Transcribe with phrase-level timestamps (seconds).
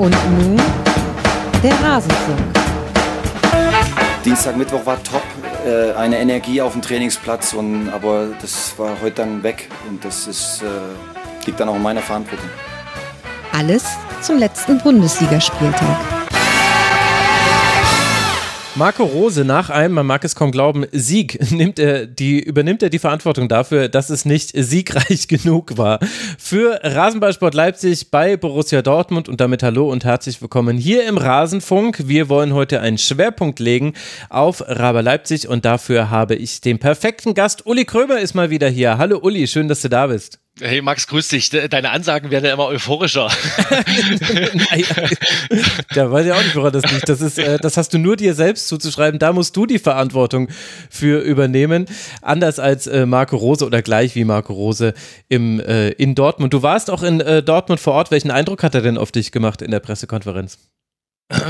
[0.00, 0.56] Und nun
[1.62, 2.38] der Rasenfunk.
[4.24, 5.22] Dienstag, Mittwoch war top,
[5.66, 10.26] äh, eine Energie auf dem Trainingsplatz, und, aber das war heute dann weg und das
[10.26, 12.48] ist, äh, liegt dann auch in meiner Verantwortung.
[13.52, 13.84] Alles
[14.22, 16.19] zum letzten Bundesligaspieltag.
[18.76, 22.88] Marco Rose nach einem, man mag es kaum glauben, Sieg nimmt er die, übernimmt er
[22.88, 25.98] die Verantwortung dafür, dass es nicht siegreich genug war.
[26.38, 32.06] Für Rasenballsport Leipzig bei Borussia Dortmund und damit hallo und herzlich willkommen hier im Rasenfunk.
[32.06, 33.94] Wir wollen heute einen Schwerpunkt legen
[34.28, 37.66] auf Raber Leipzig und dafür habe ich den perfekten Gast.
[37.66, 38.98] Uli Krömer ist mal wieder hier.
[38.98, 40.38] Hallo Uli, schön, dass du da bist.
[40.60, 41.48] Hey Max, grüß dich.
[41.48, 43.28] Deine Ansagen werden ja immer euphorischer.
[45.94, 47.08] ja, weiß ich auch nicht, woran das liegt.
[47.08, 49.18] Das ist, äh, das hast du nur dir selbst zuzuschreiben.
[49.18, 50.48] Da musst du die Verantwortung
[50.90, 51.86] für übernehmen.
[52.20, 54.92] Anders als äh, Marco Rose oder gleich wie Marco Rose
[55.28, 56.52] im, äh, in Dortmund.
[56.52, 58.10] Du warst auch in Dortmund vor Ort.
[58.10, 60.58] Welchen Eindruck hat er denn auf dich gemacht in der Pressekonferenz?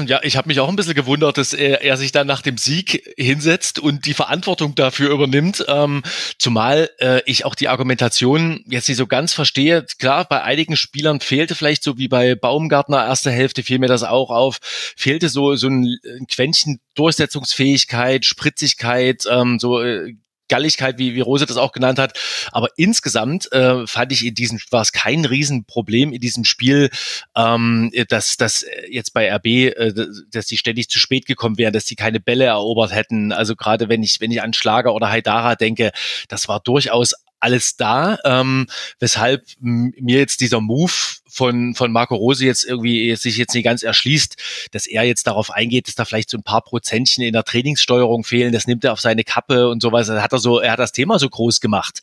[0.06, 2.58] Ja, ich habe mich auch ein bisschen gewundert, dass er, er, sich dann nach dem
[2.58, 5.64] Sieg hinsetzt und die Verantwortung dafür übernimmt.
[5.68, 6.02] Ähm,
[6.38, 9.86] zumal äh, ich auch die Argumentation jetzt nicht so ganz verstehe.
[9.98, 14.02] Klar, bei einigen Spielern fehlte vielleicht so wie bei Baumgartner erste Hälfte fiel mir das
[14.02, 20.14] auch auf, fehlte so so ein, ein Quäntchen Durchsetzungsfähigkeit, Spritzigkeit, ähm, so äh,
[20.50, 22.18] Galligkeit, wie, wie Rose das auch genannt hat.
[22.52, 26.90] Aber insgesamt äh, fand ich in diesem, war es kein Riesenproblem in diesem Spiel,
[27.34, 29.94] ähm, dass, dass jetzt bei RB, äh,
[30.30, 33.32] dass die ständig zu spät gekommen wären, dass sie keine Bälle erobert hätten.
[33.32, 35.92] Also gerade wenn ich, wenn ich an Schlager oder Haidara denke,
[36.28, 38.66] das war durchaus alles da, ähm,
[38.98, 40.92] weshalb mir jetzt dieser Move
[41.26, 44.36] von, von Marco Rose jetzt irgendwie sich jetzt nicht ganz erschließt,
[44.72, 48.24] dass er jetzt darauf eingeht, dass da vielleicht so ein paar Prozentchen in der Trainingssteuerung
[48.24, 50.08] fehlen, das nimmt er auf seine Kappe und sowas.
[50.08, 52.00] Da hat er so, er hat das Thema so groß gemacht.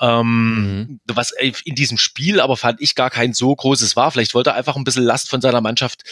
[0.00, 1.00] Ähm, mhm.
[1.06, 4.10] Was in diesem Spiel aber fand ich gar kein so großes war.
[4.10, 6.04] Vielleicht wollte er einfach ein bisschen Last von seiner Mannschaft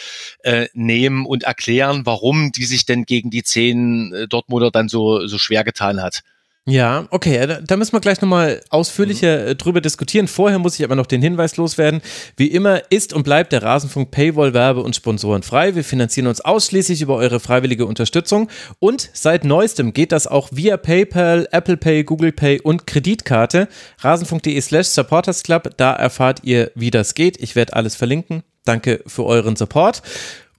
[0.42, 5.27] äh, nehmen und erklären, warum die sich denn gegen die zehn äh, Dortmunder dann so,
[5.27, 6.23] so schwer getan hat.
[6.70, 9.56] Ja, okay, da, müssen wir gleich nochmal ausführlicher mhm.
[9.56, 10.29] drüber diskutieren.
[10.29, 12.02] Vorher muss ich aber noch den Hinweis loswerden.
[12.36, 15.74] Wie immer ist und bleibt der Rasenfunk Paywall Werbe und Sponsoren frei.
[15.74, 20.77] Wir finanzieren uns ausschließlich über eure freiwillige Unterstützung und seit neuestem geht das auch via
[20.77, 23.68] PayPal, Apple Pay, Google Pay und Kreditkarte.
[24.00, 27.40] Rasenfunk.de slash Supporters Club, da erfahrt ihr, wie das geht.
[27.40, 28.42] Ich werde alles verlinken.
[28.67, 30.02] Danke für euren Support.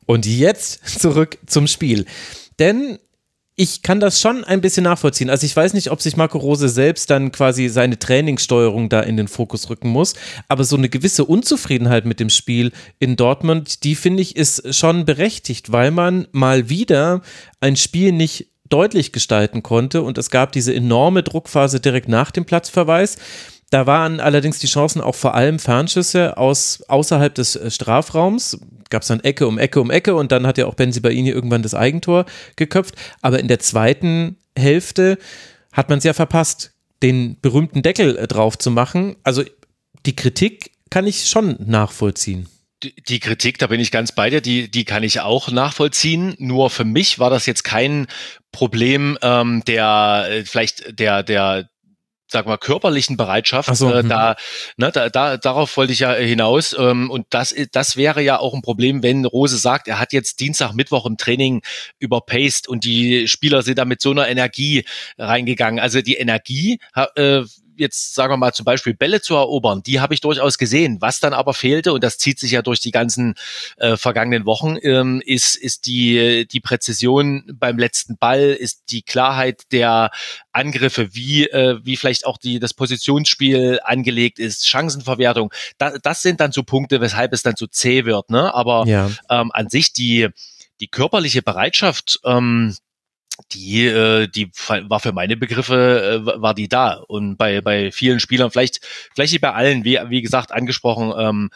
[0.07, 2.05] Und jetzt zurück zum Spiel.
[2.57, 2.97] Denn
[3.59, 5.29] ich kann das schon ein bisschen nachvollziehen.
[5.29, 9.17] Also ich weiß nicht, ob sich Marco Rose selbst dann quasi seine Trainingssteuerung da in
[9.17, 10.13] den Fokus rücken muss,
[10.47, 15.03] aber so eine gewisse Unzufriedenheit mit dem Spiel in Dortmund, die finde ich ist schon
[15.03, 17.21] berechtigt, weil man mal wieder
[17.59, 22.45] ein Spiel nicht deutlich gestalten konnte und es gab diese enorme Druckphase direkt nach dem
[22.45, 23.17] Platzverweis.
[23.69, 28.59] Da waren allerdings die Chancen auch vor allem Fernschüsse aus außerhalb des äh, Strafraums.
[28.89, 31.29] Gab es dann Ecke um Ecke um Ecke und dann hat ja auch Benzi Baini
[31.29, 32.25] irgendwann das Eigentor
[32.55, 32.95] geköpft.
[33.21, 35.19] Aber in der zweiten Hälfte
[35.71, 39.15] hat man es ja verpasst, den berühmten Deckel äh, drauf zu machen.
[39.23, 39.43] Also
[40.05, 42.47] die Kritik kann ich schon nachvollziehen.
[42.81, 46.35] Die Kritik, da bin ich ganz bei dir, die, die kann ich auch nachvollziehen.
[46.39, 48.07] Nur für mich war das jetzt kein
[48.53, 51.69] Problem ähm, der äh, vielleicht der der
[52.31, 53.75] sag mal, körperlichen Bereitschaft.
[53.75, 54.09] So, äh, mhm.
[54.09, 54.35] da,
[54.77, 56.75] ne, da, da, darauf wollte ich ja hinaus.
[56.77, 60.39] Ähm, und das, das wäre ja auch ein Problem, wenn Rose sagt, er hat jetzt
[60.39, 61.61] Dienstag, Mittwoch im Training
[61.99, 64.85] überpaced und die Spieler sind da mit so einer Energie
[65.17, 65.79] reingegangen.
[65.79, 66.79] Also die Energie
[67.15, 67.43] äh,
[67.79, 70.97] jetzt sagen wir mal zum Beispiel Bälle zu erobern, die habe ich durchaus gesehen.
[70.99, 73.35] Was dann aber fehlte, und das zieht sich ja durch die ganzen
[73.77, 79.63] äh, vergangenen Wochen, ähm, ist, ist die, die Präzision beim letzten Ball, ist die Klarheit
[79.71, 80.11] der
[80.51, 85.53] Angriffe, wie, äh, wie vielleicht auch die, das Positionsspiel angelegt ist, Chancenverwertung.
[85.77, 88.29] Da, das sind dann so Punkte, weshalb es dann so zäh wird.
[88.29, 88.53] Ne?
[88.53, 89.09] Aber ja.
[89.29, 90.29] ähm, an sich die,
[90.79, 92.75] die körperliche Bereitschaft, ähm,
[93.51, 94.51] die, äh, die
[94.87, 96.93] war für meine Begriffe, äh, war die da.
[97.07, 101.49] Und bei, bei vielen Spielern, vielleicht, vielleicht nicht bei allen, wie, wie gesagt, angesprochen, ähm,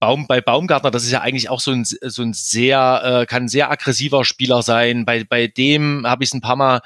[0.00, 3.44] Baum, bei Baumgartner, das ist ja eigentlich auch so ein, so ein sehr, äh, kann
[3.44, 5.04] ein sehr aggressiver Spieler sein.
[5.04, 6.80] Bei, bei dem habe ich es ein paar Mal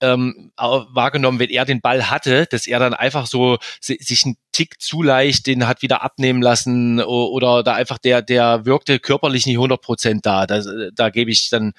[0.00, 4.80] ähm, wahrgenommen, wenn er den Ball hatte, dass er dann einfach so sich einen Tick
[4.80, 9.56] zu leicht den hat wieder abnehmen lassen oder da einfach der, der wirkte körperlich nicht
[9.56, 10.46] 100 Prozent da.
[10.46, 10.60] Da,
[10.94, 11.72] da gebe ich dann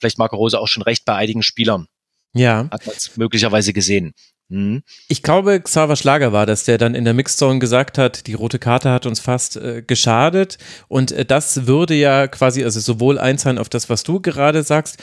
[0.00, 1.86] vielleicht Marco Rose auch schon recht bei einigen Spielern.
[2.32, 2.68] Ja.
[2.70, 4.14] Hat man möglicherweise gesehen.
[4.50, 4.82] Mhm.
[5.08, 8.58] Ich glaube, Xaver Schlager war das, der dann in der Mixzone gesagt hat, die rote
[8.58, 10.58] Karte hat uns fast äh, geschadet.
[10.88, 14.98] Und äh, das würde ja quasi, also sowohl einzahlen auf das, was du gerade sagst,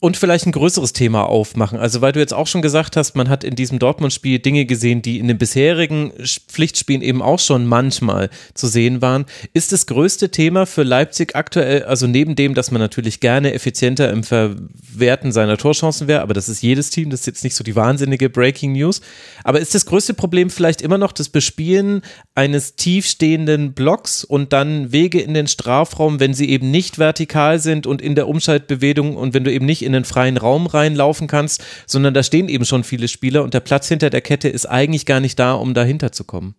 [0.00, 1.78] und vielleicht ein größeres Thema aufmachen.
[1.78, 5.02] Also weil du jetzt auch schon gesagt hast, man hat in diesem Dortmund-Spiel Dinge gesehen,
[5.02, 6.12] die in den bisherigen
[6.48, 9.26] Pflichtspielen eben auch schon manchmal zu sehen waren.
[9.52, 14.10] Ist das größte Thema für Leipzig aktuell, also neben dem, dass man natürlich gerne effizienter
[14.10, 17.62] im Verwerten seiner Torchancen wäre, aber das ist jedes Team, das ist jetzt nicht so
[17.62, 19.02] die wahnsinnige Breaking News.
[19.44, 22.00] Aber ist das größte Problem vielleicht immer noch das Bespielen
[22.34, 27.86] eines tiefstehenden Blocks und dann Wege in den Strafraum, wenn sie eben nicht vertikal sind
[27.86, 31.64] und in der Umschaltbewegung und wenn du eben nicht in den freien Raum reinlaufen kannst,
[31.86, 35.06] sondern da stehen eben schon viele Spieler und der Platz hinter der Kette ist eigentlich
[35.06, 36.54] gar nicht da, um dahinter zu kommen.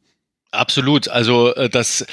[0.51, 1.07] Absolut.
[1.07, 2.05] Also äh, das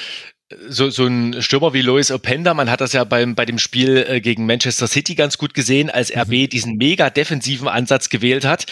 [0.67, 4.05] so, so ein Stürmer wie Lois Openda, man hat das ja beim, bei dem Spiel
[4.07, 6.49] äh, gegen Manchester City ganz gut gesehen, als RB mhm.
[6.49, 8.65] diesen mega defensiven Ansatz gewählt hat.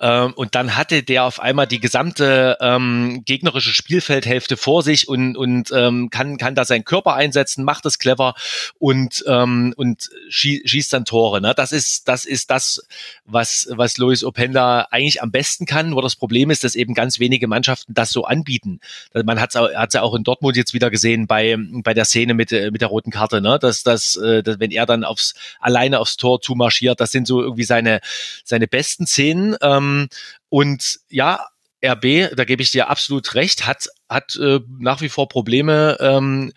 [0.00, 5.36] Ähm, und dann hatte der auf einmal die gesamte ähm, gegnerische Spielfeldhälfte vor sich und,
[5.36, 8.34] und ähm, kann, kann da seinen Körper einsetzen, macht das clever
[8.78, 11.40] und, ähm, und schie schießt dann Tore.
[11.40, 11.52] Ne?
[11.56, 12.86] Das ist, das ist das,
[13.24, 15.90] was, was Lois Openda eigentlich am besten kann.
[15.90, 18.78] Nur das Problem ist, dass eben ganz wenige Mannschaften das so anbieten.
[19.12, 22.52] Man hat es ja auch in Dortmund jetzt wieder gesehen, bei, bei der Szene mit,
[22.52, 23.58] äh, mit der roten Karte, ne?
[23.58, 27.42] Dass, dass, äh, dass wenn er dann aufs, alleine aufs Tor zumarschiert, das sind so
[27.42, 28.00] irgendwie seine,
[28.44, 29.56] seine besten Szenen.
[29.60, 30.08] Ähm,
[30.48, 31.46] und ja,
[31.84, 36.52] RB, da gebe ich dir absolut recht, hat, hat äh, nach wie vor Probleme, ähm,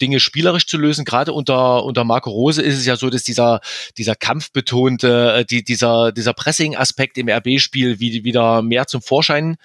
[0.00, 1.04] Dinge spielerisch zu lösen.
[1.04, 3.60] Gerade unter, unter Marco Rose ist es ja so, dass dieser,
[3.98, 9.56] dieser kampfbetonte, äh, die, dieser, dieser Pressing-Aspekt im RB-Spiel wieder mehr zum Vorschein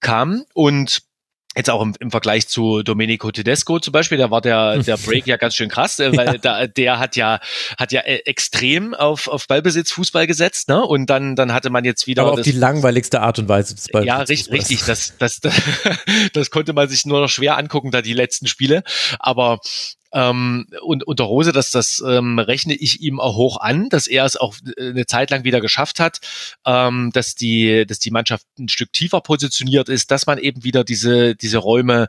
[0.00, 0.44] kam.
[0.54, 1.00] Und
[1.56, 5.26] Jetzt auch im, im Vergleich zu Domenico Tedesco zum Beispiel, da war der, der Break
[5.26, 6.38] ja ganz schön krass, äh, weil ja.
[6.38, 7.40] da, der hat ja,
[7.76, 10.84] hat ja äh, extrem auf, auf Ballbesitz Fußball gesetzt, ne?
[10.84, 12.22] Und dann, dann hatte man jetzt wieder.
[12.22, 14.46] Aber auf das, die langweiligste Art und Weise des Ballbesitzes.
[14.46, 14.84] Ja, richtig, richtig.
[14.84, 15.54] Das, das, das,
[16.32, 18.82] das konnte man sich nur noch schwer angucken, da die letzten Spiele.
[19.18, 19.58] Aber
[20.12, 24.24] ähm, und unter Rose, dass das ähm, rechne ich ihm auch hoch an, dass er
[24.24, 26.20] es auch äh, eine Zeit lang wieder geschafft hat,
[26.64, 30.84] ähm, dass die, dass die Mannschaft ein Stück tiefer positioniert ist, dass man eben wieder
[30.84, 32.08] diese diese Räume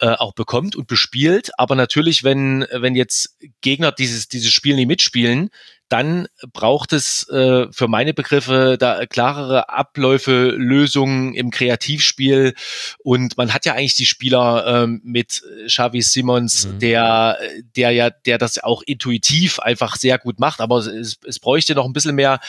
[0.00, 1.50] äh, auch bekommt und bespielt.
[1.58, 5.50] Aber natürlich, wenn wenn jetzt Gegner dieses dieses Spiel nicht mitspielen,
[5.88, 12.54] dann braucht es äh, für meine Begriffe da klarere Abläufe, Lösungen im Kreativspiel.
[13.02, 16.78] Und man hat ja eigentlich die Spieler ähm, mit Xavi Simons, mhm.
[16.78, 17.38] der,
[17.76, 20.60] der ja, der das auch intuitiv einfach sehr gut macht.
[20.60, 22.40] Aber es, es bräuchte noch ein bisschen mehr,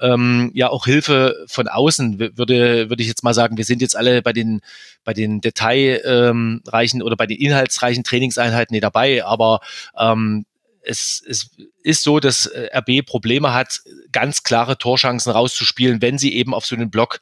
[0.00, 3.56] ähm, ja, auch Hilfe von außen, würde, würde ich jetzt mal sagen.
[3.56, 4.60] Wir sind jetzt alle bei den,
[5.04, 9.24] bei den detailreichen oder bei den inhaltsreichen Trainingseinheiten nicht dabei.
[9.24, 9.60] Aber
[9.98, 10.46] ähm,
[10.84, 11.50] es, es
[11.82, 13.80] ist so, dass äh, RB Probleme hat,
[14.12, 17.20] ganz klare Torchancen rauszuspielen, wenn sie eben auf so einen Block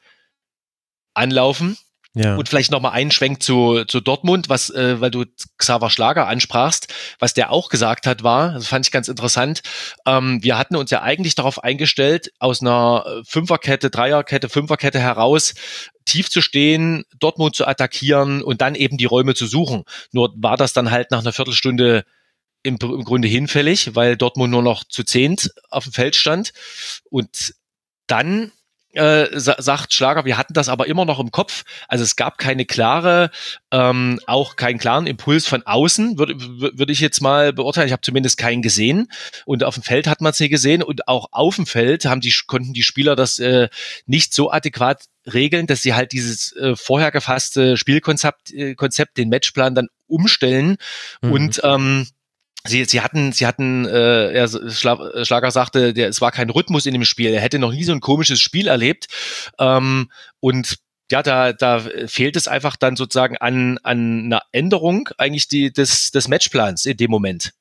[1.15, 1.77] anlaufen.
[2.15, 2.37] Ja.
[2.37, 5.25] Und vielleicht nochmal einen Schwenk zu, zu Dortmund, was, äh, weil du
[5.57, 9.63] Xaver Schlager ansprachst, was der auch gesagt hat, war, das fand ich ganz interessant.
[10.05, 15.55] Ähm, wir hatten uns ja eigentlich darauf eingestellt, aus einer äh, Fünferkette, Dreierkette, Fünferkette heraus
[16.05, 19.85] tief zu stehen, Dortmund zu attackieren und dann eben die Räume zu suchen.
[20.11, 22.05] Nur war das dann halt nach einer Viertelstunde
[22.63, 26.53] im, im Grunde hinfällig, weil Dortmund nur noch zu zehnt auf dem Feld stand.
[27.11, 27.55] Und
[28.07, 28.53] dann
[28.95, 31.65] äh, sagt Schlager, wir hatten das aber immer noch im Kopf.
[31.89, 33.31] Also es gab keine klare,
[33.71, 37.87] ähm, auch keinen klaren Impuls von außen, würde würd ich jetzt mal beurteilen.
[37.87, 39.09] Ich habe zumindest keinen gesehen.
[39.47, 40.83] Und auf dem Feld hat man es nicht gesehen.
[40.83, 43.69] Und auch auf dem Feld haben die, konnten die Spieler das äh,
[44.07, 49.31] nicht so adäquat regeln, dass sie halt dieses äh, vorher gefasste Spielkonzept, äh, Konzept, den
[49.31, 50.77] Matchplan dann umstellen
[51.23, 51.33] mhm.
[51.33, 52.07] und ähm,
[52.67, 56.93] Sie, sie hatten, sie hatten, äh, ja, Schlager sagte, der, es war kein Rhythmus in
[56.93, 57.33] dem Spiel.
[57.33, 59.09] Er hätte noch nie so ein komisches Spiel erlebt.
[59.59, 60.77] Ähm, und
[61.11, 66.13] ja, da, da fehlt es einfach dann sozusagen an, an einer Änderung eigentlich die, des,
[66.13, 67.53] des Matchplans in dem Moment.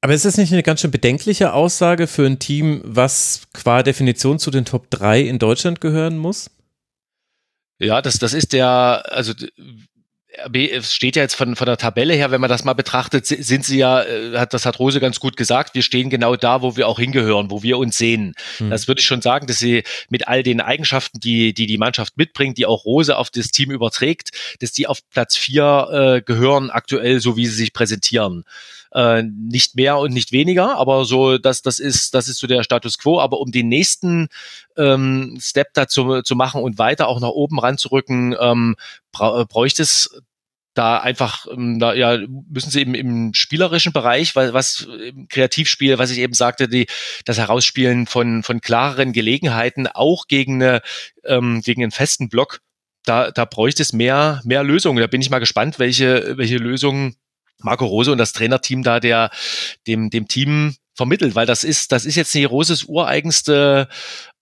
[0.00, 4.38] Aber ist das nicht eine ganz schön bedenkliche Aussage für ein Team, was qua Definition
[4.38, 6.50] zu den Top 3 in Deutschland gehören muss?
[7.80, 9.34] Ja, das, das ist der, also
[10.46, 13.64] RB steht ja jetzt von, von der Tabelle her, wenn man das mal betrachtet, sind
[13.64, 16.88] sie ja, äh, das hat Rose ganz gut gesagt, wir stehen genau da, wo wir
[16.88, 18.34] auch hingehören, wo wir uns sehen.
[18.58, 18.70] Mhm.
[18.70, 22.16] Das würde ich schon sagen, dass sie mit all den Eigenschaften, die, die die Mannschaft
[22.16, 24.30] mitbringt, die auch Rose auf das Team überträgt,
[24.60, 28.44] dass die auf Platz vier äh, gehören aktuell, so wie sie sich präsentieren.
[28.92, 32.62] Äh, nicht mehr und nicht weniger, aber so, das, das ist, das ist so der
[32.62, 33.20] Status quo.
[33.20, 34.28] Aber um den nächsten
[34.78, 38.76] ähm, Step dazu zu machen und weiter auch nach oben ranzurücken, ähm,
[39.12, 40.22] bra bräuchte es
[40.78, 42.18] da einfach, ähm, da, ja,
[42.48, 46.86] müssen sie eben im spielerischen Bereich, weil was im Kreativspiel, was ich eben sagte, die,
[47.24, 50.82] das Herausspielen von, von klareren Gelegenheiten auch gegen eine,
[51.24, 52.60] ähm, gegen einen festen Block,
[53.04, 55.00] da, da bräuchte es mehr, mehr Lösungen.
[55.00, 57.16] Da bin ich mal gespannt, welche, welche Lösungen
[57.60, 59.30] Marco Rose und das Trainerteam da der,
[59.86, 63.88] dem, dem Team vermittelt, weil das ist, das ist jetzt nicht Roses ureigenste,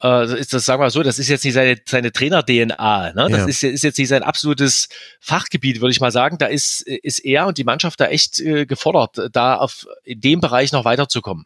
[0.02, 3.28] äh, ist das, sagen wir mal so, das ist jetzt nicht seine, seine Trainer-DNA, ne?
[3.30, 3.46] Das Ja.
[3.46, 4.88] ist, ist jetzt nicht sein absolutes
[5.20, 6.38] Fachgebiet, würde ich mal sagen.
[6.38, 10.40] Da ist, ist er und die Mannschaft da echt äh, gefordert, da auf in dem
[10.40, 11.44] Bereich noch weiterzukommen.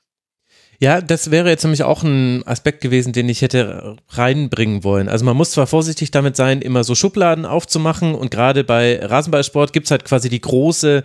[0.82, 5.10] Ja, das wäre jetzt nämlich auch ein Aspekt gewesen, den ich hätte reinbringen wollen.
[5.10, 9.74] Also man muss zwar vorsichtig damit sein, immer so Schubladen aufzumachen und gerade bei Rasenballsport
[9.74, 11.02] gibt's halt quasi die große,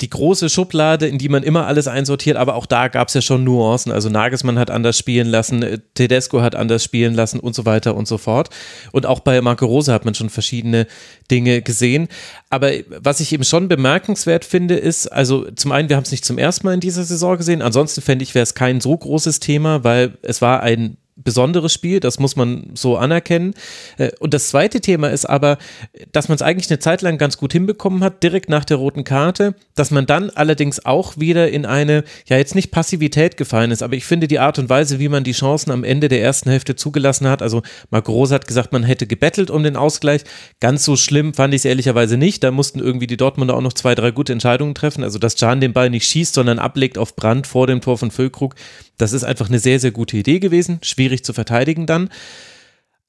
[0.00, 3.44] die große Schublade, in die man immer alles einsortiert, aber auch da gab's ja schon
[3.44, 3.92] Nuancen.
[3.92, 7.96] Also Nagelsmann hat anders spielen lassen, äh, Tedesco hat anders spielen lassen und so weiter
[7.96, 8.48] und so fort.
[8.92, 10.86] Und auch bei Marco Rose hat man schon verschiedene
[11.30, 12.08] Dinge gesehen.
[12.48, 16.24] Aber was ich eben schon bemerkenswert finde, ist, also zum einen, wir haben es nicht
[16.24, 19.17] zum ersten Mal in dieser Saison gesehen, ansonsten fände ich, wäre es kein so großes
[19.24, 23.54] Thema, weil es war ein besonderes Spiel, das muss man so anerkennen.
[23.96, 25.58] Äh, Und das zweite Thema ist aber,
[26.12, 29.04] dass man es eigentlich eine Zeit lang ganz gut hinbekommen hat, direkt nach der roten
[29.04, 33.82] Karte, dass man dann allerdings auch wieder in eine, ja jetzt nicht Passivität gefallen ist,
[33.82, 36.50] aber ich finde die Art und Weise, wie man die Chancen am Ende der ersten
[36.50, 40.22] Hälfte zugelassen hat, also Marco Rose hat gesagt, man hätte gebettelt um den Ausgleich,
[40.60, 43.72] ganz so schlimm fand ich es ehrlicherweise nicht, da mussten irgendwie die Dortmunder auch noch
[43.72, 47.16] zwei, drei gute Entscheidungen treffen, also dass Can den Ball nicht schießt, sondern ablegt auf
[47.16, 48.54] Brand vor dem Tor von Füllkrug,
[48.98, 52.10] das ist einfach eine sehr, sehr gute Idee gewesen, schwierig zu verteidigen dann.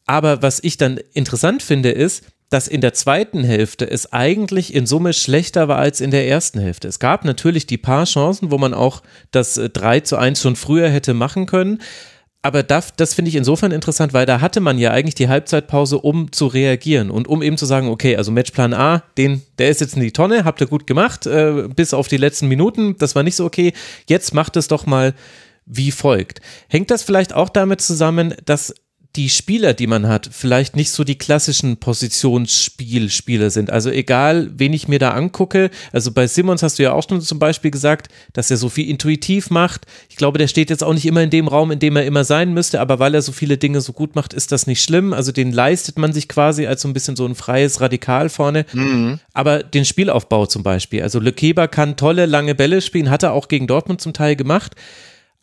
[0.05, 4.88] Aber was ich dann interessant finde, ist, dass in der zweiten Hälfte es eigentlich in
[4.88, 6.88] Summe schlechter war als in der ersten Hälfte.
[6.88, 10.55] Es gab natürlich die paar Chancen, wo man auch das äh, 3 zu 1 schon
[10.55, 11.79] früher hätte machen können.
[12.41, 16.00] Aber das, das finde ich insofern interessant, weil da hatte man ja eigentlich die Halbzeitpause,
[16.00, 19.81] um zu reagieren und um eben zu sagen, okay, also Matchplan A, den, der ist
[19.81, 23.13] jetzt in die Tonne, habt ihr gut gemacht, äh, bis auf die letzten Minuten, das
[23.13, 23.74] war nicht so okay.
[24.08, 25.13] Jetzt macht es doch mal
[25.69, 26.41] wie folgt.
[26.67, 28.73] Hängt das vielleicht auch damit zusammen, dass
[29.15, 33.71] die Spieler, die man hat, vielleicht nicht so die klassischen Positionsspielspieler sind.
[33.71, 37.19] Also egal, wen ich mir da angucke, also bei Simmons hast du ja auch schon
[37.19, 39.88] zum Beispiel gesagt, dass er so viel intuitiv macht.
[40.09, 42.23] Ich glaube, der steht jetzt auch nicht immer in dem Raum, in dem er immer
[42.23, 45.11] sein müsste, aber weil er so viele Dinge so gut macht, ist das nicht schlimm.
[45.11, 48.65] Also den leistet man sich quasi als so ein bisschen so ein freies Radikal vorne.
[49.33, 53.33] Aber den Spielaufbau zum Beispiel, also Le Keber kann tolle lange Bälle spielen, hat er
[53.33, 54.75] auch gegen Dortmund zum Teil gemacht.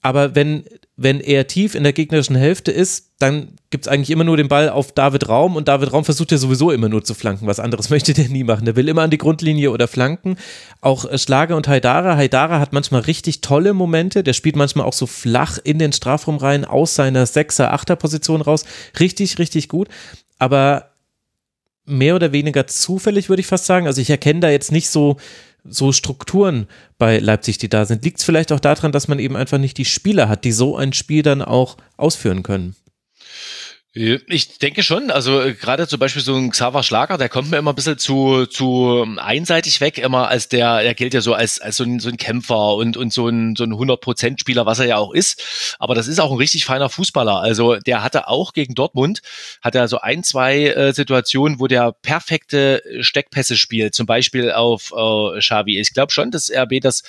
[0.03, 0.65] Aber wenn,
[0.97, 4.49] wenn er tief in der gegnerischen Hälfte ist, dann gibt es eigentlich immer nur den
[4.49, 7.47] Ball auf David Raum und David Raum versucht ja sowieso immer nur zu flanken.
[7.47, 8.67] Was anderes möchte der nie machen.
[8.67, 10.37] Der will immer an die Grundlinie oder flanken.
[10.81, 12.17] Auch äh, Schlager und Haidara.
[12.17, 14.23] Haidara hat manchmal richtig tolle Momente.
[14.23, 18.65] Der spielt manchmal auch so flach in den Strafraum rein aus seiner Sechser-, Achter-Position raus.
[19.01, 19.89] Richtig, richtig gut.
[20.39, 20.91] Aber
[21.85, 23.87] mehr oder weniger zufällig, würde ich fast sagen.
[23.87, 25.17] Also ich erkenne da jetzt nicht so,
[25.69, 26.67] so Strukturen
[26.99, 28.05] bei Leipzig, die da sind.
[28.05, 30.77] Liegt es vielleicht auch daran, dass man eben einfach nicht die Spieler hat, die so
[30.77, 32.77] ein Spiel dann auch ausführen können?
[33.99, 37.57] Ich denke schon, also äh, gerade zum Beispiel so ein Xaver Schlager, der kommt mir
[37.57, 41.33] immer ein bisschen zu, zu ähm, einseitig weg, immer als der, er gilt ja so
[41.33, 44.81] als, als so ein, so ein Kämpfer und, und so ein, so ein 100%-Spieler, was
[44.81, 45.77] er ja auch ist.
[45.79, 47.41] Aber das ist auch ein richtig feiner Fußballer.
[47.41, 49.23] Also der hatte auch gegen Dortmund,
[49.63, 54.93] hat er so ein, zwei äh, Situationen, wo der perfekte Steckpässe spielt, zum Beispiel auf
[54.95, 55.81] äh, Xavi.
[55.81, 57.03] Ich glaube schon, dass RB das,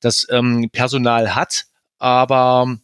[0.00, 1.64] das ähm, Personal hat,
[1.98, 2.76] aber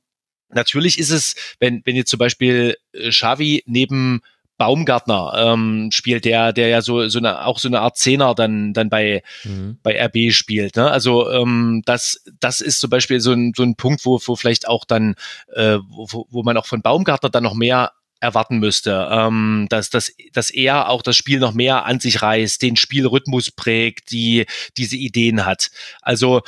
[0.53, 4.21] Natürlich ist es, wenn, wenn jetzt zum Beispiel äh, Xavi neben
[4.59, 8.73] Baumgartner ähm, spielt, der, der ja so, so eine, auch so eine Art Zehner dann,
[8.73, 9.79] dann bei, Mhm.
[9.83, 10.77] bei RB spielt.
[10.77, 10.89] Ne?
[10.89, 14.69] Also ähm, das, das ist zum Beispiel so ein, so ein Punkt, wo, wo vielleicht
[14.69, 15.17] auch dann,
[15.55, 20.13] äh, wo, wo man auch von Baumgartner dann noch mehr erwarten müsste, ähm, dass, dass,
[20.33, 24.97] dass er auch das Spiel noch mehr an sich reißt, den Spielrhythmus prägt, die diese
[24.97, 25.73] Ideen hat.
[26.03, 26.43] Also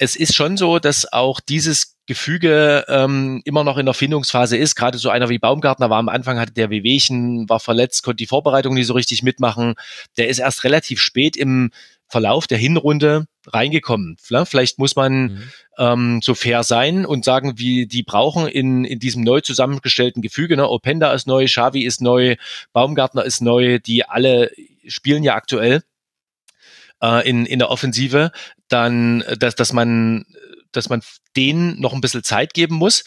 [0.00, 4.74] es ist schon so, dass auch dieses Gefüge ähm, immer noch in der Findungsphase ist.
[4.74, 8.26] Gerade so einer wie Baumgartner war am Anfang, hatte der Wehwehchen, war verletzt, konnte die
[8.26, 9.74] Vorbereitung nicht so richtig mitmachen.
[10.16, 11.70] Der ist erst relativ spät im
[12.08, 14.16] Verlauf der Hinrunde reingekommen.
[14.30, 14.46] Ne?
[14.46, 15.42] Vielleicht muss man Mhm.
[15.78, 20.56] ähm, so fair sein und sagen, wie die brauchen in, in diesem neu zusammengestellten Gefüge.
[20.56, 20.66] Ne?
[20.66, 22.36] Openda ist neu, Xavi ist neu,
[22.72, 24.50] Baumgartner ist neu, die alle
[24.86, 25.82] spielen ja aktuell
[27.02, 28.32] äh, in, in der Offensive,
[28.68, 30.24] dann, äh, dass, dass man
[30.72, 31.02] dass man
[31.36, 33.04] denen noch ein bisschen Zeit geben muss.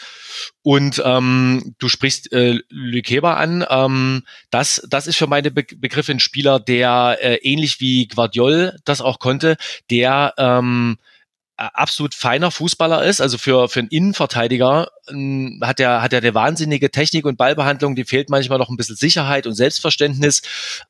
[0.61, 3.65] Und ähm, du sprichst äh, Lykeba an.
[3.69, 8.77] Ähm, das, das ist für meine Be Begriffe ein Spieler, der äh, ähnlich wie Guardiol
[8.85, 9.57] das auch konnte,
[9.89, 11.12] der ähm, äh,
[11.55, 13.21] absolut feiner Fußballer ist.
[13.21, 17.95] Also für, für einen Innenverteidiger ähm, hat er hat er eine wahnsinnige Technik und Ballbehandlung.
[17.95, 20.41] Die fehlt manchmal noch ein bisschen Sicherheit und Selbstverständnis.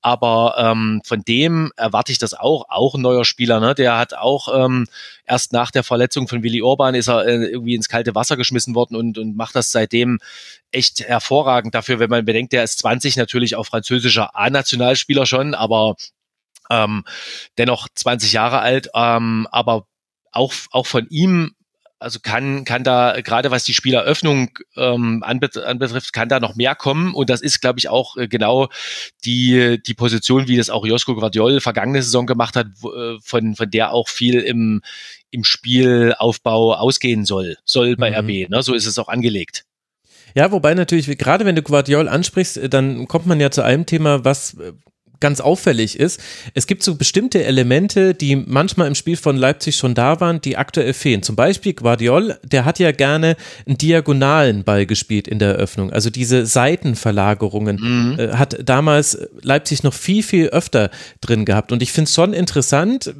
[0.01, 2.65] Aber ähm, von dem erwarte ich das auch.
[2.69, 3.59] Auch ein neuer Spieler.
[3.59, 3.75] Ne?
[3.75, 4.87] Der hat auch ähm,
[5.25, 8.73] erst nach der Verletzung von Willi Orban ist er äh, irgendwie ins kalte Wasser geschmissen
[8.73, 10.19] worden und, und macht das seitdem
[10.71, 15.95] echt hervorragend dafür, wenn man bedenkt, der ist 20 natürlich auch französischer A-Nationalspieler schon, aber
[16.69, 17.03] ähm,
[17.57, 19.85] dennoch 20 Jahre alt, ähm, aber
[20.33, 21.55] auch, auch von ihm
[22.03, 26.75] also kann, kann da, gerade was die Spieleröffnung ähm, anbet anbetrifft, kann da noch mehr
[26.75, 27.13] kommen.
[27.13, 28.67] Und das ist, glaube ich, auch äh, genau
[29.25, 33.71] die, die Position, wie das auch Josko Guardiol vergangene Saison gemacht hat, äh, von, von
[33.71, 34.81] der auch viel im,
[35.31, 38.17] im Spielaufbau ausgehen soll, soll bei mhm.
[38.17, 38.49] RB.
[38.49, 38.61] Ne?
[38.61, 39.63] So ist es auch angelegt.
[40.35, 43.85] Ja, wobei natürlich, gerade wenn du Guardiol ansprichst, äh, dann kommt man ja zu einem
[43.85, 44.73] Thema, was äh,
[45.23, 46.19] ganz auffällig ist.
[46.53, 50.57] Es gibt so bestimmte Elemente, die manchmal im Spiel von Leipzig schon da waren, die
[50.57, 51.23] aktuell fehlen.
[51.23, 55.93] Zum Beispiel Guardiol, der hat ja gerne einen diagonalen Ball gespielt in der Eröffnung.
[55.93, 58.19] Also diese Seitenverlagerungen mhm.
[58.19, 61.71] äh, hat damals Leipzig noch viel, viel öfter drin gehabt.
[61.71, 63.15] Und ich finde es schon interessant,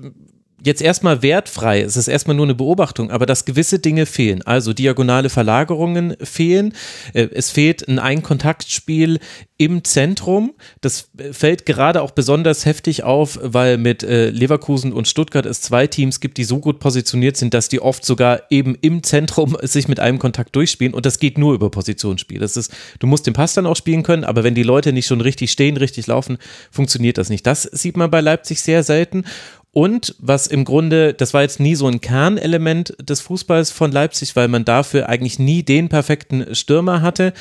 [0.66, 4.42] jetzt erstmal wertfrei, es ist erstmal nur eine Beobachtung, aber dass gewisse Dinge fehlen.
[4.44, 6.74] Also diagonale Verlagerungen fehlen,
[7.14, 9.20] äh, es fehlt ein Einkontaktspiel
[9.58, 10.54] im Zentrum.
[10.82, 15.88] Das fällt gerade auch besonders heftig auf, weil mit äh, Leverkusen und Stuttgart es zwei
[15.88, 19.88] Teams gibt, die so gut positioniert sind, dass die oft sogar eben im Zentrum sich
[19.88, 22.40] mit einem Kontakt durchspielen und das geht nur über Positionsspiel.
[22.40, 25.08] Das ist, du musst den Pass dann auch spielen können, aber wenn die Leute nicht
[25.08, 26.38] schon richtig stehen, richtig laufen,
[26.72, 27.46] funktioniert das nicht.
[27.46, 29.24] Das sieht man bei Leipzig sehr selten
[29.74, 34.36] und was im Grunde, das war jetzt nie so ein Kernelement des Fußballs von Leipzig,
[34.36, 37.34] weil man dafür eigentlich nie den perfekten Stürmer hatte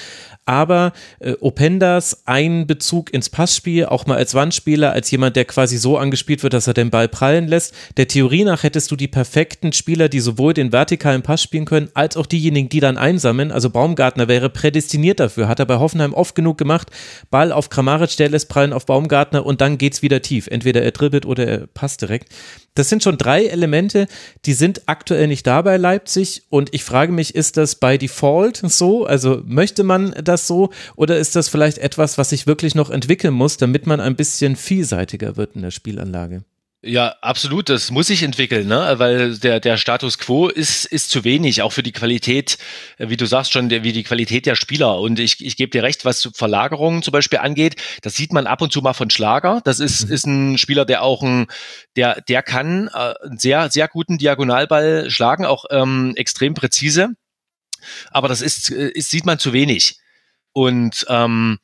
[0.44, 5.99] aber äh, Opendas Einbezug ins Passspiel, auch mal als Wandspieler, als jemand, der quasi so
[5.99, 7.75] angespielt wird, dass er den Ball prallen lässt.
[7.96, 11.90] Der Theorie nach hättest du die perfekten Spieler, die sowohl den vertikalen Pass spielen können,
[11.94, 13.52] als auch diejenigen, die dann einsammeln.
[13.52, 16.88] Also Baumgartner wäre prädestiniert dafür, hat er bei Hoffenheim oft genug gemacht.
[17.30, 20.49] Ball auf Kramaric, der lässt prallen auf Baumgartner und dann geht's wieder tief.
[20.49, 22.28] Entweder er dribbelt oder er passt direkt.
[22.75, 24.06] Das sind schon drei Elemente,
[24.46, 28.62] die sind aktuell nicht da bei Leipzig und ich frage mich, ist das bei Default
[28.64, 29.04] so?
[29.04, 33.34] Also möchte man das so oder ist das vielleicht etwas, was sich wirklich noch entwickeln
[33.34, 36.44] muss, damit man ein bisschen vielseitiger wird in der Spielanlage?
[36.84, 37.68] Ja, absolut.
[37.68, 38.94] Das muss sich entwickeln, ne?
[38.96, 42.58] weil der, der Status quo ist, ist zu wenig, auch für die Qualität,
[42.98, 44.98] äh, wie du sagst schon, der, wie die Qualität der Spieler.
[44.98, 48.62] Und ich, ich gebe dir recht, was Verlagerungen zum Beispiel angeht, das sieht man ab
[48.62, 49.60] und zu mal von Schlager.
[49.64, 50.12] Das ist, mhm.
[50.12, 51.46] ist ein Spieler, der auch ein,
[51.94, 57.10] der, der kann äh, einen sehr, sehr guten Diagonalball schlagen, auch ähm, extrem präzise.
[58.10, 60.01] Aber das ist, äh, ist, sieht man zu wenig.
[60.52, 61.58] Und ähm,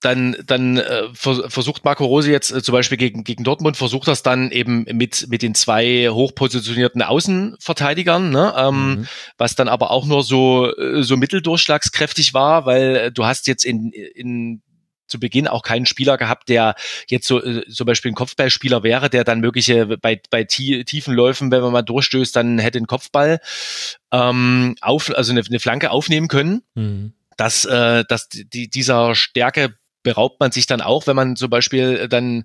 [0.00, 4.22] dann, dann äh, versucht Marco Rose jetzt äh, zum Beispiel gegen, gegen Dortmund, versucht das
[4.22, 8.54] dann eben mit, mit den zwei hochpositionierten Außenverteidigern, ne?
[8.56, 9.08] ähm, mhm.
[9.36, 13.64] was dann aber auch nur so, äh, so mitteldurchschlagskräftig war, weil äh, du hast jetzt
[13.64, 14.62] in, in
[15.06, 16.76] zu Beginn auch keinen Spieler gehabt, der
[17.08, 21.50] jetzt so äh, zum Beispiel ein Kopfballspieler wäre, der dann mögliche bei, bei tiefen Läufen,
[21.50, 23.40] wenn man mal durchstößt, dann hätte ein Kopfball
[24.12, 26.62] ähm, auf, also eine, eine Flanke aufnehmen können.
[26.74, 31.48] Mhm dass, äh, dass die, dieser Stärke beraubt man sich dann auch, wenn man zum
[31.48, 32.44] Beispiel dann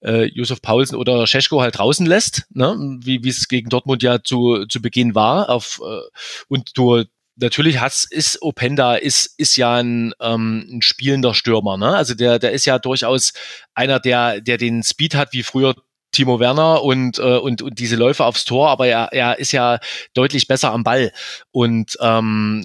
[0.00, 2.76] äh, Josef Paulsen oder Scheschko halt draußen lässt, ne?
[3.02, 5.50] wie wie es gegen Dortmund ja zu, zu Beginn war.
[5.50, 6.00] Auf, äh,
[6.46, 7.02] und du
[7.34, 11.76] natürlich hast, ist Openda ist, ist ja ein, ähm, ein spielender Stürmer.
[11.76, 11.96] Ne?
[11.96, 13.32] Also der, der ist ja durchaus
[13.74, 15.74] einer, der, der den Speed hat wie früher
[16.12, 19.80] Timo Werner und, äh, und, und diese Läufe aufs Tor, aber er, er ist ja
[20.14, 21.12] deutlich besser am Ball.
[21.50, 22.64] Und ähm,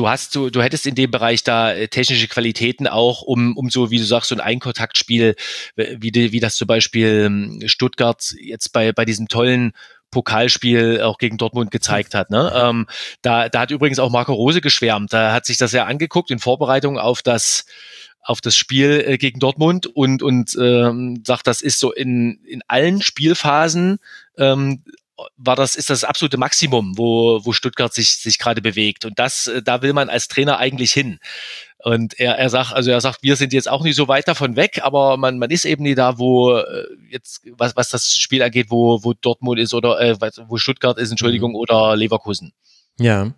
[0.00, 3.68] du hast du, du hättest in dem Bereich da äh, technische Qualitäten auch, um, um
[3.68, 5.36] so, wie du sagst, so ein Einkontaktspiel,
[5.76, 9.72] wie, die, wie das zum Beispiel ähm, Stuttgart jetzt bei, bei diesem tollen
[10.10, 12.30] Pokalspiel auch gegen Dortmund gezeigt hat.
[12.30, 12.50] Ne?
[12.54, 12.86] Ähm,
[13.20, 15.12] da, da hat übrigens auch Marco Rose geschwärmt.
[15.12, 17.66] Da hat sich das ja angeguckt in Vorbereitung auf das
[18.22, 22.62] auf das Spiel äh, gegen Dortmund und und ähm, sagt, das ist so in in
[22.68, 23.98] allen Spielphasen
[24.36, 24.82] ähm,
[25.36, 29.04] war das, ist das absolute Maximum, wo, wo Stuttgart sich, sich gerade bewegt.
[29.04, 31.18] Und das, äh, da will man als Trainer eigentlich hin.
[31.82, 34.56] Und er, er sagt, also er sagt, wir sind jetzt auch nicht so weit davon
[34.56, 38.42] weg, aber man, man ist eben nie da, wo äh, jetzt, was, was das Spiel
[38.42, 41.56] angeht, wo, wo Dortmund ist oder äh, wo Stuttgart ist, Entschuldigung, mhm.
[41.56, 42.52] oder Leverkusen.
[42.98, 43.32] Ja.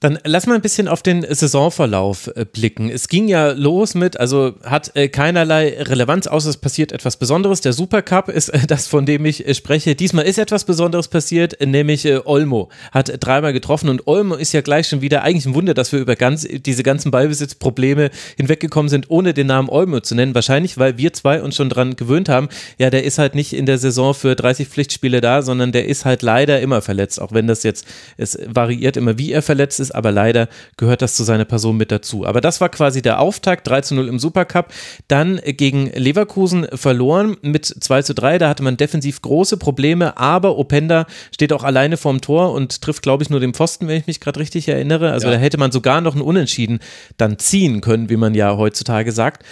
[0.00, 2.90] Dann lass mal ein bisschen auf den Saisonverlauf äh, blicken.
[2.90, 7.62] Es ging ja los mit, also hat äh, keinerlei Relevanz, außer es passiert etwas Besonderes.
[7.62, 9.94] Der Supercup ist äh, das, von dem ich spreche.
[9.94, 14.86] Diesmal ist etwas Besonderes passiert, nämlich Olmo hat dreimal getroffen und Olmo ist ja gleich
[14.86, 19.32] schon wieder eigentlich ein Wunder, dass wir über ganz, diese ganzen Ballbesitzprobleme hinweggekommen sind, ohne
[19.32, 20.34] den Namen Olmo zu nennen.
[20.34, 22.48] Wahrscheinlich, weil wir zwei uns schon dran gewöhnt haben.
[22.76, 26.04] Ja, der ist halt nicht in der Saison für 30 Pflichtspiele da, sondern der ist
[26.04, 27.86] halt leider immer verletzt, auch wenn das jetzt,
[28.18, 31.76] es variiert immer, wie er verletzt ist ist, aber leider gehört das zu seiner Person
[31.76, 32.26] mit dazu.
[32.26, 34.72] Aber das war quasi der Auftakt, 3 zu 0 im Supercup.
[35.08, 40.58] Dann gegen Leverkusen verloren mit 2 zu 3, da hatte man defensiv große Probleme, aber
[40.58, 44.06] Openda steht auch alleine vorm Tor und trifft, glaube ich, nur den Pfosten, wenn ich
[44.06, 45.12] mich gerade richtig erinnere.
[45.12, 45.34] Also ja.
[45.34, 46.80] da hätte man sogar noch ein Unentschieden
[47.16, 49.44] dann ziehen können, wie man ja heutzutage sagt.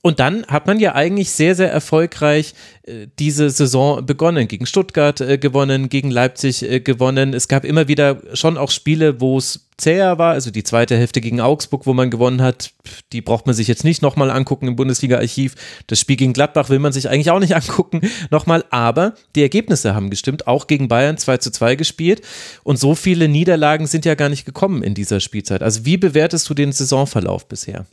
[0.00, 4.46] Und dann hat man ja eigentlich sehr, sehr erfolgreich äh, diese Saison begonnen.
[4.46, 7.34] Gegen Stuttgart äh, gewonnen, gegen Leipzig äh, gewonnen.
[7.34, 10.34] Es gab immer wieder schon auch Spiele, wo es zäher war.
[10.34, 12.70] Also die zweite Hälfte gegen Augsburg, wo man gewonnen hat,
[13.12, 15.56] die braucht man sich jetzt nicht nochmal angucken im Bundesliga-Archiv.
[15.88, 18.64] Das Spiel gegen Gladbach will man sich eigentlich auch nicht angucken nochmal.
[18.70, 20.46] Aber die Ergebnisse haben gestimmt.
[20.46, 22.22] Auch gegen Bayern 2 zu 2 gespielt.
[22.62, 25.64] Und so viele Niederlagen sind ja gar nicht gekommen in dieser Spielzeit.
[25.64, 27.84] Also wie bewertest du den Saisonverlauf bisher?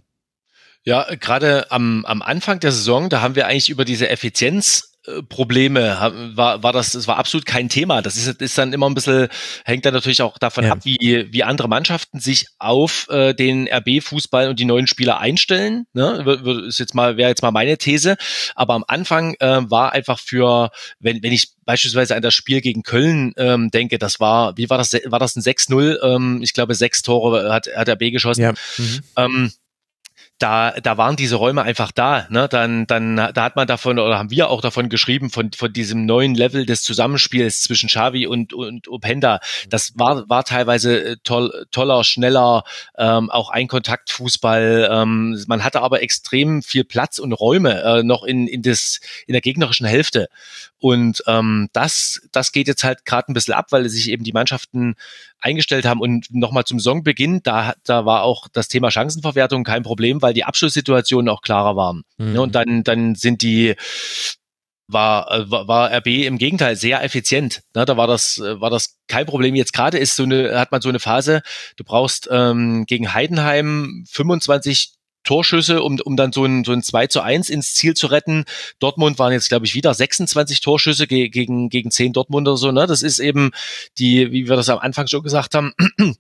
[0.86, 4.96] Ja, gerade am, am Anfang der Saison, da haben wir eigentlich über diese Effizienz
[5.30, 8.02] Probleme war, war das, es war absolut kein Thema.
[8.02, 9.28] Das ist, ist dann immer ein bisschen,
[9.64, 10.72] hängt dann natürlich auch davon ja.
[10.72, 15.86] ab, wie, wie andere Mannschaften sich auf äh, den RB-Fußball und die neuen Spieler einstellen.
[15.94, 16.66] Ne?
[16.68, 18.18] Ist jetzt mal, wäre jetzt mal meine These.
[18.56, 22.84] Aber am Anfang äh, war einfach für, wenn, wenn ich beispielsweise an das Spiel gegen
[22.84, 25.98] Köln ähm, denke, das war, wie war das, war das ein 6-0?
[26.04, 28.42] Ähm, ich glaube, sechs Tore hat, hat RB geschossen.
[28.42, 28.54] Ja.
[28.78, 29.00] Mhm.
[29.18, 29.52] Ähm,
[30.38, 32.28] da, da waren diese Räume einfach da.
[32.30, 32.48] Ne?
[32.50, 36.06] Dann, dann, da hat man davon oder haben wir auch davon geschrieben von, von diesem
[36.06, 39.40] neuen Level des Zusammenspiels zwischen Xavi und, und Openda.
[39.70, 42.64] Das war, war teilweise äh, toll, toller, schneller,
[42.98, 44.90] ähm, auch Einkontaktfußball.
[44.92, 49.34] Ähm, man hatte aber extrem viel Platz und Räume äh, noch in, in, das, in
[49.34, 50.28] der gegnerischen Hälfte.
[50.80, 54.34] Und ähm, das, das geht jetzt halt gerade ein bisschen ab, weil sich eben die
[54.34, 54.96] Mannschaften
[55.40, 56.02] eingestellt haben.
[56.02, 60.44] Und nochmal zum Saisonbeginn, da, da war auch das Thema Chancenverwertung kein Problem, weil die
[60.44, 62.04] Abschlusssituationen auch klarer waren.
[62.18, 62.40] Mhm.
[62.40, 63.76] und dann, dann sind die
[64.88, 67.62] war, äh, war, war RB im Gegenteil sehr effizient.
[67.76, 69.56] Ne, da war das, äh, war das kein Problem.
[69.56, 71.42] Jetzt gerade ist so eine, hat man so eine Phase,
[71.78, 74.94] du brauchst ähm, gegen Heidenheim 25
[75.26, 78.46] Torschüsse, um, um dann so ein, so ein 2 zu 1 ins Ziel zu retten.
[78.80, 82.72] Dortmund waren jetzt, glaube ich, wieder 26 Torschüsse ge gegen, gegen 10 Dortmunder so.
[82.72, 82.88] Ne?
[82.88, 83.52] Das ist eben
[83.98, 85.74] die, wie wir das am Anfang schon gesagt haben,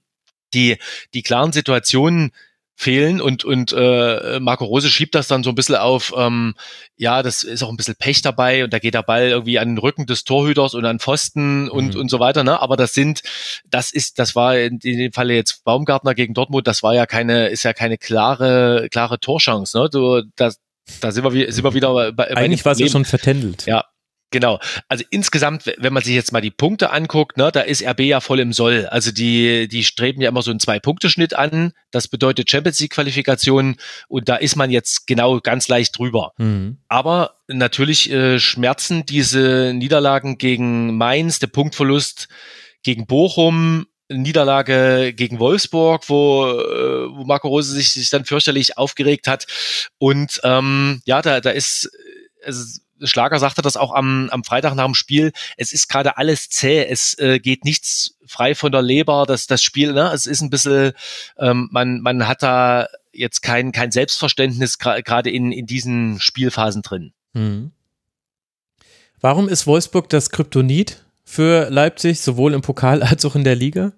[0.53, 0.77] die,
[1.13, 2.31] die klaren Situationen,
[2.75, 6.55] fehlen und und äh, Marco Rose schiebt das dann so ein bisschen auf, ähm,
[6.97, 9.69] ja, das ist auch ein bisschen Pech dabei und da geht der Ball irgendwie an
[9.69, 12.01] den Rücken des Torhüters und an Pfosten und mhm.
[12.01, 12.61] und so weiter, ne?
[12.61, 13.21] Aber das sind,
[13.65, 17.05] das ist, das war in, in dem Falle jetzt Baumgartner gegen Dortmund, das war ja
[17.05, 19.89] keine, ist ja keine klare klare Torchance, ne?
[19.89, 20.59] Du, das,
[20.99, 23.65] da sind wir, sind wir wieder bei, bei Eigentlich war es ja schon vertändelt.
[23.65, 23.85] Ja,
[24.31, 24.59] Genau.
[24.89, 28.19] Also insgesamt, wenn man sich jetzt mal die Punkte anguckt, ne, da ist RB ja
[28.19, 28.85] voll im Soll.
[28.87, 31.73] Also die, die streben ja immer so einen Zwei-Punkte-Schnitt an.
[31.91, 36.33] Das bedeutet Champions League-Qualifikation und da ist man jetzt genau ganz leicht drüber.
[36.37, 36.79] Mhm.
[36.87, 42.27] Aber natürlich äh, schmerzen diese Niederlagen gegen Mainz, der Punktverlust
[42.83, 49.27] gegen Bochum, Niederlage gegen Wolfsburg, wo, äh, wo Marco Rose sich, sich dann fürchterlich aufgeregt
[49.27, 49.47] hat.
[49.97, 51.89] Und ähm, ja, da, da ist,
[52.43, 56.49] also Schlager sagte das auch am, am Freitag nach dem Spiel, es ist gerade alles
[56.49, 60.11] zäh, es äh, geht nichts frei von der Leber, das, das Spiel, ne?
[60.13, 60.93] es ist ein bisschen,
[61.37, 67.13] ähm, man, man hat da jetzt kein, kein Selbstverständnis gerade in, in diesen Spielphasen drin.
[67.33, 67.71] Mhm.
[69.21, 73.93] Warum ist Wolfsburg das Kryptonit für Leipzig, sowohl im Pokal als auch in der Liga?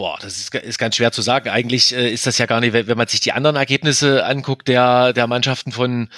[0.00, 1.50] Boah, das ist, ist ganz schwer zu sagen.
[1.50, 5.12] Eigentlich äh, ist das ja gar nicht, wenn, man sich die anderen Ergebnisse anguckt, der,
[5.12, 6.08] der Mannschaften von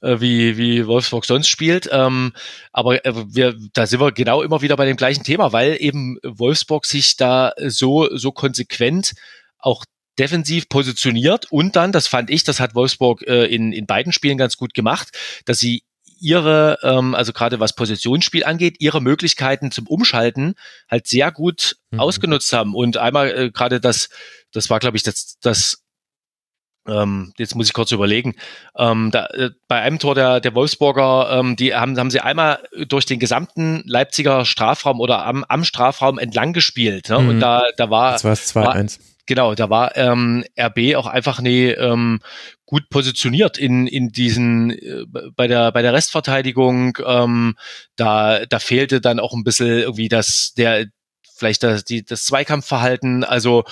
[0.00, 1.88] äh, wie, wie Wolfsburg sonst spielt.
[1.90, 2.34] Ähm,
[2.70, 6.18] aber äh, wir, da sind wir genau immer wieder bei dem gleichen Thema, weil eben
[6.22, 9.14] Wolfsburg sich da so, so konsequent
[9.58, 9.84] auch
[10.20, 14.38] defensiv positioniert und dann, das fand ich, das hat Wolfsburg äh, in, in beiden Spielen
[14.38, 15.82] ganz gut gemacht, dass sie
[16.22, 20.54] ihre, ähm, also gerade was Positionsspiel angeht, ihre Möglichkeiten zum Umschalten
[20.90, 22.00] halt sehr gut mhm.
[22.00, 22.74] ausgenutzt haben.
[22.74, 24.08] Und einmal äh, gerade das,
[24.52, 25.82] das war, glaube ich, das, das
[26.86, 28.34] ähm, jetzt muss ich kurz überlegen.
[28.76, 32.58] Ähm, da, äh, bei einem Tor der, der Wolfsburger, ähm, die haben, haben sie einmal
[32.88, 37.08] durch den gesamten Leipziger Strafraum oder am, am Strafraum entlang gespielt.
[37.08, 37.18] Ne?
[37.18, 37.28] Mhm.
[37.28, 38.12] Und da, da war.
[38.12, 38.98] Das war 2-1.
[39.26, 42.20] Genau, da war ähm, RB auch einfach nee, ähm,
[42.66, 45.04] gut positioniert in in diesen äh,
[45.36, 46.98] bei der bei der Restverteidigung.
[47.06, 47.54] Ähm,
[47.96, 50.86] da da fehlte dann auch ein bisschen irgendwie das der
[51.42, 53.24] vielleicht das, die, das Zweikampfverhalten.
[53.24, 53.64] Also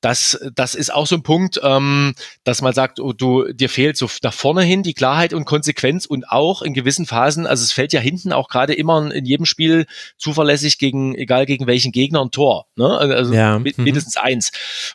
[0.00, 3.98] das, das ist auch so ein Punkt, ähm, dass man sagt, oh, du, dir fehlt
[3.98, 7.72] so nach vorne hin die Klarheit und Konsequenz und auch in gewissen Phasen, also es
[7.72, 9.84] fällt ja hinten auch gerade immer in jedem Spiel
[10.16, 12.66] zuverlässig gegen, egal gegen welchen Gegner ein Tor.
[12.76, 12.96] Ne?
[12.96, 13.58] Also ja.
[13.58, 13.74] Mhm.
[13.76, 14.50] mindestens eins.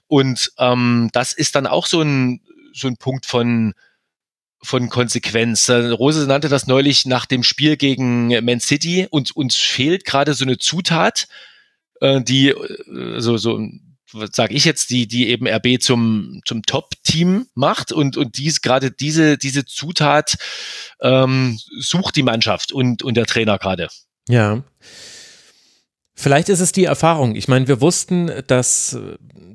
[0.07, 2.41] Und ähm, das ist dann auch so ein,
[2.73, 3.75] so ein Punkt von,
[4.63, 5.69] von Konsequenz.
[5.69, 10.45] Rose nannte das neulich nach dem Spiel gegen Man City und uns fehlt gerade so
[10.45, 11.27] eine Zutat,
[12.03, 13.59] äh, die äh, so so
[14.31, 18.91] sage ich jetzt, die die eben RB zum zum Top-Team macht und und dies gerade
[18.91, 20.35] diese diese Zutat
[21.01, 23.87] ähm, sucht die Mannschaft und und der Trainer gerade.
[24.27, 24.63] Ja.
[26.15, 27.35] Vielleicht ist es die Erfahrung.
[27.35, 28.97] Ich meine, wir wussten, dass,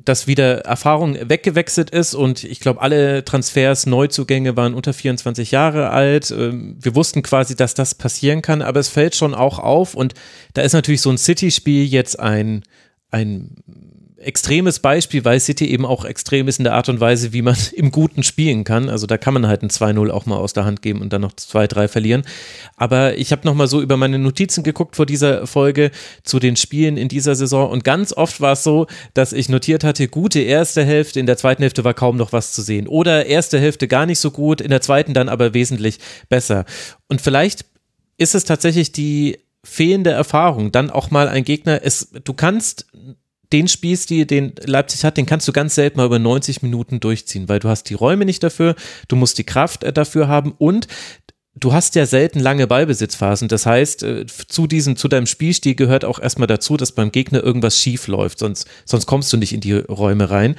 [0.05, 5.90] dass wieder Erfahrung weggewechselt ist und ich glaube, alle Transfers, Neuzugänge waren unter 24 Jahre
[5.90, 6.33] alt.
[6.33, 10.14] Ähm, wir wussten quasi, dass das passieren kann, aber es fällt schon auch auf und
[10.55, 12.64] da ist natürlich so ein City-Spiel jetzt ein,
[13.11, 13.57] ein
[14.20, 17.57] extremes Beispiel, weil City eben auch extrem ist in der Art und Weise, wie man
[17.72, 18.88] im Guten spielen kann.
[18.88, 21.20] Also da kann man halt ein 2-0 auch mal aus der Hand geben und dann
[21.20, 22.22] noch 2-3 verlieren.
[22.76, 25.90] Aber ich habe nochmal so über meine Notizen geguckt vor dieser Folge
[26.24, 29.85] zu den Spielen in dieser Saison und ganz oft war es so, dass ich notiert
[29.85, 32.88] hatte, gute erste Hälfte, in der zweiten Hälfte war kaum noch was zu sehen.
[32.88, 36.64] Oder erste Hälfte gar nicht so gut, in der zweiten dann aber wesentlich besser.
[37.09, 37.64] Und vielleicht
[38.16, 42.87] ist es tatsächlich die fehlende Erfahrung, dann auch mal ein Gegner, es, du kannst
[43.53, 47.49] den Spielstil, den Leipzig hat, den kannst du ganz selten mal über 90 Minuten durchziehen,
[47.49, 48.75] weil du hast die Räume nicht dafür,
[49.09, 50.87] du musst die Kraft äh, dafür haben und
[51.55, 53.49] du hast ja selten lange Ballbesitzphasen.
[53.49, 57.43] Das heißt, äh, zu diesem, zu deinem Spielstil gehört auch erstmal dazu, dass beim Gegner
[57.43, 60.57] irgendwas schief läuft, sonst, sonst kommst du nicht in die Räume rein.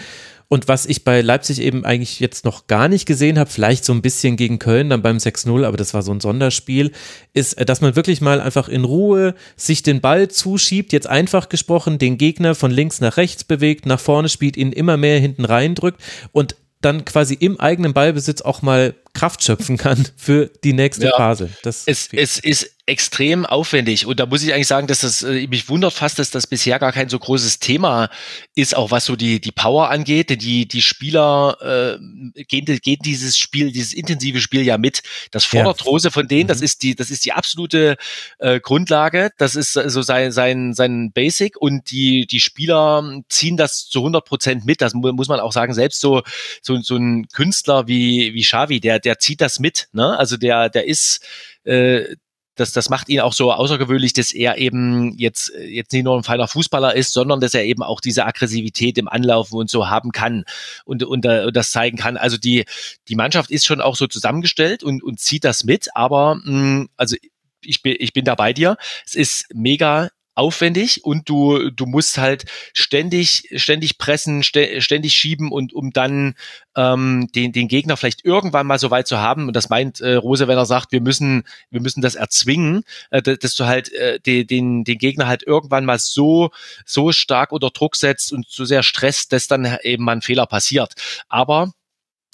[0.50, 3.94] Und was ich bei Leipzig eben eigentlich jetzt noch gar nicht gesehen habe, vielleicht so
[3.94, 6.92] ein bisschen gegen Köln, dann beim 6-0, aber das war so ein Sonderspiel,
[7.34, 11.50] ist, äh, dass man wirklich mal einfach in Ruhe sich den Ball zuschiebt, jetzt einfach
[11.50, 15.46] gesprochen, den Gegner von links nach rechts bewegt, nach vorne spielt, ihn immer mehr hinten
[15.46, 21.08] reindrückt und dann quasi im eigenen Ballbesitz auch mal Kraft schöpfen kann für die nächste
[21.08, 21.50] ja, Phase.
[21.62, 25.48] Das es, es ist extrem aufwendig und da muss ich eigentlich sagen, dass das äh,
[25.48, 28.10] mich wundert fast, dass das bisher gar kein so großes Thema
[28.56, 30.30] ist, auch was so die die Power angeht.
[30.30, 35.04] Denn die die Spieler äh, gehen, gehen dieses Spiel, dieses intensive Spiel ja mit.
[35.32, 35.86] Das fordert ja.
[35.86, 36.46] Rose von denen.
[36.46, 36.48] Mhm.
[36.48, 37.98] Das ist die das ist die absolute
[38.40, 39.30] äh, Grundlage.
[39.38, 44.00] Das ist so also sein sein sein Basic und die die Spieler ziehen das zu
[44.00, 44.82] 100 Prozent mit.
[44.82, 45.74] Das muss man auch sagen.
[45.74, 46.24] Selbst so
[46.62, 49.88] so so ein Künstler wie wie Xavi, der der zieht das mit.
[49.94, 50.18] Ne?
[50.18, 51.24] Also der der ist
[51.64, 52.16] äh,
[52.60, 56.24] das, das macht ihn auch so außergewöhnlich, dass er eben jetzt, jetzt nicht nur ein
[56.24, 60.12] feiner Fußballer ist, sondern dass er eben auch diese Aggressivität im Anlaufen und so haben
[60.12, 60.44] kann
[60.86, 62.18] und, und, äh, und das zeigen kann.
[62.18, 62.66] Also die,
[63.08, 66.90] die Mannschaft ist schon auch so zusammengestellt und, und zieht das mit, aber mh, mm,
[66.98, 67.16] also
[67.62, 68.78] ich bin, ich bin da bei dir.
[69.06, 70.10] Es ist mega
[70.40, 76.36] aufwendig und du, du musst halt ständig, ständig pressen, ständig schieben und um dann
[76.76, 80.16] ähm, den, den Gegner vielleicht irgendwann mal so weit zu haben, und das meint äh,
[80.16, 84.20] Rose, wenn er sagt, wir müssen, wir müssen das erzwingen, äh, dass du halt äh,
[84.22, 86.52] den, den, den Gegner halt irgendwann mal so,
[86.86, 90.46] so stark unter Druck setzt und so sehr stresst, dass dann eben mal ein Fehler
[90.46, 90.94] passiert.
[91.28, 91.74] Aber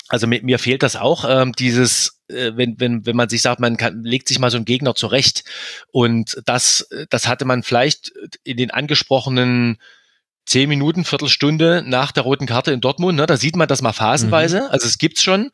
[0.08, 3.60] also mit mir fehlt das auch, ähm, dieses, äh, wenn, wenn, wenn man sich sagt,
[3.60, 5.44] man kann, legt sich mal so einen Gegner zurecht.
[5.92, 8.12] Und das, das hatte man vielleicht
[8.44, 9.78] in den angesprochenen
[10.46, 13.18] zehn Minuten, Viertelstunde nach der roten Karte in Dortmund.
[13.18, 14.62] Ne, da sieht man das mal phasenweise.
[14.62, 14.68] Mhm.
[14.70, 15.52] Also es gibt's schon,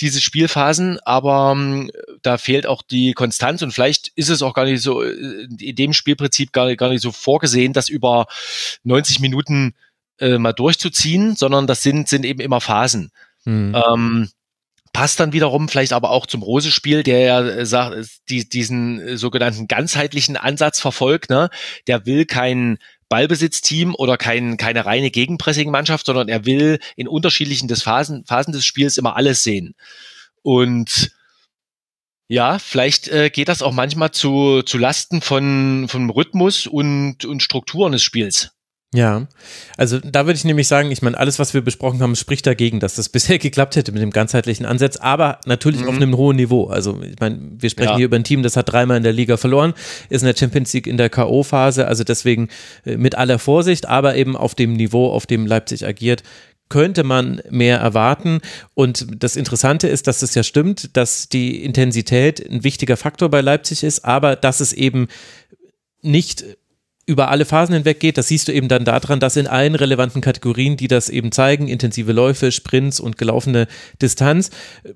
[0.00, 1.90] diese Spielphasen, aber ähm,
[2.22, 5.76] da fehlt auch die Konstanz und vielleicht ist es auch gar nicht so, äh, in
[5.76, 8.26] dem Spielprinzip gar, gar nicht so vorgesehen, das über
[8.82, 9.74] 90 Minuten
[10.18, 13.12] äh, mal durchzuziehen, sondern das sind, sind eben immer Phasen.
[13.44, 13.74] Mhm.
[13.74, 14.28] Ähm,
[14.92, 19.16] passt dann wiederum vielleicht aber auch zum Rose-Spiel, der ja äh, sagt, die, diesen äh,
[19.16, 21.30] sogenannten ganzheitlichen Ansatz verfolgt.
[21.30, 21.48] Ne?
[21.86, 22.78] Der will kein
[23.08, 28.64] Ballbesitzteam oder kein, keine reine Gegenpressing-Mannschaft, sondern er will in unterschiedlichen des Phasen, Phasen des
[28.64, 29.74] Spiels immer alles sehen.
[30.42, 31.12] Und
[32.28, 37.42] ja, vielleicht äh, geht das auch manchmal zu, zu Lasten von, von Rhythmus und, und
[37.42, 38.52] Strukturen des Spiels.
[38.94, 39.26] Ja,
[39.78, 42.78] also da würde ich nämlich sagen, ich meine, alles, was wir besprochen haben, spricht dagegen,
[42.78, 45.88] dass das bisher geklappt hätte mit dem ganzheitlichen Ansatz, aber natürlich mhm.
[45.88, 46.66] auf einem hohen Niveau.
[46.66, 47.96] Also ich meine, wir sprechen ja.
[47.96, 49.72] hier über ein Team, das hat dreimal in der Liga verloren,
[50.10, 52.48] ist in der Champions League in der K.O.-Phase, also deswegen
[52.84, 56.22] äh, mit aller Vorsicht, aber eben auf dem Niveau, auf dem Leipzig agiert,
[56.68, 58.40] könnte man mehr erwarten.
[58.74, 63.40] Und das Interessante ist, dass es ja stimmt, dass die Intensität ein wichtiger Faktor bei
[63.40, 65.08] Leipzig ist, aber dass es eben
[66.02, 66.44] nicht
[67.04, 68.16] über alle Phasen hinweg geht.
[68.16, 71.66] Das siehst du eben dann daran, dass in allen relevanten Kategorien, die das eben zeigen,
[71.66, 73.66] intensive Läufe, Sprints und gelaufene
[74.00, 74.50] Distanz,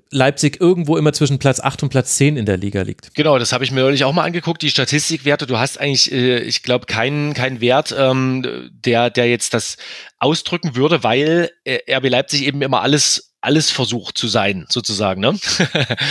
[0.09, 3.13] Leipzig irgendwo immer zwischen Platz 8 und Platz 10 in der Liga liegt.
[3.13, 5.47] Genau, das habe ich mir neulich auch mal angeguckt, die Statistikwerte.
[5.47, 9.75] Du hast eigentlich, äh, ich glaube, keinen keinen Wert, ähm, der, der jetzt das
[10.17, 15.19] ausdrücken würde, weil äh, RB Leipzig eben immer alles, alles versucht zu sein, sozusagen.
[15.19, 15.37] Ne?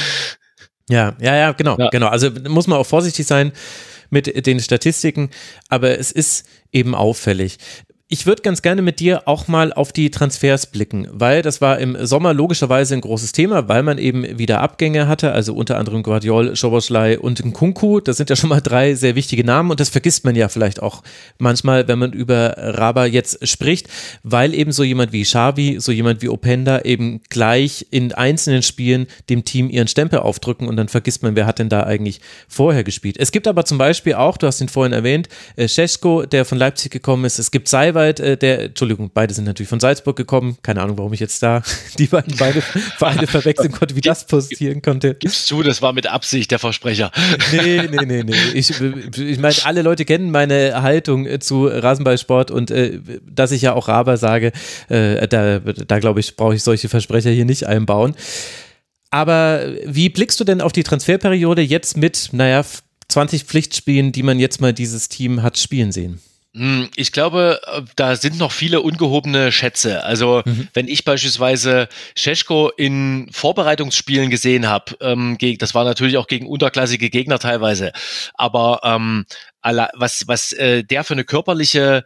[0.90, 1.88] ja, ja, ja, genau, ja.
[1.88, 2.08] genau.
[2.08, 3.52] Also muss man auch vorsichtig sein
[4.10, 5.30] mit den Statistiken,
[5.68, 7.58] aber es ist eben auffällig.
[8.08, 11.80] Ich würde ganz gerne mit dir auch mal auf die Transfers blicken, weil das war
[11.80, 16.04] im Sommer logischerweise ein großes Thema, weil man eben wieder Abgänge hatte, also unter anderem
[16.04, 17.98] Guardiol, Schoboschlei und Nkunku.
[17.98, 20.80] Das sind ja schon mal drei sehr wichtige Namen und das vergisst man ja vielleicht
[20.80, 21.02] auch
[21.38, 23.88] manchmal, wenn man über Raba jetzt spricht,
[24.22, 29.08] weil eben so jemand wie Xavi, so jemand wie Openda eben gleich in einzelnen Spielen
[29.30, 32.84] dem Team ihren Stempel aufdrücken und dann vergisst man, wer hat denn da eigentlich vorher
[32.84, 33.16] gespielt.
[33.18, 36.56] Es gibt aber zum Beispiel auch, du hast ihn vorhin erwähnt, äh, Scheschko, der von
[36.56, 37.40] Leipzig gekommen ist.
[37.40, 40.58] Es gibt Seiber, Bayreuth, äh, der, Entschuldigung, beide sind natürlich von Salzburg gekommen.
[40.62, 41.62] Keine Ahnung, warum ich jetzt da
[41.98, 45.14] die beiden beide Vereine verwechseln konnte, wie das passieren konnte.
[45.14, 47.10] Gibst du, das war mit Absicht der Versprecher.
[47.52, 48.34] Nee, nee, nee, nee.
[48.54, 53.62] Ich, ich meine, alle Leute kennen meine Haltung äh, zu Rasenballsport und äh, dass ich
[53.62, 54.52] ja auch Raber sage,
[54.88, 58.14] äh, da, da glaube ich, brauche ich solche Versprecher hier nicht einbauen.
[59.10, 62.64] Aber wie blickst du denn auf die Transferperiode jetzt mit, naja,
[63.08, 66.20] 20 Pflichtspielen, die man jetzt mal dieses Team hat spielen sehen?
[66.56, 70.02] Hm, ich glaube, äh, da sind noch viele ungehobene Schätze.
[70.04, 70.68] Also mhm.
[70.72, 77.10] wenn ich beispielsweise Scheschko in Vorbereitungsspielen gesehen habe, ähm, das war natürlich auch gegen unterklassige
[77.10, 77.92] Gegner teilweise,
[78.34, 79.26] aber ähm,
[79.62, 82.04] was, was äh, der für eine körperliche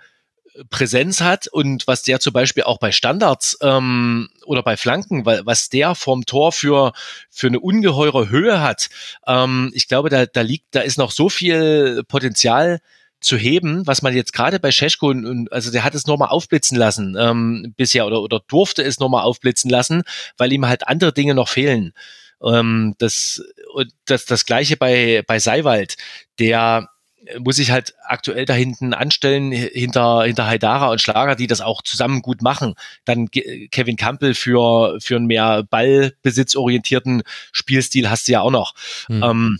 [0.69, 5.47] Präsenz hat und was der zum Beispiel auch bei Standards ähm, oder bei Flanken, weil
[5.47, 6.93] was der vom Tor für
[7.31, 8.89] für eine ungeheure Höhe hat,
[9.29, 12.81] ähm, ich glaube, da da liegt, da ist noch so viel Potenzial
[13.21, 15.13] zu heben, was man jetzt gerade bei Scheschko,
[15.51, 19.71] also der hat es nochmal aufblitzen lassen ähm, bisher oder, oder durfte es nochmal aufblitzen
[19.71, 20.03] lassen,
[20.39, 21.93] weil ihm halt andere Dinge noch fehlen.
[22.43, 23.43] Ähm, das,
[24.07, 25.97] das, das gleiche bei, bei Seiwald,
[26.39, 26.89] der
[27.39, 31.83] muss sich halt aktuell da hinten anstellen, hinter, hinter Haidara und Schlager, die das auch
[31.83, 32.75] zusammen gut machen.
[33.05, 38.75] Dann Kevin Campbell für, für einen mehr ballbesitzorientierten Spielstil hast du ja auch noch.
[39.09, 39.23] Mhm.
[39.23, 39.59] Ähm,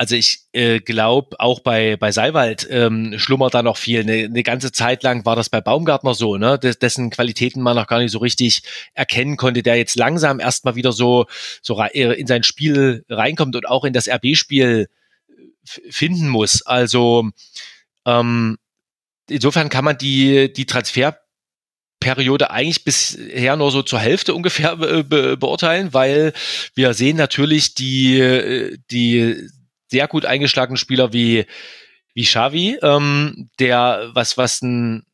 [0.00, 4.00] also ich äh, glaube, auch bei, bei Seiwald ähm, schlummert da noch viel.
[4.00, 6.58] Eine, eine ganze Zeit lang war das bei Baumgartner so, ne?
[6.58, 8.62] Des, dessen Qualitäten man noch gar nicht so richtig
[8.94, 11.26] erkennen konnte, der jetzt langsam erstmal wieder so,
[11.60, 14.88] so äh, in sein Spiel reinkommt und auch in das RB-Spiel
[15.64, 16.62] finden muss.
[16.62, 17.28] Also
[18.06, 18.56] ähm,
[19.28, 21.18] insofern kann man die, die Transfer
[22.00, 26.32] Periode eigentlich bisher nur so zur Hälfte ungefähr be beurteilen, weil
[26.74, 29.50] wir sehen natürlich die, äh, die
[29.90, 31.46] sehr gut eingeschlagenen Spieler wie,
[32.14, 35.04] wie Xavi, ähm, der, was, was ein,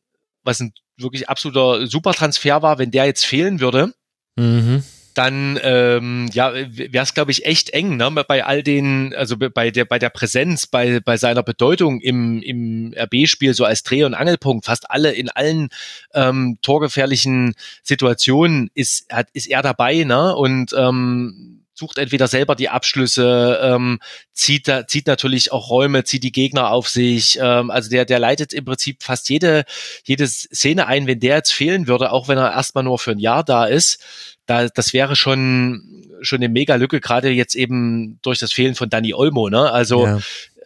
[0.43, 3.93] was ein wirklich absoluter Supertransfer war, wenn der jetzt fehlen würde,
[4.35, 4.83] mhm.
[5.13, 8.09] dann ähm, ja, wäre es, glaube ich, echt eng, ne?
[8.27, 12.93] Bei all den, also bei der, bei der Präsenz, bei, bei seiner Bedeutung im, im
[12.97, 15.69] RB-Spiel, so als Dreh- und Angelpunkt, fast alle in allen
[16.13, 20.35] ähm, torgefährlichen Situationen ist, hat, ist er dabei, ne?
[20.35, 23.99] Und ähm, sucht entweder selber die Abschlüsse, ähm,
[24.33, 27.37] zieht, zieht natürlich auch Räume, zieht die Gegner auf sich.
[27.39, 29.63] Ähm, also der, der leitet im Prinzip fast jede,
[30.03, 31.05] jede Szene ein.
[31.05, 34.03] Wenn der jetzt fehlen würde, auch wenn er erstmal nur für ein Jahr da ist,
[34.47, 38.89] da, das wäre schon, schon eine mega Lücke, gerade jetzt eben durch das Fehlen von
[38.89, 39.49] Danny Olmo.
[39.49, 39.71] Ne?
[39.71, 40.19] Also ja.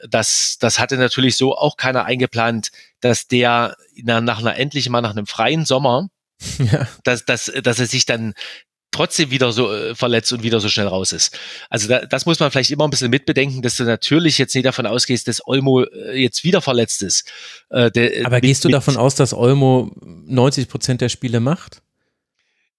[0.09, 2.71] das, das hatte natürlich so auch keiner eingeplant,
[3.01, 6.07] dass der nach, nach einer endlich mal nach einem freien Sommer
[6.71, 6.87] ja.
[7.03, 8.33] dass, dass, dass er sich dann
[8.91, 11.37] trotzdem wieder so äh, verletzt und wieder so schnell raus ist.
[11.69, 14.65] Also da, das muss man vielleicht immer ein bisschen mitbedenken, dass du natürlich jetzt nicht
[14.65, 17.31] davon ausgehst, dass Olmo äh, jetzt wieder verletzt ist.
[17.69, 21.81] Äh, der, Aber mit, gehst du davon aus, dass Olmo 90 Prozent der Spiele macht?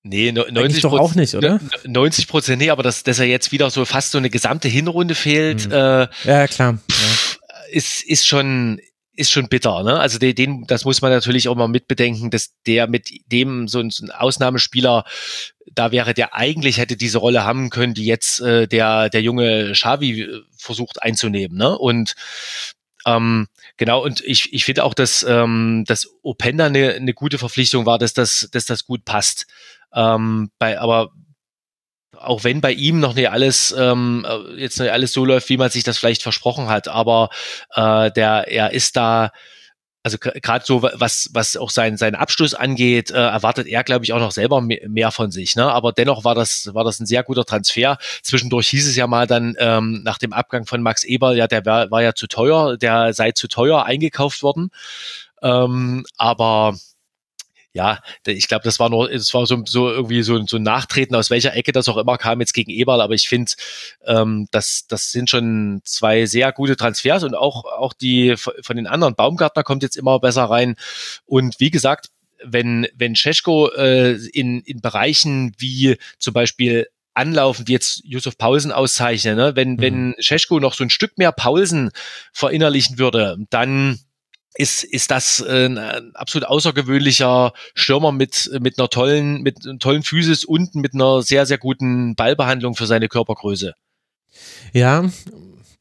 [0.05, 1.61] Nee, 90 doch auch nicht, oder?
[1.87, 5.15] 90 Prozent, nee, aber dass, dass er jetzt wieder so fast so eine gesamte Hinrunde
[5.15, 5.67] fehlt.
[5.67, 5.73] Mhm.
[5.73, 6.79] Äh, ja, klar.
[6.91, 6.97] Ja.
[7.71, 8.81] Ist, ist schon,
[9.15, 9.99] ist schon bitter, ne?
[10.01, 13.81] Also den, den, das muss man natürlich auch mal mitbedenken, dass der mit dem so
[13.81, 15.05] ein, so ein Ausnahmespieler,
[15.73, 19.73] da wäre der eigentlich hätte diese Rolle haben können, die jetzt äh, der der junge
[19.73, 21.77] Xavi äh, versucht einzunehmen, ne?
[21.77, 22.15] Und
[23.05, 27.87] ähm, genau, und ich, ich finde auch, dass, ähm, dass Openda eine, eine gute Verpflichtung
[27.87, 29.47] war, dass das, dass das gut passt.
[29.95, 31.13] Ähm, bei, aber
[32.25, 35.57] auch wenn bei ihm noch nicht alles ähm, äh, jetzt nicht alles so läuft, wie
[35.57, 37.31] man sich das vielleicht versprochen hat, aber
[37.75, 39.31] äh, der er ist da
[40.05, 44.13] also gerade so was was auch sein sein Abschluss angeht, äh, erwartet er glaube ich
[44.13, 45.55] auch noch selber mehr von sich.
[45.55, 45.71] Ne?
[45.71, 47.99] Aber dennoch war das war das ein sehr guter Transfer.
[48.23, 51.65] Zwischendurch hieß es ja mal dann ähm, nach dem Abgang von Max Eber, ja der
[51.65, 54.71] war, war ja zu teuer, der sei zu teuer eingekauft worden.
[55.41, 56.75] Ähm, aber
[57.75, 61.15] ja, ich glaube, das war nur, es war so, so irgendwie so, so ein Nachtreten,
[61.15, 63.53] aus welcher Ecke das auch immer kam jetzt gegen Eberl, aber ich finde,
[64.07, 68.87] ähm, das, das sind schon zwei sehr gute Transfers und auch, auch die von den
[68.87, 69.15] anderen.
[69.15, 70.77] Baumgartner kommt jetzt immer besser rein.
[71.25, 72.09] Und wie gesagt,
[72.45, 78.73] wenn, wenn Cesko äh, in, in Bereichen wie zum Beispiel anlaufen, wie jetzt Yusuf Paulsen
[78.73, 79.57] auszeichnen, ne?
[79.57, 79.81] wenn, mhm.
[79.81, 81.91] wenn Cesko noch so ein Stück mehr Paulsen
[82.33, 84.01] verinnerlichen würde, dann
[84.55, 90.03] ist, ist das äh, ein absolut außergewöhnlicher Stürmer mit, mit einer tollen, mit einem tollen
[90.03, 93.75] Physis und mit einer sehr, sehr guten Ballbehandlung für seine Körpergröße.
[94.73, 95.11] Ja,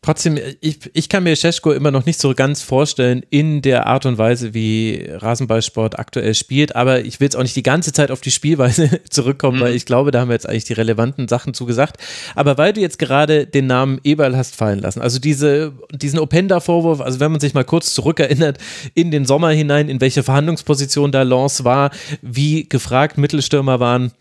[0.03, 4.07] Trotzdem, ich, ich kann mir Scheschko immer noch nicht so ganz vorstellen in der Art
[4.07, 8.09] und Weise, wie Rasenballsport aktuell spielt, aber ich will jetzt auch nicht die ganze Zeit
[8.09, 9.61] auf die Spielweise zurückkommen, mhm.
[9.61, 11.97] weil ich glaube, da haben wir jetzt eigentlich die relevanten Sachen zugesagt.
[12.33, 16.99] Aber weil du jetzt gerade den Namen Eberl hast fallen lassen, also diese, diesen Openda-Vorwurf,
[16.99, 18.57] also wenn man sich mal kurz zurückerinnert
[18.95, 21.91] in den Sommer hinein, in welche Verhandlungsposition da Lance war,
[22.23, 24.11] wie gefragt Mittelstürmer waren,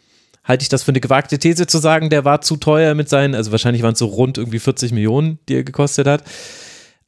[0.51, 3.35] halte ich das für eine gewagte These zu sagen, der war zu teuer mit seinen,
[3.35, 6.25] also wahrscheinlich waren es so rund irgendwie 40 Millionen, die er gekostet hat.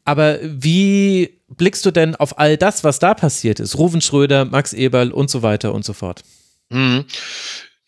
[0.05, 3.77] Aber wie blickst du denn auf all das, was da passiert ist?
[3.77, 6.23] Ruven Schröder, Max Eberl und so weiter und so fort.
[6.71, 7.05] Mhm.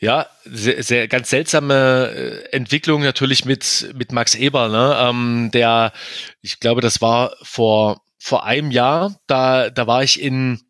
[0.00, 4.96] Ja, sehr, sehr ganz seltsame äh, Entwicklung natürlich mit mit Max Eberl, ne?
[5.00, 5.92] Ähm, der,
[6.42, 9.16] ich glaube, das war vor vor einem Jahr.
[9.26, 10.61] Da da war ich in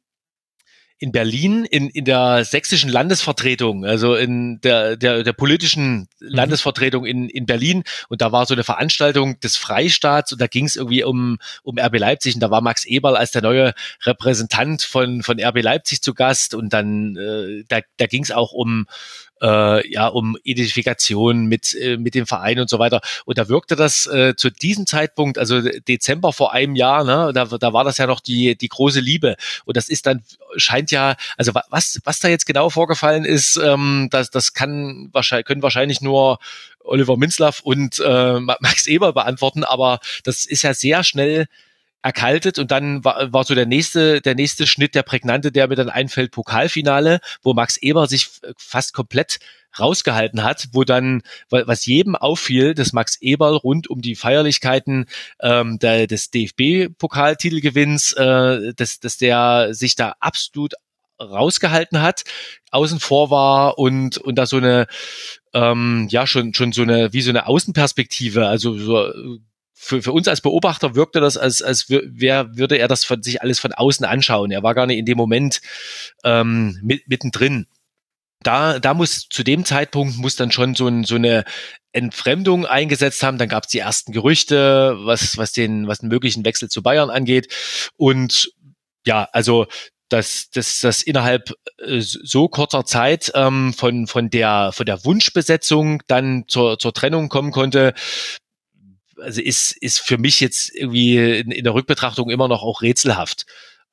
[1.05, 6.07] in Berlin in, in der sächsischen Landesvertretung, also in der, der, der politischen mhm.
[6.19, 7.85] Landesvertretung in, in Berlin.
[8.09, 11.79] Und da war so eine Veranstaltung des Freistaats und da ging es irgendwie um, um
[11.79, 13.75] RB Leipzig und da war Max Eberl als der neue
[14.07, 18.53] Repräsentant von, von RB Leipzig zu Gast und dann äh, da, da ging es auch
[18.53, 18.87] um
[19.45, 23.01] äh, ja um Identifikation mit äh, mit dem Verein und so weiter.
[23.27, 27.45] Und da wirkte das äh, zu diesem Zeitpunkt, also Dezember vor einem Jahr, ne, da,
[27.45, 29.37] da war das ja noch die die große Liebe.
[29.67, 30.23] Und das ist dann
[30.57, 35.47] scheint ja, also was was da jetzt genau vorgefallen ist, ähm, das das kann wahrscheinlich
[35.47, 36.39] können wahrscheinlich nur
[36.81, 41.47] Oliver Minzlaff und äh, Max Eber beantworten, aber das ist ja sehr schnell
[42.05, 45.75] erkaltet und dann war, war so der nächste, der nächste Schnitt, der prägnante, der mir
[45.75, 48.29] dann einfällt, Pokalfinale, wo Max Eber sich
[48.59, 49.39] fast komplett
[49.79, 55.07] rausgehalten hat, wo dann, was jedem auffiel, dass Max Eberl rund um die Feierlichkeiten
[55.41, 60.75] ähm, der, des DFB-Pokaltitelgewinns, äh, dass, dass der sich da absolut
[61.19, 62.25] rausgehalten hat,
[62.71, 64.87] außen vor war und und da so eine
[65.55, 69.39] ähm, ja schon schon so eine wie so eine Außenperspektive, also so
[69.75, 73.43] für, für uns als Beobachter wirkte das, als, als wer würde er das von sich
[73.43, 74.51] alles von außen anschauen.
[74.51, 75.61] Er war gar nicht in dem Moment
[76.23, 77.67] ähm, mit, mittendrin.
[78.43, 81.45] Da, da muss zu dem Zeitpunkt muss dann schon so, ein, so eine
[81.93, 83.39] Entfremdung eingesetzt haben.
[83.39, 87.11] Dann gab es die ersten Gerüchte, was, was den, was den möglichen Wechsel zu Bayern
[87.11, 87.53] angeht.
[87.97, 88.53] Und
[89.07, 89.67] ja, also
[90.11, 96.03] dass, dass das innerhalb äh, so kurzer Zeit ähm, von, von, der, von der Wunschbesetzung
[96.07, 97.95] dann zur, zur Trennung kommen konnte,
[99.21, 103.47] also ist, ist für mich jetzt irgendwie in, in der Rückbetrachtung immer noch auch rätselhaft.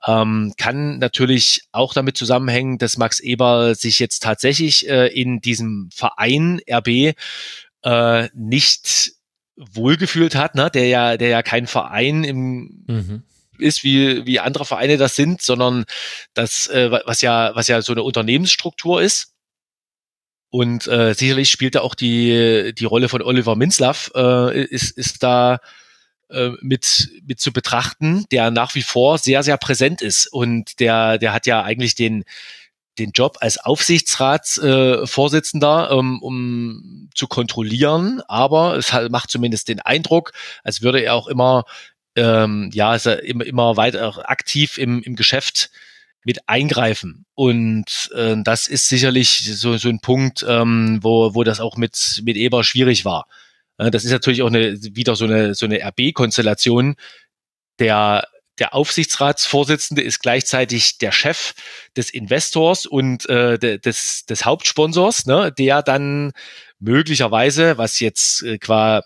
[0.05, 5.89] Ähm, kann natürlich auch damit zusammenhängen, dass Max Eber sich jetzt tatsächlich äh, in diesem
[5.93, 7.15] Verein RB
[7.84, 9.13] äh, nicht
[9.55, 10.72] wohlgefühlt hat, ne?
[10.74, 13.24] der ja, der ja kein Verein im mhm.
[13.59, 15.86] ist, wie, wie andere Vereine das sind, sondern
[16.34, 19.34] das, äh, was ja, was ja so eine Unternehmensstruktur ist.
[20.52, 25.24] Und äh, sicherlich spielt da auch die, die Rolle von Oliver Minzlaff, äh, ist, ist
[25.24, 25.60] da
[26.30, 30.28] äh, mit, mit zu betrachten, der nach wie vor sehr, sehr präsent ist.
[30.28, 32.26] Und der, der hat ja eigentlich den,
[32.99, 39.80] den Job als Aufsichtsratsvorsitzender, äh, um, um zu kontrollieren, aber es hat, macht zumindest den
[39.80, 40.34] Eindruck,
[40.64, 41.64] als würde er auch immer
[42.16, 45.72] ähm, ja, ist er immer, immer weiter aktiv im, im Geschäft
[46.24, 47.26] mit eingreifen.
[47.34, 52.22] Und äh, das ist sicherlich so, so ein Punkt, ähm, wo, wo das auch mit,
[52.24, 53.28] mit Eber schwierig war.
[53.78, 56.95] Äh, das ist natürlich auch eine, wieder so eine, so eine RB-Konstellation.
[57.80, 58.28] Der,
[58.59, 61.53] der Aufsichtsratsvorsitzende ist gleichzeitig der Chef
[61.97, 66.32] des Investors und äh, des, des Hauptsponsors, ne, der dann
[66.80, 69.03] möglicherweise, was jetzt äh, qua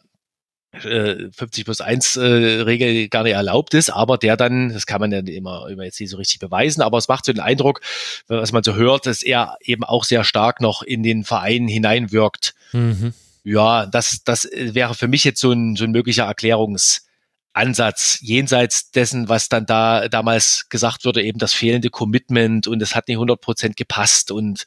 [0.81, 5.01] 50 äh, plus 1 äh, Regel gar nicht erlaubt ist, aber der dann, das kann
[5.01, 7.81] man ja immer, immer jetzt nicht so richtig beweisen, aber es macht so den Eindruck,
[8.27, 12.55] was man so hört, dass er eben auch sehr stark noch in den Verein hineinwirkt.
[12.71, 13.13] Mhm.
[13.43, 19.29] Ja, das, das wäre für mich jetzt so ein, so ein möglicher Erklärungsansatz jenseits dessen,
[19.29, 23.39] was dann da damals gesagt wurde, eben das fehlende Commitment und es hat nicht 100
[23.39, 24.65] Prozent gepasst und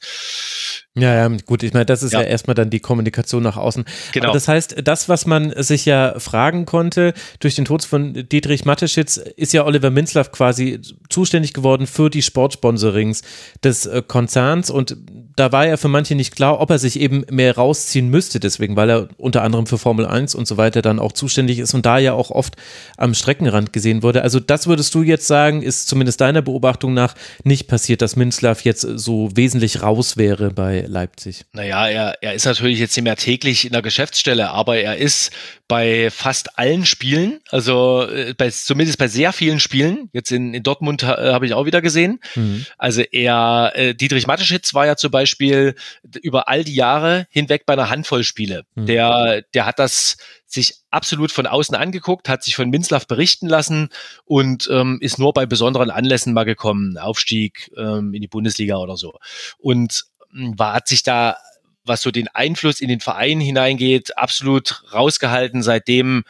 [1.01, 2.21] ja, ja, gut, ich meine, das ist ja.
[2.21, 3.85] ja erstmal dann die Kommunikation nach außen.
[4.11, 4.25] Genau.
[4.25, 8.65] Aber das heißt, das, was man sich ja fragen konnte durch den Tod von Dietrich
[8.65, 10.79] Mateschitz, ist ja Oliver Minzlaff quasi
[11.09, 13.21] zuständig geworden für die Sportsponsorings
[13.63, 14.97] des äh, Konzerns und
[15.35, 18.75] da war ja für manche nicht klar, ob er sich eben mehr rausziehen müsste, deswegen,
[18.75, 21.85] weil er unter anderem für Formel 1 und so weiter dann auch zuständig ist und
[21.85, 22.55] da ja auch oft
[22.97, 24.21] am Streckenrand gesehen wurde.
[24.21, 28.65] Also das würdest du jetzt sagen, ist zumindest deiner Beobachtung nach nicht passiert, dass Minzlaff
[28.65, 31.45] jetzt so wesentlich raus wäre bei Leipzig?
[31.53, 35.31] Naja, er, er ist natürlich jetzt nicht mehr täglich in der Geschäftsstelle, aber er ist
[35.67, 40.63] bei fast allen Spielen, also äh, bei, zumindest bei sehr vielen Spielen, jetzt in, in
[40.63, 42.19] Dortmund äh, habe ich auch wieder gesehen.
[42.33, 42.65] Mhm.
[42.79, 45.75] Also er, äh, Dietrich Mateschitz war ja zum Beispiel
[46.23, 48.63] über all die Jahre hinweg bei einer Handvoll Spiele.
[48.73, 48.87] Mhm.
[48.87, 50.17] Der, der hat das
[50.47, 53.89] sich absolut von außen angeguckt, hat sich von Minzlaff berichten lassen
[54.25, 58.97] und ähm, ist nur bei besonderen Anlässen mal gekommen, Aufstieg ähm, in die Bundesliga oder
[58.97, 59.13] so.
[59.59, 61.37] Und war, hat sich da,
[61.85, 66.23] was so den Einfluss in den Verein hineingeht, absolut rausgehalten, seitdem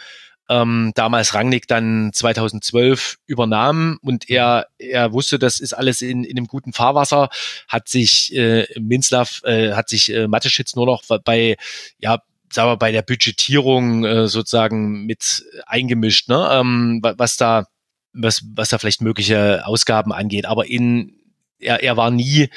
[0.49, 6.37] ähm, damals Rangnick dann 2012 übernahm und er, er wusste, das ist alles in, in
[6.37, 7.29] einem guten Fahrwasser,
[7.67, 11.55] hat sich äh, Minzlaff, äh, hat sich äh, Mateschitz nur noch bei,
[11.99, 12.19] ja,
[12.51, 16.49] sagen wir, bei der Budgetierung äh, sozusagen mit eingemischt, ne?
[16.51, 17.67] ähm, was da,
[18.13, 20.47] was, was da vielleicht mögliche Ausgaben angeht.
[20.47, 21.13] Aber in,
[21.59, 22.49] er, er war nie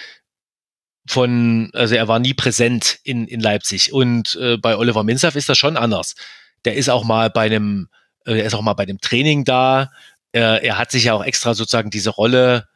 [1.06, 3.92] von, also er war nie präsent in, in Leipzig.
[3.92, 6.14] Und äh, bei Oliver Minzlaff ist das schon anders.
[6.64, 7.88] Der ist auch mal bei einem,
[8.24, 9.90] äh, er ist auch mal bei dem Training da.
[10.32, 12.68] Äh, er hat sich ja auch extra sozusagen diese Rolle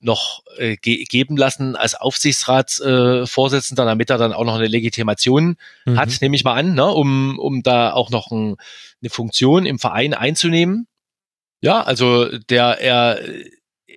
[0.00, 5.56] noch äh, ge geben lassen als Aufsichtsratsvorsitzender, äh, damit er dann auch noch eine Legitimation
[5.84, 5.98] mhm.
[5.98, 8.56] hat, nehme ich mal an, ne, um, um da auch noch ein,
[9.02, 10.86] eine Funktion im Verein einzunehmen.
[11.60, 13.20] Ja, also der er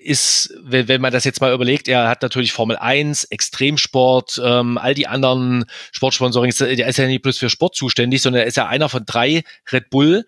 [0.03, 4.77] ist, wenn, wenn man das jetzt mal überlegt, er hat natürlich Formel 1, Extremsport, ähm,
[4.77, 8.57] all die anderen Sportsponsoring, der ist ja nicht bloß für Sport zuständig, sondern er ist
[8.57, 10.25] ja einer von drei Red Bull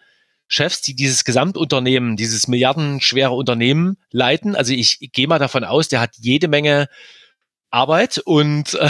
[0.48, 4.56] Chefs, die dieses Gesamtunternehmen, dieses milliardenschwere Unternehmen leiten.
[4.56, 6.88] Also ich, ich gehe mal davon aus, der hat jede Menge
[7.72, 8.90] Arbeit und äh,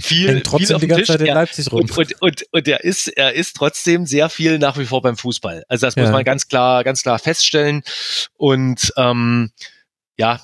[0.00, 1.82] viel, Hängt trotzdem viel auf die ganze Zeit in Leipzig rum.
[1.82, 5.16] Und, und, und, und er ist, er ist trotzdem sehr viel nach wie vor beim
[5.16, 5.64] Fußball.
[5.68, 6.12] Also das muss ja.
[6.12, 7.82] man ganz klar, ganz klar feststellen.
[8.36, 9.52] Und ähm,
[10.16, 10.40] ja,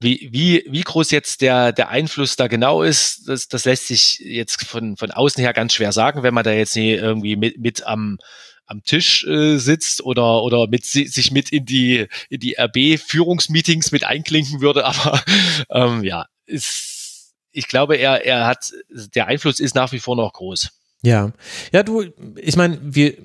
[0.00, 4.18] wie, wie, wie groß jetzt der, der Einfluss da genau ist, das, das lässt sich
[4.18, 7.58] jetzt von, von außen her ganz schwer sagen, wenn man da jetzt nie irgendwie mit,
[7.58, 8.18] mit am
[8.66, 13.92] am Tisch äh, sitzt oder oder mit sich mit in die in die RB Führungsmeetings
[13.92, 15.22] mit einklinken würde, aber
[15.70, 18.72] ähm, ja, ist, ich glaube, er er hat
[19.14, 20.70] der Einfluss ist nach wie vor noch groß.
[21.02, 21.32] Ja,
[21.72, 23.16] ja, du, ich meine, wir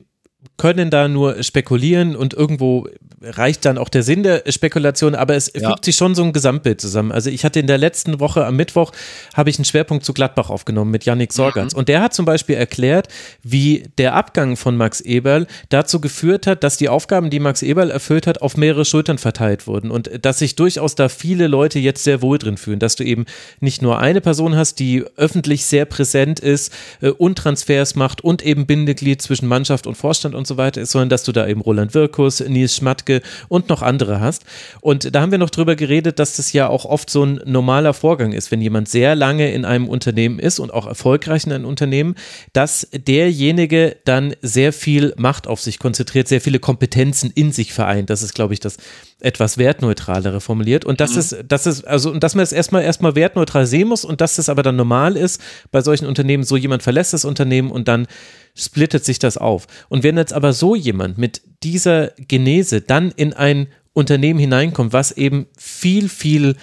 [0.57, 2.87] können da nur spekulieren und irgendwo
[3.21, 5.69] reicht dann auch der Sinn der Spekulation, aber es ja.
[5.69, 7.11] fügt sich schon so ein Gesamtbild zusammen.
[7.11, 8.91] Also ich hatte in der letzten Woche am Mittwoch
[9.33, 11.79] habe ich einen Schwerpunkt zu Gladbach aufgenommen mit Yannick Sorgatz mhm.
[11.79, 13.07] und der hat zum Beispiel erklärt,
[13.41, 17.89] wie der Abgang von Max Eberl dazu geführt hat, dass die Aufgaben, die Max Eberl
[17.89, 22.03] erfüllt hat, auf mehrere Schultern verteilt wurden und dass sich durchaus da viele Leute jetzt
[22.03, 23.25] sehr wohl drin fühlen, dass du eben
[23.59, 26.71] nicht nur eine Person hast, die öffentlich sehr präsent ist
[27.01, 30.91] äh, und Transfers macht und eben Bindeglied zwischen Mannschaft und Vorstand und so weiter ist,
[30.91, 34.43] sondern dass du da eben Roland Wirkus, Nils Schmatke und noch andere hast.
[34.81, 37.93] Und da haben wir noch drüber geredet, dass das ja auch oft so ein normaler
[37.93, 41.65] Vorgang ist, wenn jemand sehr lange in einem Unternehmen ist und auch erfolgreich in einem
[41.65, 42.15] Unternehmen,
[42.53, 48.09] dass derjenige dann sehr viel Macht auf sich konzentriert, sehr viele Kompetenzen in sich vereint.
[48.09, 48.77] Das ist, glaube ich, das
[49.19, 50.85] etwas wertneutralere formuliert.
[50.85, 51.19] Und das mhm.
[51.19, 54.35] ist, das ist, also, und dass man es erstmal erstmal wertneutral sehen muss und dass
[54.35, 55.41] das aber dann normal ist
[55.71, 58.07] bei solchen Unternehmen, so jemand verlässt das Unternehmen und dann
[58.55, 59.67] splittet sich das auf.
[59.89, 65.11] Und wenn jetzt aber so jemand mit dieser Genese dann in ein Unternehmen hineinkommt, was
[65.11, 66.55] eben viel, viel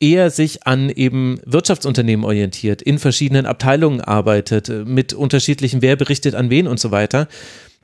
[0.00, 6.48] eher sich an eben Wirtschaftsunternehmen orientiert, in verschiedenen Abteilungen arbeitet, mit unterschiedlichen, wer berichtet an
[6.50, 7.28] wen und so weiter,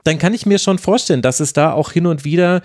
[0.05, 2.63] dann kann ich mir schon vorstellen, dass es da auch hin und wieder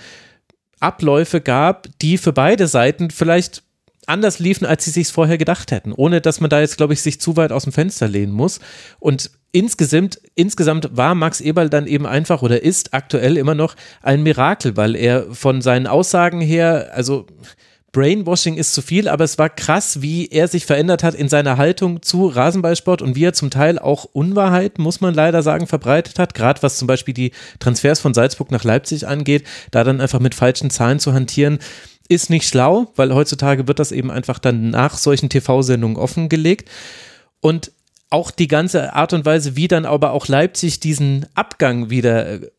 [0.80, 3.64] Abläufe gab, die für beide Seiten vielleicht
[4.08, 7.02] anders liefen, als sie sich vorher gedacht hätten, ohne dass man da jetzt, glaube ich,
[7.02, 8.60] sich zu weit aus dem Fenster lehnen muss.
[9.00, 14.24] Und insgesamt, insgesamt war Max Eberl dann eben einfach oder ist aktuell immer noch ein
[14.24, 17.26] Mirakel, weil er von seinen Aussagen her, also
[17.96, 21.56] Brainwashing ist zu viel, aber es war krass, wie er sich verändert hat in seiner
[21.56, 26.20] Haltung zu Rasenballsport und wie er zum Teil auch Unwahrheit, muss man leider sagen, verbreitet
[26.20, 26.34] hat.
[26.34, 30.36] Gerade was zum Beispiel die Transfers von Salzburg nach Leipzig angeht, da dann einfach mit
[30.36, 31.60] falschen Zahlen zu hantieren
[32.08, 36.70] ist nicht schlau, weil heutzutage wird das eben einfach dann nach solchen TV-Sendungen offengelegt.
[37.40, 37.72] Und
[38.12, 42.52] auch die ganze Art und Weise, wie dann aber auch Leipzig diesen Abgang wieder äh,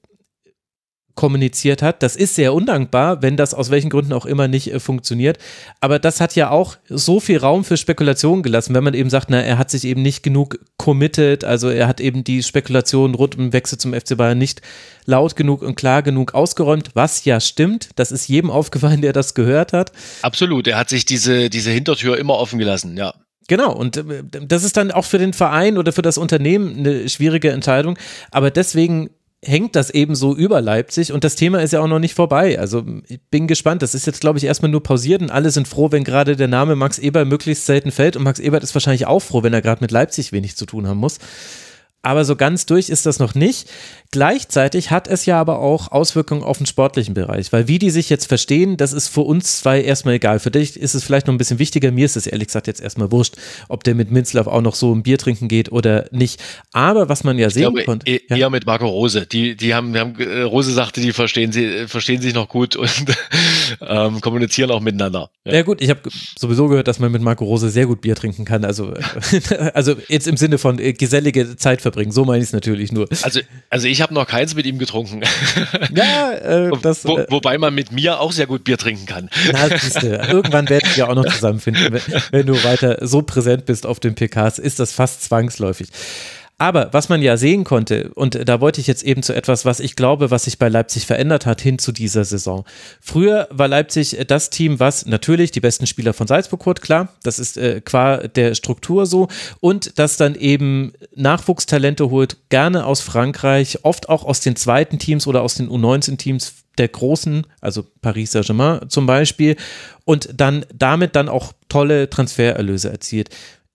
[1.17, 2.03] kommuniziert hat.
[2.03, 5.39] Das ist sehr undankbar, wenn das aus welchen Gründen auch immer nicht äh, funktioniert.
[5.81, 9.31] Aber das hat ja auch so viel Raum für Spekulationen gelassen, wenn man eben sagt,
[9.31, 13.37] na, er hat sich eben nicht genug committed, also er hat eben die Spekulation rund
[13.37, 14.61] um Wechsel zum FC Bayern nicht
[15.07, 17.89] laut genug und klar genug ausgeräumt, was ja stimmt.
[17.97, 19.93] Das ist jedem aufgefallen, der das gehört hat.
[20.23, 23.14] Absolut, er hat sich diese, diese Hintertür immer offen gelassen, ja.
[23.49, 27.09] Genau, und äh, das ist dann auch für den Verein oder für das Unternehmen eine
[27.09, 27.99] schwierige Entscheidung.
[28.31, 29.11] Aber deswegen
[29.47, 32.59] hängt das eben so über Leipzig und das Thema ist ja auch noch nicht vorbei.
[32.59, 33.82] Also ich bin gespannt.
[33.82, 36.49] Das ist jetzt, glaube ich, erstmal nur pausiert und alle sind froh, wenn gerade der
[36.49, 39.62] Name Max Eber möglichst selten fällt und Max Ebert ist wahrscheinlich auch froh, wenn er
[39.62, 41.18] gerade mit Leipzig wenig zu tun haben muss
[42.07, 43.69] aber so ganz durch ist das noch nicht.
[44.13, 48.09] Gleichzeitig hat es ja aber auch Auswirkungen auf den sportlichen Bereich, weil wie die sich
[48.09, 50.39] jetzt verstehen, das ist für uns zwei erstmal egal.
[50.39, 51.91] Für dich ist es vielleicht noch ein bisschen wichtiger.
[51.91, 53.35] Mir ist es ehrlich gesagt jetzt erstmal wurscht,
[53.69, 56.41] ob der mit Minzlaff auch noch so ein Bier trinken geht oder nicht.
[56.73, 58.09] Aber was man ja ich sehen glaube, konnte.
[58.09, 59.27] e- Eher mit Marco Rose.
[59.27, 63.05] Die, die haben, haben äh, Rose sagte, die verstehen sie, verstehen sich noch gut und
[63.81, 65.29] ähm, kommunizieren auch miteinander.
[65.45, 66.03] Ja, ja gut, ich habe
[66.39, 68.65] sowieso gehört, dass man mit Marco Rose sehr gut Bier trinken kann.
[68.65, 68.95] Also,
[69.75, 72.12] also jetzt im Sinne von äh, gesellige Zeit verbringen.
[72.12, 73.09] So meine ich es natürlich nur.
[73.22, 73.40] Also,
[73.70, 75.22] also ich habe noch keins mit ihm getrunken.
[75.94, 77.05] Ja, äh, das.
[77.05, 79.30] Wo, äh, wobei man mit mir auch sehr gut Bier trinken kann.
[79.53, 81.92] Na, siehste, irgendwann werden wir auch noch zusammenfinden.
[81.92, 85.88] Wenn, wenn du weiter so präsent bist auf den PKs, ist das fast zwangsläufig.
[86.59, 89.79] Aber was man ja sehen konnte, und da wollte ich jetzt eben zu etwas, was
[89.79, 92.65] ich glaube, was sich bei Leipzig verändert hat, hin zu dieser Saison.
[93.01, 97.39] Früher war Leipzig das Team, was natürlich die besten Spieler von Salzburg holt, klar, das
[97.39, 99.29] ist äh, qua der Struktur so,
[99.61, 105.27] und das dann eben Nachwuchstalente holt, gerne aus Frankreich, oft auch aus den zweiten Teams
[105.27, 109.57] oder aus den U19-Teams der großen, also Paris Saint-Germain zum Beispiel,
[110.05, 113.31] und dann damit dann auch tolle Transfererlöse erzielt.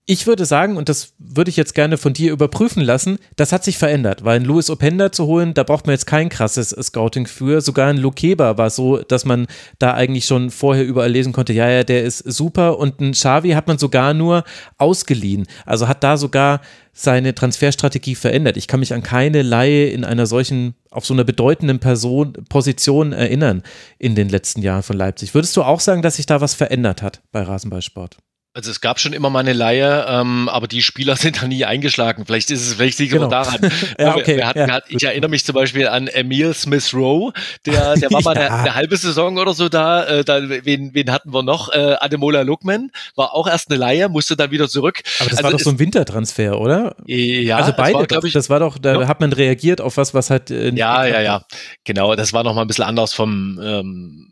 [0.07, 3.63] Ich würde sagen, und das würde ich jetzt gerne von dir überprüfen lassen, das hat
[3.63, 7.27] sich verändert, weil ein Louis Openda zu holen, da braucht man jetzt kein krasses Scouting
[7.27, 7.61] für.
[7.61, 9.45] Sogar ein Lokeba war so, dass man
[9.77, 12.79] da eigentlich schon vorher überall lesen konnte, ja, ja, der ist super.
[12.79, 14.43] Und ein Xavi hat man sogar nur
[14.79, 15.45] ausgeliehen.
[15.67, 16.61] Also hat da sogar
[16.93, 18.57] seine Transferstrategie verändert.
[18.57, 23.13] Ich kann mich an keine Laie in einer solchen, auf so einer bedeutenden Person, Position
[23.13, 23.61] erinnern
[23.99, 25.35] in den letzten Jahren von Leipzig.
[25.35, 28.17] Würdest du auch sagen, dass sich da was verändert hat bei Rasenballsport?
[28.53, 31.63] Also es gab schon immer mal eine Leihe, ähm, aber die Spieler sind da nie
[31.63, 32.25] eingeschlagen.
[32.25, 33.29] Vielleicht ist es, vielleicht liegt es Genau.
[33.29, 33.59] daran.
[33.97, 37.31] Ja, okay, wir hatten, ja, hatten, ich erinnere mich zum Beispiel an Emil Smith Rowe,
[37.65, 38.47] der, der war mal Ja.
[38.47, 40.03] eine, eine halbe Saison oder so da.
[40.05, 41.71] Äh, da wen, wen hatten wir noch?
[41.71, 45.01] Äh, Ademola Lukman war auch erst eine Leihe, musste dann wieder zurück.
[45.19, 46.95] Aber das Also war doch so ein Wintertransfer, oder?
[47.05, 49.07] Ja, also das beide, war, das, glaub ich, das war doch, da Ja.
[49.07, 51.33] hat man reagiert auf was, was halt äh, Ja, ja, ja.
[51.35, 51.45] hat.
[51.85, 54.27] Genau, das war noch mal ein bisschen anders vom ähm,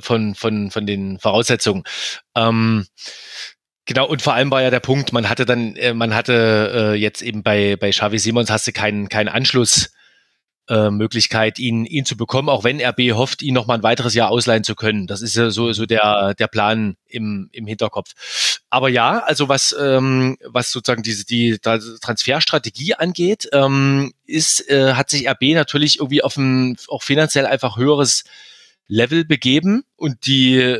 [0.00, 1.84] von von von den Voraussetzungen.
[2.36, 2.86] Ähm,
[3.86, 6.94] genau und vor allem war ja der Punkt, man hatte dann äh, man hatte äh,
[6.94, 9.90] jetzt eben bei bei Xavi Simons hast du keinen keinen Anschluss
[10.68, 14.14] äh, Möglichkeit, ihn, ihn zu bekommen, auch wenn RB hofft, ihn noch mal ein weiteres
[14.14, 15.06] Jahr ausleihen zu können.
[15.06, 18.12] Das ist ja so, so der, der Plan im, im Hinterkopf.
[18.68, 25.08] Aber ja, also was, ähm, was sozusagen diese, die Transferstrategie angeht, ähm, ist, äh, hat
[25.08, 28.24] sich RB natürlich irgendwie auf ein auch finanziell einfach höheres
[28.88, 30.78] Level begeben und die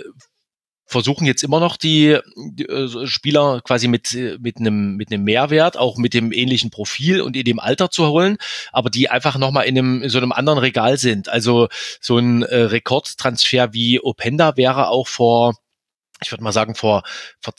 [0.86, 5.76] versuchen jetzt immer noch die, die äh, Spieler quasi mit mit einem mit einem Mehrwert,
[5.76, 8.38] auch mit dem ähnlichen Profil und in dem Alter zu holen,
[8.72, 11.28] aber die einfach noch mal in einem in so einem anderen Regal sind.
[11.28, 11.68] Also
[12.00, 15.54] so ein äh, Rekordtransfer wie Openda wäre auch vor
[16.22, 17.02] ich würde mal sagen, vor,
[17.40, 17.54] vor,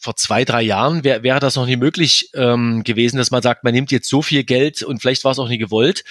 [0.00, 3.64] vor zwei, drei Jahren wär, wäre das noch nie möglich ähm, gewesen, dass man sagt,
[3.64, 6.04] man nimmt jetzt so viel Geld und vielleicht war es auch nie gewollt,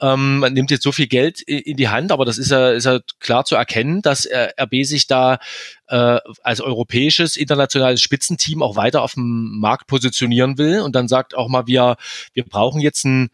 [0.00, 2.86] ähm, man nimmt jetzt so viel Geld in die Hand, aber das ist ja, ist
[2.86, 5.40] ja klar zu erkennen, dass äh, RB sich da
[5.88, 11.36] äh, als europäisches, internationales Spitzenteam auch weiter auf dem Markt positionieren will und dann sagt
[11.36, 11.96] auch mal, wir,
[12.34, 13.30] wir brauchen jetzt einen,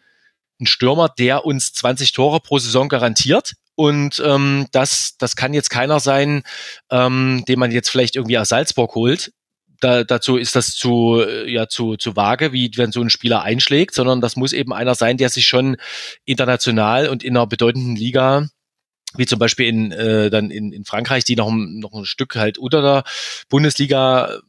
[0.58, 3.52] einen Stürmer, der uns 20 Tore pro Saison garantiert.
[3.76, 6.42] Und ähm, das, das kann jetzt keiner sein,
[6.90, 9.32] ähm, den man jetzt vielleicht irgendwie aus Salzburg holt.
[9.80, 13.42] Da, dazu ist das zu, äh, ja, zu, zu vage, wie wenn so ein Spieler
[13.42, 15.76] einschlägt, sondern das muss eben einer sein, der sich schon
[16.24, 18.48] international und in einer bedeutenden Liga
[19.14, 22.58] wie zum Beispiel in, äh, dann in, in Frankreich, die noch, noch ein Stück halt
[22.58, 23.04] unter der
[23.48, 24.40] Bundesliga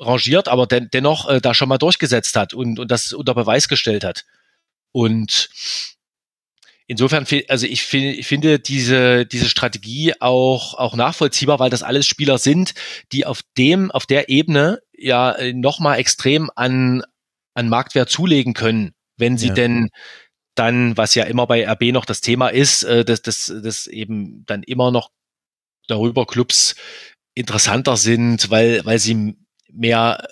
[0.00, 3.68] rangiert, aber den, dennoch äh, da schon mal durchgesetzt hat und, und das unter Beweis
[3.68, 4.24] gestellt hat.
[4.92, 5.50] Und
[6.88, 12.38] insofern, also ich, ich finde diese, diese Strategie auch, auch nachvollziehbar, weil das alles Spieler
[12.38, 12.74] sind,
[13.12, 17.04] die auf dem, auf der Ebene ja nochmal extrem an,
[17.54, 19.54] an Marktwert zulegen können, wenn sie Ja.
[19.54, 19.90] denn
[20.56, 24.44] dann, was ja immer bei RB noch das Thema ist, äh, dass, dass, dass eben
[24.46, 25.10] dann immer noch
[25.86, 26.74] darüber Clubs
[27.34, 29.36] interessanter sind, weil, weil sie
[29.72, 30.26] mehr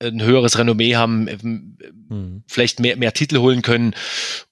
[0.00, 1.76] ein höheres Renommee haben, ähm,
[2.10, 2.42] Hm.
[2.48, 3.94] vielleicht mehr, mehr Titel holen können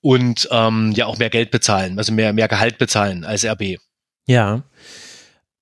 [0.00, 3.78] und ähm, ja auch mehr Geld bezahlen, also mehr, mehr Gehalt bezahlen als RB.
[4.28, 4.62] Ja.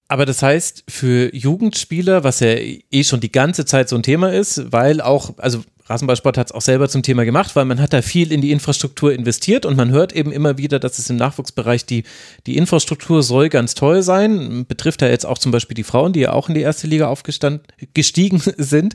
[0.09, 4.31] Aber das heißt, für Jugendspieler, was ja eh schon die ganze Zeit so ein Thema
[4.31, 7.93] ist, weil auch, also Rasenballsport hat es auch selber zum Thema gemacht, weil man hat
[7.93, 11.17] da viel in die Infrastruktur investiert und man hört eben immer wieder, dass es im
[11.17, 12.03] Nachwuchsbereich die,
[12.47, 14.67] die Infrastruktur soll ganz toll sein.
[14.67, 17.07] Betrifft ja jetzt auch zum Beispiel die Frauen, die ja auch in die erste Liga
[17.07, 18.95] aufgestiegen sind.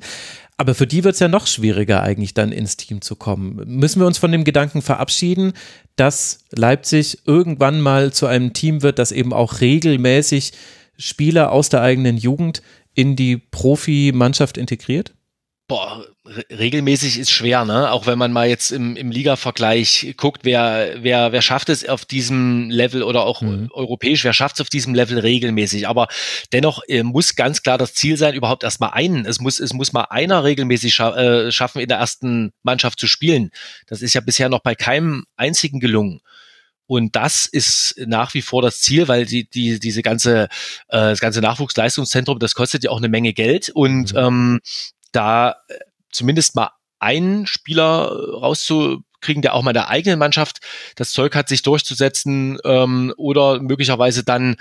[0.61, 3.63] Aber für die wird es ja noch schwieriger, eigentlich dann ins Team zu kommen.
[3.65, 5.53] Müssen wir uns von dem Gedanken verabschieden,
[5.95, 10.51] dass Leipzig irgendwann mal zu einem Team wird, das eben auch regelmäßig
[10.97, 12.61] Spieler aus der eigenen Jugend
[12.93, 15.15] in die Profimannschaft integriert?
[15.71, 16.05] Boah,
[16.49, 17.93] regelmäßig ist schwer, ne?
[17.93, 22.03] Auch wenn man mal jetzt im, im Liga-Vergleich guckt, wer, wer, wer schafft es auf
[22.03, 23.69] diesem Level oder auch mhm.
[23.71, 25.87] europäisch, wer schafft es auf diesem Level regelmäßig.
[25.87, 26.09] Aber
[26.51, 29.25] dennoch äh, muss ganz klar das Ziel sein, überhaupt erstmal einen.
[29.25, 33.07] Es muss, es muss mal einer regelmäßig scha äh, schaffen, in der ersten Mannschaft zu
[33.07, 33.51] spielen.
[33.87, 36.19] Das ist ja bisher noch bei keinem einzigen gelungen.
[36.85, 40.49] Und das ist nach wie vor das Ziel, weil die, die, diese ganze,
[40.89, 43.69] äh, das ganze Nachwuchsleistungszentrum, das kostet ja auch eine Menge Geld.
[43.69, 44.19] Und mhm.
[44.19, 44.59] ähm,
[45.11, 45.79] da äh,
[46.11, 50.59] zumindest mal einen Spieler äh, rauszukriegen, der auch mal der eigenen Mannschaft
[50.95, 54.55] das Zeug hat, sich durchzusetzen ähm, oder möglicherweise dann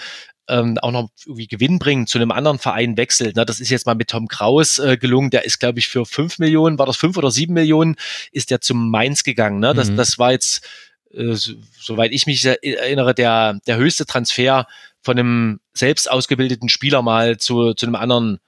[0.49, 3.37] ähm, auch noch irgendwie Gewinn bringen, zu einem anderen Verein wechselt.
[3.37, 3.47] Ne?
[3.47, 5.31] Das ist jetzt mal mit Tom Kraus äh, gelungen.
[5.31, 7.97] Der ist, glaube ich, für fünf Millionen, war das fünf oder sieben Millionen,
[8.33, 9.61] ist der zum Mainz gegangen.
[9.61, 9.75] Ne?
[9.75, 9.97] Das, mhm.
[9.97, 10.67] das war jetzt,
[11.13, 14.67] äh, so, soweit ich mich erinnere, der, der höchste Transfer
[15.03, 18.41] von einem selbst ausgebildeten Spieler mal zu, zu einem anderen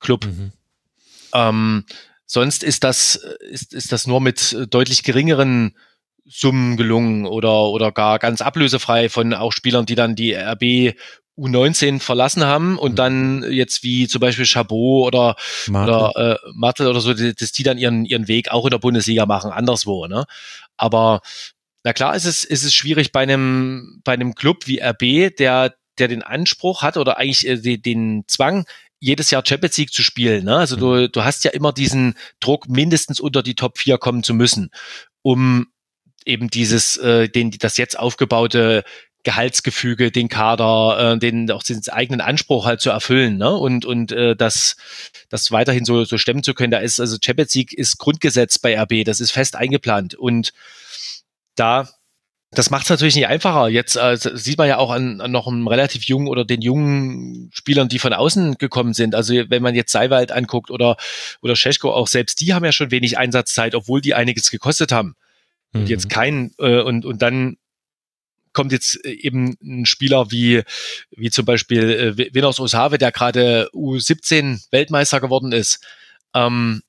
[0.00, 0.26] Club.
[0.26, 0.52] Mhm.
[1.34, 1.84] Ähm,
[2.26, 3.16] sonst ist das,
[3.50, 5.76] ist, ist das nur mit deutlich geringeren
[6.24, 10.94] Summen gelungen oder, oder gar ganz ablösefrei von auch Spielern, die dann die RB
[11.40, 12.96] U19 verlassen haben und mhm.
[12.96, 15.36] dann jetzt wie zum Beispiel Chabot oder,
[15.68, 15.94] Martel.
[15.94, 19.26] oder äh, Martel oder so, dass die dann ihren, ihren Weg auch in der Bundesliga
[19.26, 20.06] machen, anderswo.
[20.06, 20.26] Ne?
[20.76, 21.22] Aber
[21.82, 25.74] na klar ist es, ist es schwierig bei einem, bei einem Club wie RB, der,
[25.98, 28.66] der den Anspruch hat oder eigentlich äh, den, den Zwang,
[29.00, 30.44] jedes Jahr Champions League zu spielen.
[30.44, 30.56] Ne?
[30.56, 31.12] Also du, mhm.
[31.12, 34.70] du hast ja immer diesen Druck, mindestens unter die Top 4 kommen zu müssen,
[35.22, 35.66] um
[36.24, 38.84] eben dieses, äh, den, das jetzt aufgebaute
[39.22, 43.50] Gehaltsgefüge, den Kader, äh, den auch den eigenen Anspruch halt zu erfüllen, ne?
[43.54, 44.76] Und und äh, das
[45.28, 46.70] das weiterhin so so stemmen zu können.
[46.70, 50.52] Da ist also Champions League ist Grundgesetz bei RB, das ist fest eingeplant und
[51.54, 51.88] da
[52.52, 53.68] das macht es natürlich nicht einfacher.
[53.68, 57.48] Jetzt äh, sieht man ja auch an, an noch einem relativ jungen oder den jungen
[57.52, 59.14] Spielern, die von außen gekommen sind.
[59.14, 60.96] Also wenn man jetzt Seiwald anguckt oder
[61.42, 65.14] oder Scheschko, auch selbst die haben ja schon wenig Einsatzzeit, obwohl die einiges gekostet haben.
[65.72, 65.80] Mhm.
[65.80, 66.08] Und jetzt mhm.
[66.08, 67.56] kein äh, und und dann
[68.52, 70.64] kommt jetzt eben ein Spieler wie
[71.12, 75.86] wie zum Beispiel äh, Winners Osave, der gerade U17 Weltmeister geworden ist.
[76.34, 76.82] Ähm,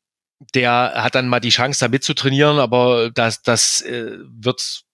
[0.55, 4.85] der hat dann mal die Chance, da mitzutrainieren, aber das, das äh, wird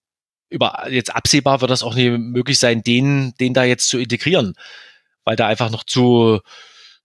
[0.49, 4.55] über jetzt absehbar wird das auch nicht möglich sein, den, den da jetzt zu integrieren,
[5.23, 6.39] weil da einfach noch zu,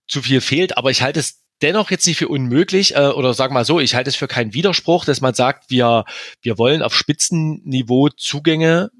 [0.07, 0.77] zu viel fehlt.
[0.77, 3.95] Aber ich halte es dennoch jetzt nicht für unmöglich, äh, oder sag mal so, ich
[3.95, 6.05] halte es für keinen Widerspruch, dass man sagt, wir,
[6.41, 8.91] wir wollen auf Spitzenniveau Zugänge,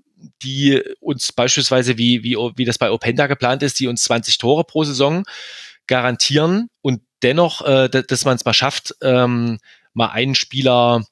[0.41, 4.63] die uns beispielsweise, wie, wie, wie das bei Openda geplant ist, die uns 20 Tore
[4.63, 5.25] pro Saison
[5.87, 9.59] garantieren und dennoch, äh, dass man es mal schafft, ähm,
[9.93, 11.03] mal einen Spieler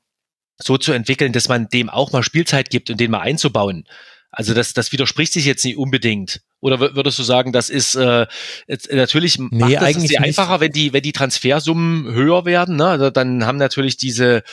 [0.62, 3.86] so zu entwickeln, dass man dem auch mal Spielzeit gibt und den mal einzubauen.
[4.32, 6.42] Also das, das widerspricht sich jetzt nicht unbedingt.
[6.62, 8.28] Oder würdest du sagen, das ist äh,
[8.68, 12.78] jetzt, natürlich nee, macht das eigentlich es einfacher, wenn die, wenn die Transfersummen höher werden.
[12.78, 12.88] Ne?
[12.88, 14.44] Also dann haben natürlich diese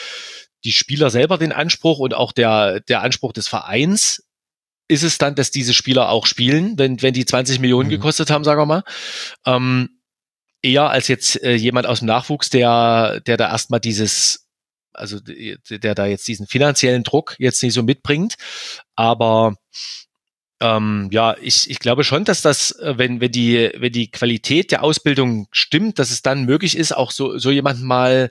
[0.64, 4.24] die Spieler selber den Anspruch und auch der, der Anspruch des Vereins
[4.88, 7.92] ist es dann, dass diese Spieler auch spielen, wenn, wenn die 20 Millionen mhm.
[7.92, 8.84] gekostet haben, sagen wir mal.
[9.46, 10.00] Ähm,
[10.62, 14.47] eher als jetzt äh, jemand aus dem Nachwuchs, der, der da erstmal dieses
[14.98, 18.34] also der da jetzt diesen finanziellen Druck jetzt nicht so mitbringt.
[18.96, 19.56] Aber
[20.60, 24.72] ähm, ja, ich, ich glaube schon, dass das, äh, wenn, wenn die, wenn die Qualität
[24.72, 28.30] der Ausbildung stimmt, dass es dann möglich ist, auch so, so jemanden mal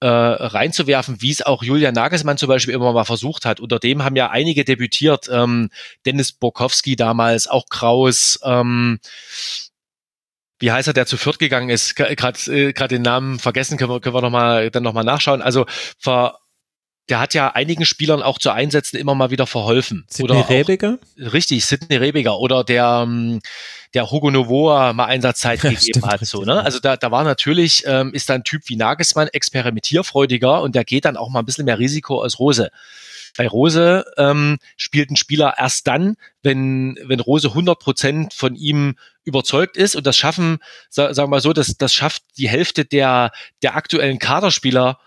[0.00, 3.60] äh, reinzuwerfen, wie es auch Julian Nagelsmann zum Beispiel immer mal versucht hat.
[3.60, 5.70] Unter dem haben ja einige debütiert, ähm,
[6.06, 9.00] Dennis Borkowski damals, auch Kraus, ähm,
[10.58, 13.90] wie heißt er, der zu Fürth gegangen ist, gerade äh, gerade den Namen vergessen, können
[13.90, 15.42] wir, können wir noch mal, dann nochmal nachschauen.
[15.42, 15.66] Also
[15.98, 16.38] ver,
[17.08, 20.04] der hat ja einigen Spielern auch zu Einsätzen immer mal wieder verholfen.
[20.08, 20.98] Sidney Rebiger?
[21.16, 23.40] Richtig, Sidney Rebiger oder der, ähm,
[23.94, 26.26] der Hugo Novoa mal Einsatzzeit ja, gegeben stimmt, hat.
[26.26, 26.62] So, ne?
[26.62, 30.84] Also da, da war natürlich, ähm, ist da ein Typ wie Nagelsmann experimentierfreudiger und der
[30.84, 32.70] geht dann auch mal ein bisschen mehr Risiko als Rose.
[33.36, 38.96] Bei Rose ähm, spielt ein Spieler erst dann, wenn, wenn Rose 100 Prozent von ihm
[39.28, 40.58] überzeugt ist und das schaffen,
[40.90, 43.30] sagen wir mal so, das, das schafft die Hälfte der,
[43.62, 44.98] der aktuellen Kaderspieler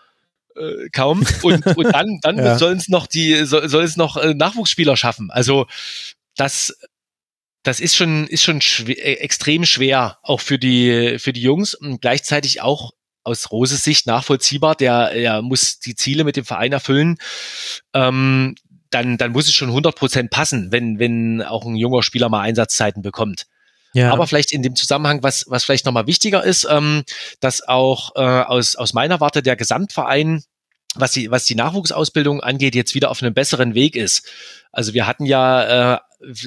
[0.56, 2.58] äh, kaum und, und dann, dann ja.
[2.58, 5.32] sollen es noch die, soll, soll es noch äh, Nachwuchsspieler schaffen.
[5.32, 5.68] Also
[6.36, 6.78] das,
[7.64, 11.74] das ist schon, ist schon schwer, äh, extrem schwer, auch für die, für die Jungs
[11.74, 12.92] und gleichzeitig auch
[13.24, 14.76] aus Roses Sicht nachvollziehbar.
[14.76, 17.18] Der, er muss die Ziele mit dem Verein erfüllen.
[17.94, 18.56] Ähm,
[18.90, 22.42] dann, dann muss es schon 100 Prozent passen, wenn, wenn auch ein junger Spieler mal
[22.42, 23.48] Einsatzzeiten bekommt.
[23.94, 24.12] Ja.
[24.12, 27.04] Aber vielleicht in dem Zusammenhang, was, was vielleicht nochmal wichtiger ist, ähm,
[27.40, 30.44] dass auch äh, aus, aus meiner Warte der Gesamtverein
[30.96, 34.28] was die, was die Nachwuchsausbildung angeht, jetzt wieder auf einem besseren Weg ist.
[34.74, 36.00] Also wir hatten ja, äh,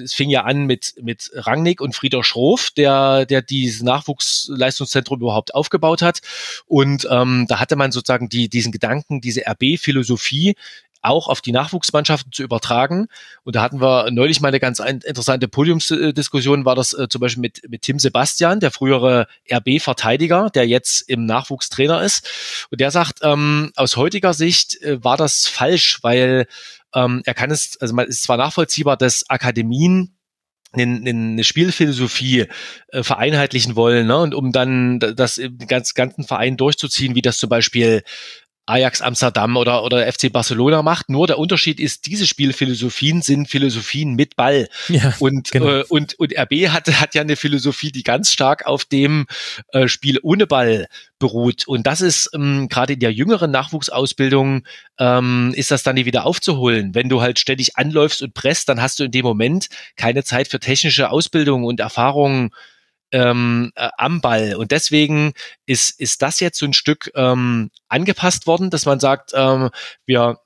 [0.02, 5.54] es fing ja an mit, mit Rangnick und Frieder Schroff, der, der dieses Nachwuchsleistungszentrum überhaupt
[5.54, 6.20] aufgebaut hat.
[6.66, 10.56] Und ähm, da hatte man sozusagen die, diesen Gedanken, diese RB-Philosophie
[11.04, 13.08] auch auf die Nachwuchsmannschaften zu übertragen.
[13.44, 17.42] Und da hatten wir neulich mal eine ganz interessante Podiumsdiskussion, war das äh, zum Beispiel
[17.42, 22.66] mit, mit Tim Sebastian, der frühere RB-Verteidiger, der jetzt im Nachwuchstrainer ist.
[22.70, 26.46] Und der sagt, ähm, aus heutiger Sicht äh, war das falsch, weil
[26.94, 30.14] ähm, er kann es, also man ist zwar nachvollziehbar, dass Akademien
[30.82, 32.46] eine, Spielphilosophie
[32.88, 34.18] äh, vereinheitlichen wollen ne?
[34.18, 38.02] und um dann das im ganz, ganzen Verein durchzuziehen, wie das zum Beispiel
[38.66, 41.10] Ajax Amsterdam oder, oder FC Barcelona macht.
[41.10, 44.68] Nur der Unterschied ist, diese Spielphilosophien sind Philosophien mit Ball.
[44.88, 45.66] Ja, und, genau.
[45.66, 49.26] äh, und, und RB hat, hat ja eine Philosophie, die ganz stark auf dem
[49.72, 50.88] äh, Spiel ohne Ball
[51.18, 51.66] beruht.
[51.66, 54.64] Und das ist ähm, gerade in der jüngeren Nachwuchsausbildung
[54.98, 56.94] ähm, ist das dann nie wieder aufzuholen.
[56.94, 60.48] Wenn du halt ständig anläufst und presst, dann hast du in dem Moment keine Zeit
[60.48, 62.50] für technische Ausbildung und Erfahrungen
[63.14, 64.56] ähm, äh, am Ball.
[64.56, 65.32] Und deswegen
[65.66, 69.70] ist, ist das jetzt so ein Stück ähm, angepasst worden, dass man sagt, ähm,
[70.04, 70.38] wir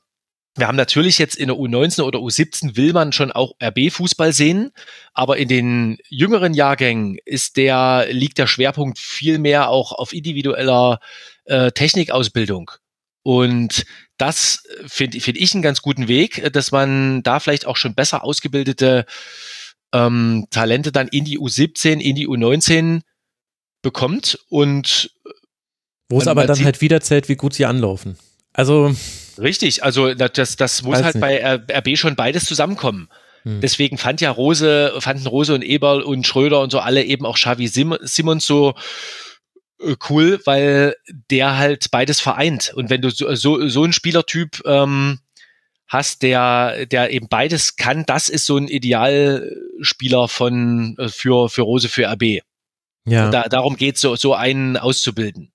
[0.54, 4.72] wir haben natürlich jetzt in der U19 oder U17 will man schon auch RB-Fußball sehen,
[5.14, 10.98] aber in den jüngeren Jahrgängen ist der, liegt der Schwerpunkt viel mehr auch auf individueller
[11.44, 12.72] äh, Technikausbildung.
[13.22, 13.84] Und
[14.16, 18.24] das finde find ich einen ganz guten Weg, dass man da vielleicht auch schon besser
[18.24, 19.06] ausgebildete
[19.92, 23.00] ähm, Talente dann in die U17, in die U19
[23.82, 25.10] bekommt und
[26.08, 28.16] wo es aber dann halt wieder zählt, wie gut sie anlaufen.
[28.52, 28.94] Also
[29.38, 31.20] richtig, also das, das muss halt nicht.
[31.20, 33.08] bei RB schon beides zusammenkommen.
[33.42, 33.60] Hm.
[33.60, 37.36] Deswegen fand ja Rose, fanden Rose und Eberl und Schröder und so alle eben auch
[37.36, 38.74] Xavi Sim Simons so
[39.80, 40.96] äh, cool, weil
[41.30, 42.72] der halt beides vereint.
[42.74, 45.20] Und wenn du so, so, so ein Spielertyp ähm,
[45.88, 51.62] hast, der, der eben beides kann, das ist so ein Idealspieler von, äh, für, für
[51.62, 52.42] Rose, für RB.
[53.06, 53.30] Ja.
[53.30, 55.50] Da, darum geht so, so einen auszubilden.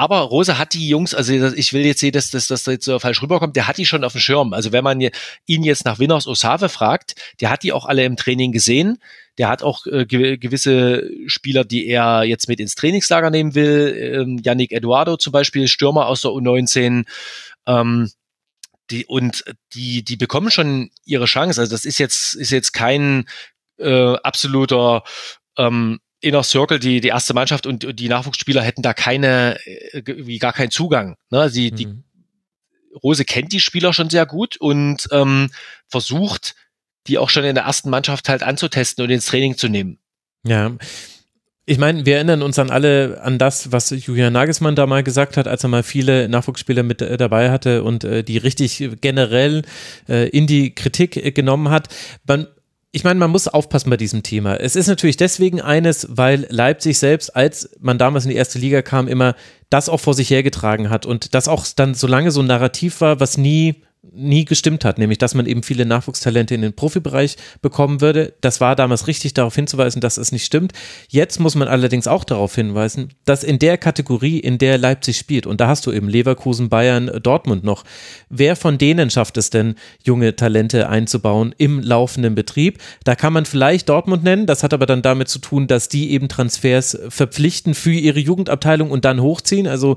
[0.00, 2.98] Aber Rose hat die Jungs, also ich will jetzt sehen, dass, dass das jetzt so
[2.98, 4.54] falsch rüberkommt, der hat die schon auf dem Schirm.
[4.54, 8.16] Also wenn man ihn jetzt nach Winners Osave fragt, der hat die auch alle im
[8.16, 8.96] Training gesehen.
[9.36, 14.14] Der hat auch äh, gewisse Spieler, die er jetzt mit ins Trainingslager nehmen will.
[14.16, 17.04] Ähm, Yannick Eduardo zum Beispiel, Stürmer aus der U19.
[17.66, 18.10] Ähm,
[18.90, 21.60] die, und die, die bekommen schon ihre Chance.
[21.60, 23.26] Also das ist jetzt, ist jetzt kein
[23.78, 25.04] äh, absoluter
[25.56, 30.38] ähm, Inner Circle, die, die erste Mannschaft und die Nachwuchsspieler hätten da keine, äh, wie
[30.38, 31.16] gar keinen Zugang.
[31.30, 31.48] Ne?
[31.48, 31.76] Sie, mhm.
[31.76, 31.88] die
[33.02, 35.50] Rose kennt die Spieler schon sehr gut und ähm,
[35.88, 36.54] versucht,
[37.06, 39.98] die auch schon in der ersten Mannschaft halt anzutesten und ins Training zu nehmen.
[40.44, 40.72] Ja,
[41.70, 45.36] ich meine, wir erinnern uns an alle an das, was Julian Nagelsmann da mal gesagt
[45.36, 49.62] hat, als er mal viele Nachwuchsspieler mit äh, dabei hatte und äh, die richtig generell
[50.08, 51.86] äh, in die Kritik äh, genommen hat.
[52.26, 52.48] Man,
[52.90, 54.56] ich meine, man muss aufpassen bei diesem Thema.
[54.56, 58.82] Es ist natürlich deswegen eines, weil Leipzig selbst, als man damals in die erste Liga
[58.82, 59.36] kam, immer
[59.68, 63.00] das auch vor sich hergetragen hat und das auch dann so lange so ein Narrativ
[63.00, 67.36] war, was nie nie gestimmt hat, nämlich dass man eben viele Nachwuchstalente in den Profibereich
[67.60, 68.32] bekommen würde.
[68.40, 70.72] Das war damals richtig darauf hinzuweisen, dass es nicht stimmt.
[71.08, 75.46] Jetzt muss man allerdings auch darauf hinweisen, dass in der Kategorie, in der Leipzig spielt,
[75.46, 77.84] und da hast du eben Leverkusen, Bayern, Dortmund noch,
[78.30, 82.78] wer von denen schafft es denn, junge Talente einzubauen im laufenden Betrieb?
[83.04, 86.12] Da kann man vielleicht Dortmund nennen, das hat aber dann damit zu tun, dass die
[86.12, 89.66] eben Transfers verpflichten für ihre Jugendabteilung und dann hochziehen.
[89.66, 89.96] Also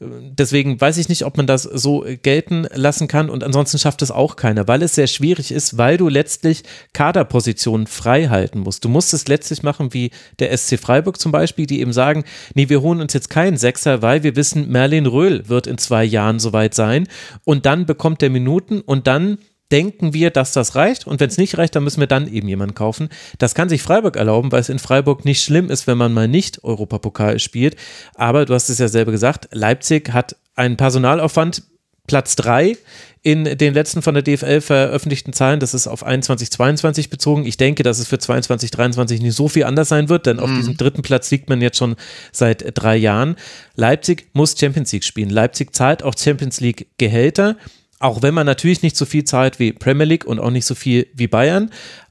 [0.00, 4.02] äh, deswegen weiß ich nicht, ob man das so gelten lassen kann und ansonsten schafft
[4.02, 8.84] es auch keiner, weil es sehr schwierig ist, weil du letztlich Kaderpositionen frei halten musst.
[8.84, 12.24] Du musst es letztlich machen wie der SC Freiburg zum Beispiel, die eben sagen,
[12.54, 16.04] nee, wir holen uns jetzt keinen Sechser, weil wir wissen, Merlin Röhl wird in zwei
[16.04, 17.06] Jahren soweit sein
[17.44, 19.38] und dann bekommt der Minuten und dann
[19.72, 22.48] denken wir, dass das reicht und wenn es nicht reicht, dann müssen wir dann eben
[22.48, 23.08] jemanden kaufen.
[23.38, 26.28] Das kann sich Freiburg erlauben, weil es in Freiburg nicht schlimm ist, wenn man mal
[26.28, 27.76] nicht Europapokal spielt.
[28.14, 31.64] Aber du hast es ja selber gesagt, Leipzig hat einen Personalaufwand
[32.06, 32.76] Platz drei
[33.22, 37.46] in den letzten von der DFL veröffentlichten Zahlen, das ist auf 21, 22 bezogen.
[37.46, 40.50] Ich denke, dass es für 22, 23 nicht so viel anders sein wird, denn auf
[40.50, 40.56] mhm.
[40.56, 41.96] diesem dritten Platz liegt man jetzt schon
[42.32, 43.36] seit drei Jahren.
[43.76, 45.30] Leipzig muss Champions League spielen.
[45.30, 47.56] Leipzig zahlt auch Champions League Gehälter,
[47.98, 50.74] auch wenn man natürlich nicht so viel zahlt wie Premier League und auch nicht so
[50.74, 51.70] viel wie Bayern.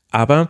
[0.09, 0.49] Aber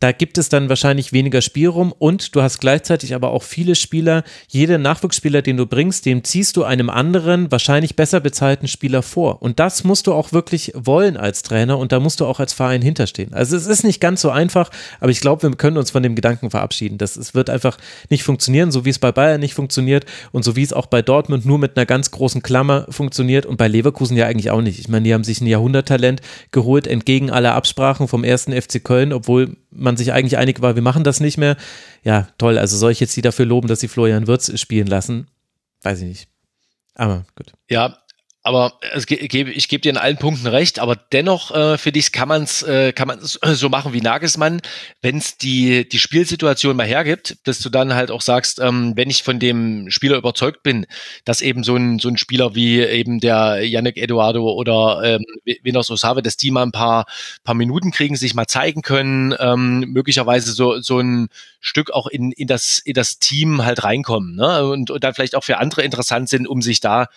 [0.00, 4.22] da gibt es dann wahrscheinlich weniger Spielraum und du hast gleichzeitig aber auch viele Spieler,
[4.48, 9.42] jeder Nachwuchsspieler, den du bringst, dem ziehst du einem anderen, wahrscheinlich besser bezahlten Spieler vor.
[9.42, 12.52] Und das musst du auch wirklich wollen als Trainer und da musst du auch als
[12.52, 13.34] Verein hinterstehen.
[13.34, 14.70] Also es ist nicht ganz so einfach,
[15.00, 16.98] aber ich glaube, wir können uns von dem Gedanken verabschieden.
[16.98, 17.76] Das, es wird einfach
[18.08, 21.02] nicht funktionieren, so wie es bei Bayern nicht funktioniert und so wie es auch bei
[21.02, 24.78] Dortmund nur mit einer ganz großen Klammer funktioniert und bei Leverkusen ja eigentlich auch nicht.
[24.78, 26.20] Ich meine, die haben sich ein Jahrhunderttalent
[26.52, 30.82] geholt, entgegen aller Absprachen vom ersten FC Köln, obwohl man sich eigentlich einig war, wir
[30.82, 31.56] machen das nicht mehr.
[32.02, 32.58] Ja, toll.
[32.58, 35.28] Also soll ich jetzt die dafür loben, dass sie Florian Wirtz spielen lassen?
[35.82, 36.28] Weiß ich nicht.
[36.94, 37.52] Aber gut.
[37.68, 37.98] Ja,
[38.42, 42.12] aber es gebe, ich gebe dir in allen Punkten recht, aber dennoch äh, finde ich,
[42.12, 44.60] kann man es äh, kann man so machen wie Nagelsmann,
[45.02, 49.10] wenn es die die Spielsituation mal hergibt, dass du dann halt auch sagst, ähm, wenn
[49.10, 50.86] ich von dem Spieler überzeugt bin,
[51.24, 55.24] dass eben so ein so ein Spieler wie eben der Yannick Eduardo oder ähm,
[55.62, 57.06] Winos Osave, dass die mal ein paar
[57.44, 61.28] paar Minuten kriegen, sich mal zeigen können, ähm, möglicherweise so so ein
[61.60, 64.64] Stück auch in in das in das Team halt reinkommen, ne?
[64.64, 67.08] und, und dann vielleicht auch für andere interessant sind, um sich da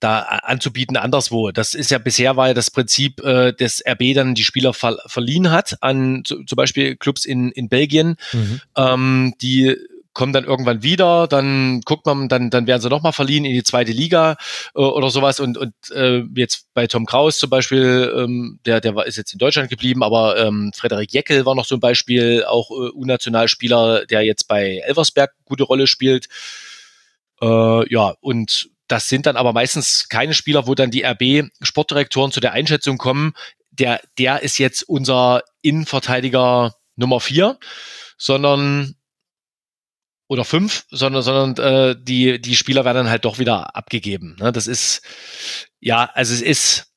[0.00, 1.50] da anzubieten anderswo.
[1.50, 4.98] Das ist ja bisher war ja das Prinzip, äh, dass RB dann die Spieler ver
[5.06, 8.60] verliehen hat an zu, zum Beispiel Clubs in, in Belgien, mhm.
[8.76, 9.76] ähm, die
[10.16, 13.62] kommen dann irgendwann wieder, dann guckt man, dann, dann werden sie nochmal verliehen in die
[13.62, 14.36] zweite Liga
[14.74, 15.40] äh, oder sowas.
[15.40, 19.34] Und, und äh, jetzt bei Tom Kraus zum Beispiel, ähm, der, der war, ist jetzt
[19.34, 24.06] in Deutschland geblieben, aber ähm, Frederik Jeckel war noch so ein Beispiel, auch äh, U-Nationalspieler,
[24.06, 26.28] der jetzt bei Elversberg gute Rolle spielt.
[27.42, 32.40] Äh, ja, und das sind dann aber meistens keine Spieler, wo dann die RB-Sportdirektoren zu
[32.40, 33.32] der Einschätzung kommen,
[33.70, 37.58] der, der ist jetzt unser Innenverteidiger Nummer vier,
[38.16, 38.94] sondern
[40.28, 44.36] oder fünf, sondern, sondern äh, die, die Spieler werden dann halt doch wieder abgegeben.
[44.40, 44.50] Ne?
[44.50, 45.02] Das ist,
[45.78, 46.92] ja, also es ist,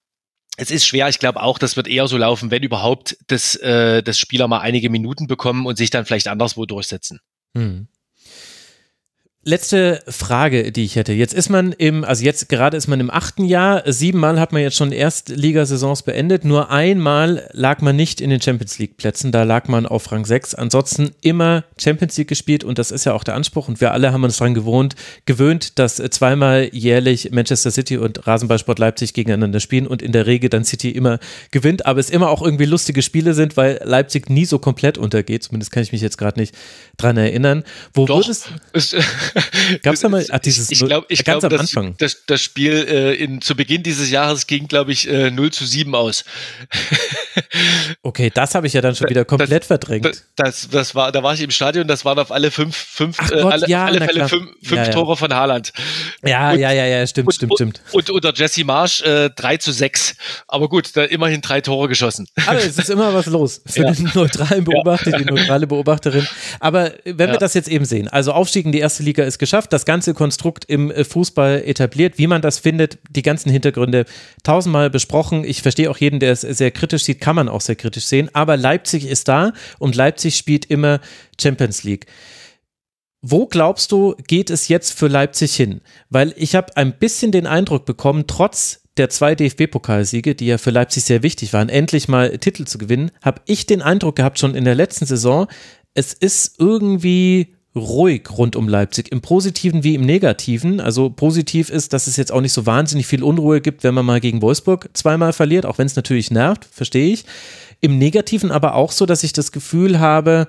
[0.58, 1.08] es ist schwer.
[1.10, 4.60] Ich glaube auch, das wird eher so laufen, wenn überhaupt, dass, äh, dass Spieler mal
[4.60, 7.20] einige Minuten bekommen und sich dann vielleicht anderswo durchsetzen.
[7.56, 7.88] Hm.
[9.46, 11.14] Letzte Frage, die ich hätte.
[11.14, 13.84] Jetzt ist man im, also jetzt gerade ist man im achten Jahr.
[13.90, 16.44] Siebenmal hat man jetzt schon Erstligasaisons beendet.
[16.44, 19.32] Nur einmal lag man nicht in den Champions League Plätzen.
[19.32, 20.56] Da lag man auf Rang 6.
[20.56, 23.70] Ansonsten immer Champions League gespielt und das ist ja auch der Anspruch.
[23.70, 28.78] Und wir alle haben uns daran gewohnt, gewöhnt, dass zweimal jährlich Manchester City und Rasenballsport
[28.78, 31.18] Leipzig gegeneinander spielen und in der Regel dann City immer
[31.52, 31.86] gewinnt.
[31.86, 35.44] Aber es immer auch irgendwie lustige Spiele sind, weil Leipzig nie so komplett untergeht.
[35.44, 36.54] Zumindest kann ich mich jetzt gerade nicht
[36.98, 37.64] dran erinnern.
[37.94, 38.50] Wo Doch, würdest
[39.84, 41.96] Gab es da mal ach, dieses ich glaube, ich ganz glaub, am Anfang?
[41.98, 45.66] Das, das Spiel äh, in, zu Beginn dieses Jahres ging, glaube ich, äh, 0 zu
[45.66, 46.26] 7 aus.
[48.04, 50.24] okay, das habe ich ja dann schon wieder komplett das, verdrängt.
[50.36, 53.42] Das, das war, da war ich im Stadion, das waren auf alle fünf, fünf äh,
[53.42, 54.92] Gott, alle, ja, alle Fälle fünf, fünf ja, ja.
[54.92, 55.72] Tore von Haaland.
[56.24, 57.82] Ja, und, ja, ja, ja, stimmt, und, stimmt, stimmt.
[57.92, 60.16] Und, unter Jesse Marsch äh, 3 zu 6.
[60.48, 62.28] Aber gut, da immerhin drei Tore geschossen.
[62.46, 66.28] Aber es ist immer was los für den neutralen Beobachter, die neutrale Beobachterin.
[66.60, 69.74] Aber wenn wir das jetzt eben sehen, also Aufstieg in die erste Liga ist geschafft,
[69.74, 72.18] das ganze Konstrukt im äh, Fußball etabliert.
[72.18, 74.06] Wie man das findet, die ganzen Hintergründe
[74.44, 75.44] tausendmal besprochen.
[75.44, 78.30] Ich verstehe auch jeden, der es sehr kritisch sieht, kann man auch sehr kritisch sehen.
[78.34, 81.00] Aber Leipzig ist da und Leipzig spielt immer
[81.40, 82.06] Champions League.
[83.22, 85.82] Wo glaubst du, geht es jetzt für Leipzig hin?
[86.10, 90.72] Weil ich habe ein bisschen den Eindruck bekommen, trotz der zwei DFB-Pokalsiege, die ja für
[90.72, 94.56] Leipzig sehr wichtig waren, endlich mal Titel zu gewinnen, habe ich den Eindruck gehabt, schon
[94.56, 95.48] in der letzten Saison,
[95.94, 100.80] es ist irgendwie ruhig rund um Leipzig, im Positiven wie im Negativen.
[100.80, 104.06] Also positiv ist, dass es jetzt auch nicht so wahnsinnig viel Unruhe gibt, wenn man
[104.06, 107.26] mal gegen Wolfsburg zweimal verliert, auch wenn es natürlich nervt, verstehe ich.
[107.82, 110.48] Im Negativen aber auch so, dass ich das Gefühl habe,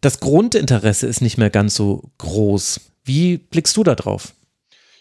[0.00, 2.80] das Grundinteresse ist nicht mehr ganz so groß.
[3.04, 4.34] Wie blickst du da drauf?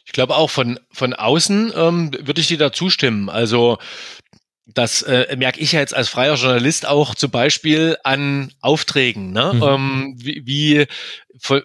[0.05, 3.29] Ich glaube auch von, von außen ähm, würde ich dir da zustimmen.
[3.29, 3.77] Also
[4.65, 9.53] das äh, merke ich ja jetzt als freier Journalist auch zum Beispiel an Aufträgen, ne?
[9.53, 9.63] Mhm.
[9.63, 10.87] Ähm, wie, wie,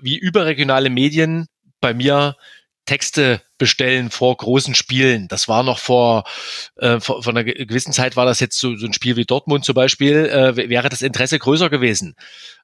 [0.03, 1.47] wie überregionale Medien
[1.81, 2.37] bei mir
[2.89, 5.29] Texte bestellen vor großen Spielen.
[5.29, 6.25] Das war noch vor,
[6.77, 9.65] äh, vor, vor einer gewissen Zeit war das jetzt so, so ein Spiel wie Dortmund
[9.65, 12.17] zum Beispiel, äh, wäre das Interesse größer gewesen.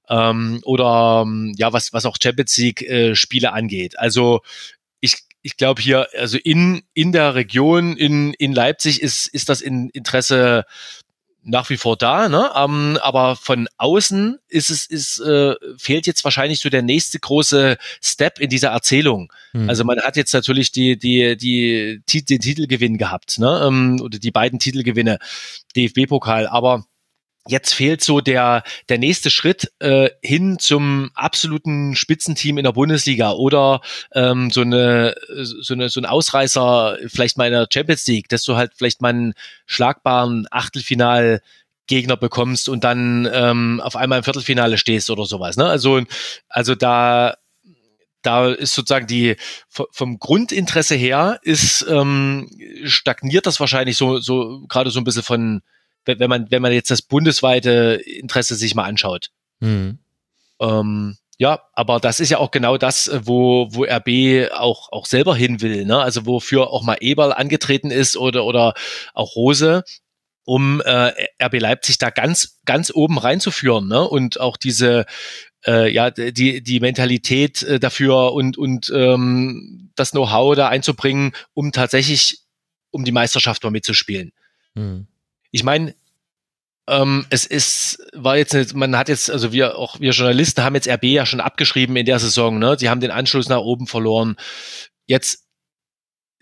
[0.08, 3.98] Ähm, oder ähm, ja, was, was auch Champions League äh, Spiele angeht.
[3.98, 4.40] Also
[5.00, 9.60] ich, ich glaube hier, also in, in der Region, in, in Leipzig ist, ist das
[9.60, 10.64] in Interesse
[11.42, 12.50] nach wie vor da, ne?
[12.54, 17.18] Um, ähm, aber von außen ist es ist äh, fehlt jetzt wahrscheinlich so der nächste
[17.18, 19.30] große Step in dieser Erzählung.
[19.52, 19.68] Hm.
[19.68, 23.62] Also man hat jetzt natürlich die die die, die den Titelgewinn gehabt, ne?
[23.66, 25.18] Ähm, oder die beiden Titelgewinne
[25.76, 26.86] DFB-Pokal, aber
[27.46, 33.32] jetzt fehlt so der, der nächste Schritt äh, hin zum absoluten Spitzenteam in der Bundesliga
[33.32, 33.80] oder
[34.12, 38.44] ähm, so, eine, so, eine, so ein Ausreißer vielleicht mal in der Champions League, dass
[38.44, 39.34] du halt vielleicht mal einen
[39.66, 41.40] schlagbaren Achtelfinal
[41.86, 45.58] Gegner bekommst und dann ähm, auf einmal im Viertelfinale stehst oder sowas.
[45.58, 45.66] Ne?
[45.66, 46.00] Also,
[46.48, 47.36] also da,
[48.22, 49.36] da ist sozusagen die
[49.68, 52.48] vom Grundinteresse her ist ähm,
[52.84, 55.62] stagniert das wahrscheinlich so so gerade so ein bisschen von
[56.06, 59.30] wenn man wenn man jetzt das bundesweite Interesse sich mal anschaut.
[59.60, 59.98] Mhm.
[60.60, 65.34] Ähm, ja, aber das ist ja auch genau das, wo, wo RB auch, auch selber
[65.34, 65.98] hin will, ne?
[66.00, 68.74] Also wofür auch mal Eberl angetreten ist oder, oder
[69.14, 69.82] auch Rose,
[70.44, 74.06] um äh, RB Leipzig da ganz, ganz oben reinzuführen, ne?
[74.06, 75.06] Und auch diese,
[75.66, 81.72] äh, ja, die, die Mentalität äh, dafür und, und ähm, das Know-how da einzubringen, um
[81.72, 82.42] tatsächlich
[82.90, 84.32] um die Meisterschaft mal mitzuspielen.
[84.74, 85.08] Mhm.
[85.54, 85.94] Ich meine,
[86.88, 90.88] ähm, es ist, war jetzt, man hat jetzt, also wir auch wir Journalisten haben jetzt
[90.88, 92.76] RB ja schon abgeschrieben in der Saison, ne?
[92.76, 94.34] Sie haben den Anschluss nach oben verloren.
[95.06, 95.44] Jetzt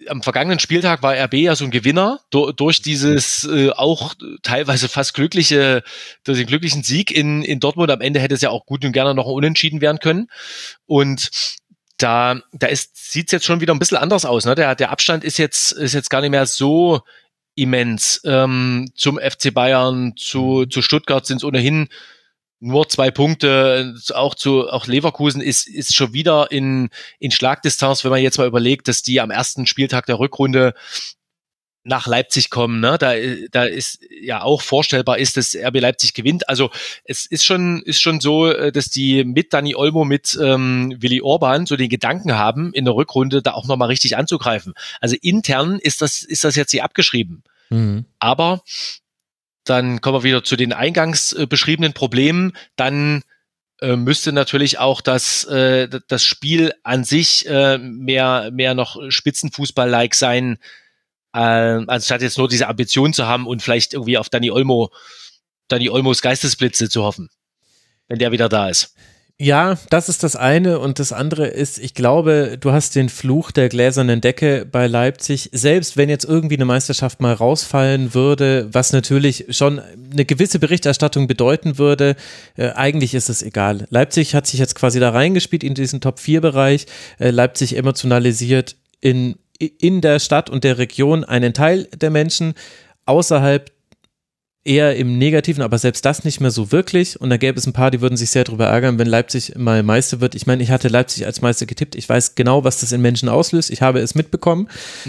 [0.09, 4.89] am vergangenen Spieltag war RB ja so ein Gewinner do, durch dieses äh, auch teilweise
[4.89, 5.83] fast glückliche,
[6.25, 7.91] durch den glücklichen Sieg in, in Dortmund.
[7.91, 10.29] Am Ende hätte es ja auch gut und gerne noch unentschieden werden können.
[10.87, 11.29] Und
[11.99, 14.47] da, da ist, sieht's jetzt schon wieder ein bisschen anders aus.
[14.47, 14.55] Ne?
[14.55, 17.03] Der, der Abstand ist jetzt, ist jetzt gar nicht mehr so
[17.63, 18.21] immens.
[18.25, 21.89] Ähm, zum FC Bayern, zu, zu Stuttgart sind es ohnehin
[22.61, 28.13] nur zwei Punkte, auch zu auch Leverkusen ist ist schon wieder in in Schlagdistanz, wenn
[28.13, 30.73] man jetzt mal überlegt, dass die am ersten Spieltag der Rückrunde
[31.85, 32.97] nach Leipzig kommen, ne?
[32.99, 33.15] Da,
[33.51, 36.49] da ist ja auch vorstellbar ist, dass RB Leipzig gewinnt.
[36.49, 36.71] Also
[37.05, 41.21] es ist schon ist schon so, äh, dass die mit Dani Olmo mit ähm, Willi
[41.21, 44.75] Orban so den Gedanken haben, in der Rückrunde da auch noch mal richtig anzugreifen.
[45.01, 47.43] Also intern ist das ist das jetzt hier abgeschrieben.
[47.73, 48.05] Mhm.
[48.19, 48.63] Aber
[49.65, 52.53] dann kommen wir wieder zu den eingangs äh, beschriebenen Problemen.
[52.77, 53.23] Dann
[53.81, 60.15] äh, müsste natürlich auch das, äh, das Spiel an sich äh, mehr, mehr noch Spitzenfußball-like
[60.15, 60.59] sein,
[61.33, 64.93] äh, anstatt jetzt nur diese Ambition zu haben und vielleicht irgendwie auf Dani Olmo,
[65.69, 67.31] Dani Olmos Geistesblitze zu hoffen,
[68.09, 68.95] wenn der wieder da ist.
[69.43, 73.51] Ja, das ist das eine und das andere ist, ich glaube, du hast den Fluch
[73.51, 75.51] der gläsernen Decke bei Leipzig.
[75.51, 79.81] Selbst wenn jetzt irgendwie eine Meisterschaft mal rausfallen würde, was natürlich schon
[80.13, 82.15] eine gewisse Berichterstattung bedeuten würde,
[82.57, 83.89] äh, eigentlich ist es egal.
[83.91, 86.87] Leipzig hat sich jetzt quasi da reingespielt in diesen Top-4-Bereich.
[87.19, 92.55] Äh, Leipzig emotionalisiert in in der Stadt und der Region einen Teil der Menschen,
[93.07, 93.71] außerhalb
[94.65, 97.21] eher im Negativen, aber selbst das nicht mehr so wirklich.
[97.21, 99.83] Und da gäbe es ein paar, die würden sich sehr darüber ärgern, wenn Leipzig mal
[99.83, 100.37] Meister wird.
[100.37, 101.97] Ich meine, ich hatte Leipzig als Meister getippt.
[101.97, 103.71] Ich weiß genau, was das in Menschen auslöst.
[103.71, 104.69] Ich habe es mitbekommen.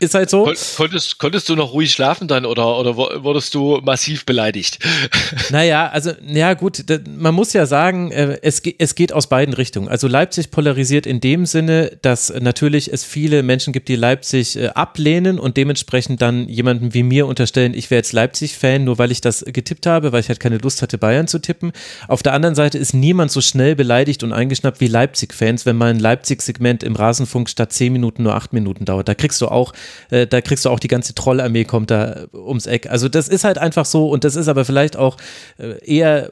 [0.00, 0.50] Ist halt so.
[0.76, 4.78] Konntest, konntest du noch ruhig schlafen dann oder, oder wurdest du massiv beleidigt?
[5.50, 9.88] naja, also, ja gut, man muss ja sagen, äh, es, es geht aus beiden Richtungen.
[9.88, 14.68] Also Leipzig polarisiert in dem Sinne, dass natürlich es viele Menschen gibt, die Leipzig äh,
[14.68, 19.10] ablehnen und dementsprechend dann dann jemandem wie mir unterstellen, ich wäre jetzt Leipzig-Fan, nur weil
[19.10, 21.72] ich das getippt habe, weil ich halt keine Lust hatte, Bayern zu tippen.
[22.08, 25.90] Auf der anderen Seite ist niemand so schnell beleidigt und eingeschnappt wie Leipzig-Fans, wenn mal
[25.90, 29.08] ein Leipzig-Segment im Rasenfunk statt zehn Minuten nur acht Minuten dauert.
[29.08, 29.72] Da kriegst du auch,
[30.10, 32.88] äh, da kriegst du auch die ganze Trollarmee kommt da ums Eck.
[32.90, 35.16] Also das ist halt einfach so und das ist aber vielleicht auch
[35.58, 36.30] äh, eher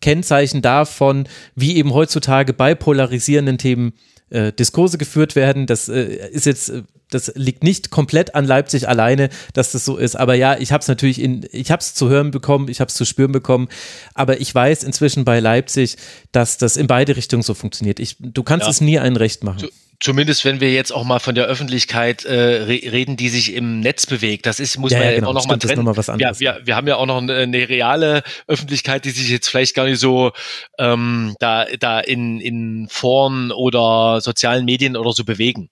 [0.00, 3.92] Kennzeichen davon, wie eben heutzutage bei polarisierenden Themen
[4.30, 5.66] äh, Diskurse geführt werden.
[5.66, 9.96] Das äh, ist jetzt, äh, das liegt nicht komplett an Leipzig alleine, dass das so
[9.96, 10.16] ist.
[10.16, 12.88] Aber ja, ich habe es natürlich in, ich habe es zu hören bekommen, ich habe
[12.88, 13.68] es zu spüren bekommen.
[14.14, 15.96] Aber ich weiß inzwischen bei Leipzig,
[16.32, 18.00] dass das in beide Richtungen so funktioniert.
[18.00, 18.70] Ich, du kannst ja.
[18.70, 19.68] es nie ein Recht machen
[20.00, 24.06] zumindest wenn wir jetzt auch mal von der Öffentlichkeit äh, reden, die sich im Netz
[24.06, 24.46] bewegt.
[24.46, 25.28] Das ist, muss ja, man ja, genau.
[25.28, 25.84] auch noch mal trennen.
[25.84, 29.28] Noch mal wir, wir, wir haben ja auch noch eine, eine, reale Öffentlichkeit, die sich
[29.28, 30.32] jetzt vielleicht gar nicht so
[30.78, 35.68] ähm, da, da in, in Foren oder sozialen Medien oder so bewegen.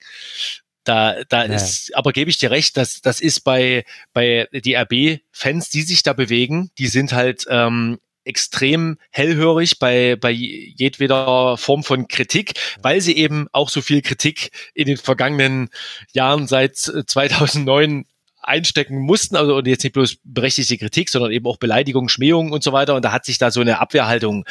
[0.89, 1.55] Da, da ja.
[1.55, 3.85] ist, aber gebe ich dir recht, dass das ist bei
[4.15, 10.31] bei die RB-Fans, die sich da bewegen, die sind halt ähm, extrem hellhörig bei, bei
[10.31, 15.69] jedweder Form von Kritik, weil sie eben auch so viel Kritik in den vergangenen
[16.13, 18.07] Jahren seit 2009
[18.41, 22.63] einstecken mussten, also und jetzt nicht bloß berechtigte Kritik, sondern eben auch Beleidigung, Schmähung und
[22.63, 22.95] so weiter.
[22.95, 24.47] Und da hat sich da so eine Abwehrhaltung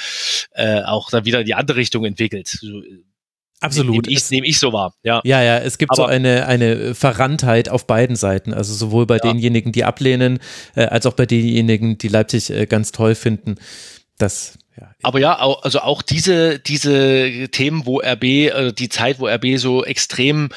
[0.51, 2.47] äh, auch dann wieder in die andere Richtung entwickelt.
[2.47, 2.81] So,
[3.59, 4.05] Absolut.
[4.05, 5.19] Nehme ich, nehm ich so wahr, ja.
[5.23, 8.53] Ja, ja, es gibt Aber, so eine, eine Verranntheit auf beiden Seiten.
[8.53, 9.21] Also sowohl bei ja.
[9.21, 10.39] denjenigen, die ablehnen,
[10.75, 13.55] äh, als auch bei denjenigen, die Leipzig äh, ganz toll finden.
[14.19, 14.91] Das, ja.
[15.01, 19.83] Aber ja, also auch diese, diese Themen, wo RB, äh, die Zeit, wo RB so
[19.83, 20.49] extrem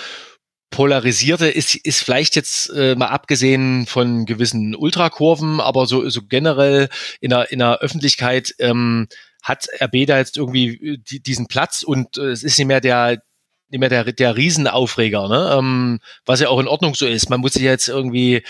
[0.70, 6.88] polarisierte, ist, ist vielleicht jetzt äh, mal abgesehen von gewissen Ultrakurven, aber so, so generell
[7.20, 9.09] in der, in der Öffentlichkeit ähm,
[9.43, 12.80] hat RB da jetzt irgendwie äh, die, diesen Platz und äh, es ist nicht mehr
[12.80, 13.22] der
[13.70, 15.55] nicht mehr der, der Riesenaufreger, ne?
[15.57, 17.30] ähm, was ja auch in Ordnung so ist.
[17.30, 18.43] Man muss sich jetzt irgendwie,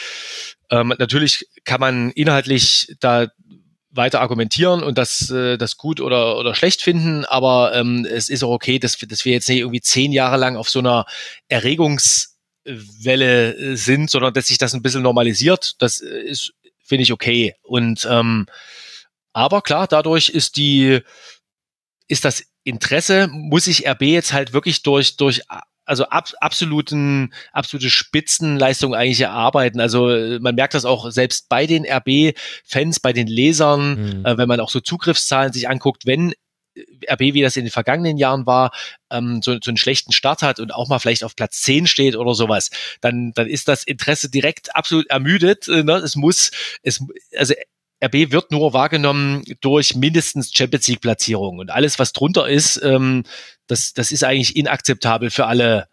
[0.70, 3.28] ähm, natürlich kann man inhaltlich da
[3.90, 8.42] weiter argumentieren und das, äh, das gut oder, oder schlecht finden, aber ähm, es ist
[8.42, 11.06] auch okay, dass, dass wir jetzt nicht irgendwie zehn Jahre lang auf so einer
[11.48, 15.74] Erregungswelle äh, sind, sondern dass sich das ein bisschen normalisiert.
[15.80, 16.52] Das ist,
[16.82, 17.54] finde ich, okay.
[17.62, 18.46] Und ähm,
[19.32, 21.00] aber klar, dadurch ist die,
[22.08, 25.42] ist das Interesse, muss sich RB jetzt halt wirklich durch, durch
[25.84, 29.80] also ab, absoluten, absolute Spitzenleistung eigentlich erarbeiten.
[29.80, 30.06] Also
[30.40, 34.26] man merkt das auch selbst bei den RB-Fans, bei den Lesern, mhm.
[34.26, 36.32] äh, wenn man auch so Zugriffszahlen sich anguckt, wenn
[37.08, 38.72] RB, wie das in den vergangenen Jahren war,
[39.10, 42.14] ähm, so, so einen schlechten Start hat und auch mal vielleicht auf Platz 10 steht
[42.16, 42.70] oder sowas,
[43.00, 45.66] dann, dann ist das Interesse direkt absolut ermüdet.
[45.68, 45.96] Äh, ne?
[45.96, 46.52] Es muss,
[46.82, 47.04] es,
[47.36, 47.54] also
[48.02, 53.24] RB wird nur wahrgenommen durch mindestens Champions League Platzierung und alles, was drunter ist, ähm,
[53.66, 55.88] das, das ist eigentlich inakzeptabel für alle,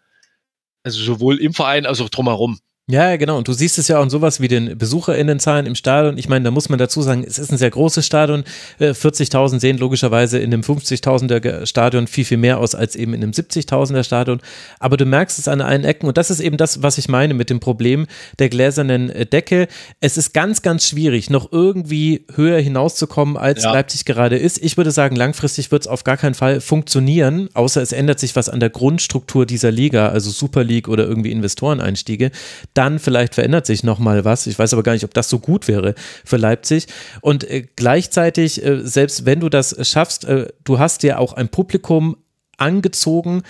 [0.82, 2.60] also sowohl im Verein als auch drumherum.
[2.90, 3.36] Ja, genau.
[3.36, 6.16] Und du siehst es ja auch in sowas wie den BesucherInnenzahlen im Stadion.
[6.16, 8.44] Ich meine, da muss man dazu sagen, es ist ein sehr großes Stadion.
[8.80, 13.22] 40.000 äh, sehen logischerweise in einem 50.000er Stadion viel, viel mehr aus als eben in
[13.22, 14.40] einem 70.000er Stadion.
[14.80, 16.06] Aber du merkst es an allen Ecken.
[16.06, 18.06] Und das ist eben das, was ich meine mit dem Problem
[18.38, 19.68] der gläsernen äh, Decke.
[20.00, 23.72] Es ist ganz, ganz schwierig, noch irgendwie höher hinauszukommen, als ja.
[23.72, 24.64] Leipzig gerade ist.
[24.64, 28.34] Ich würde sagen, langfristig wird es auf gar keinen Fall funktionieren, außer es ändert sich
[28.34, 32.30] was an der Grundstruktur dieser Liga, also Super League oder irgendwie Investoreneinstiege
[32.78, 34.46] dann vielleicht verändert sich nochmal was.
[34.46, 36.86] Ich weiß aber gar nicht, ob das so gut wäre für Leipzig.
[37.20, 41.48] Und äh, gleichzeitig, äh, selbst wenn du das schaffst, äh, du hast ja auch ein
[41.48, 42.16] Publikum
[42.56, 43.42] angezogen,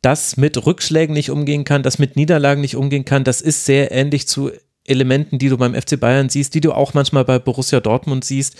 [0.00, 3.22] das mit Rückschlägen nicht umgehen kann, das mit Niederlagen nicht umgehen kann.
[3.22, 4.50] Das ist sehr ähnlich zu
[4.84, 8.56] Elementen, die du beim FC Bayern siehst, die du auch manchmal bei Borussia Dortmund siehst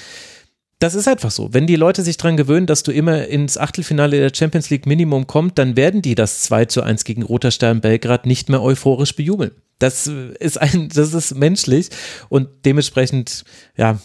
[0.82, 1.54] das ist einfach so.
[1.54, 5.28] Wenn die Leute sich daran gewöhnen, dass du immer ins Achtelfinale der Champions League Minimum
[5.28, 9.14] kommst, dann werden die das 2 zu 1 gegen Roter Stern Belgrad nicht mehr euphorisch
[9.14, 9.52] bejubeln.
[9.78, 11.90] Das ist ein, das ist menschlich
[12.28, 13.44] und dementsprechend,
[13.76, 14.00] ja.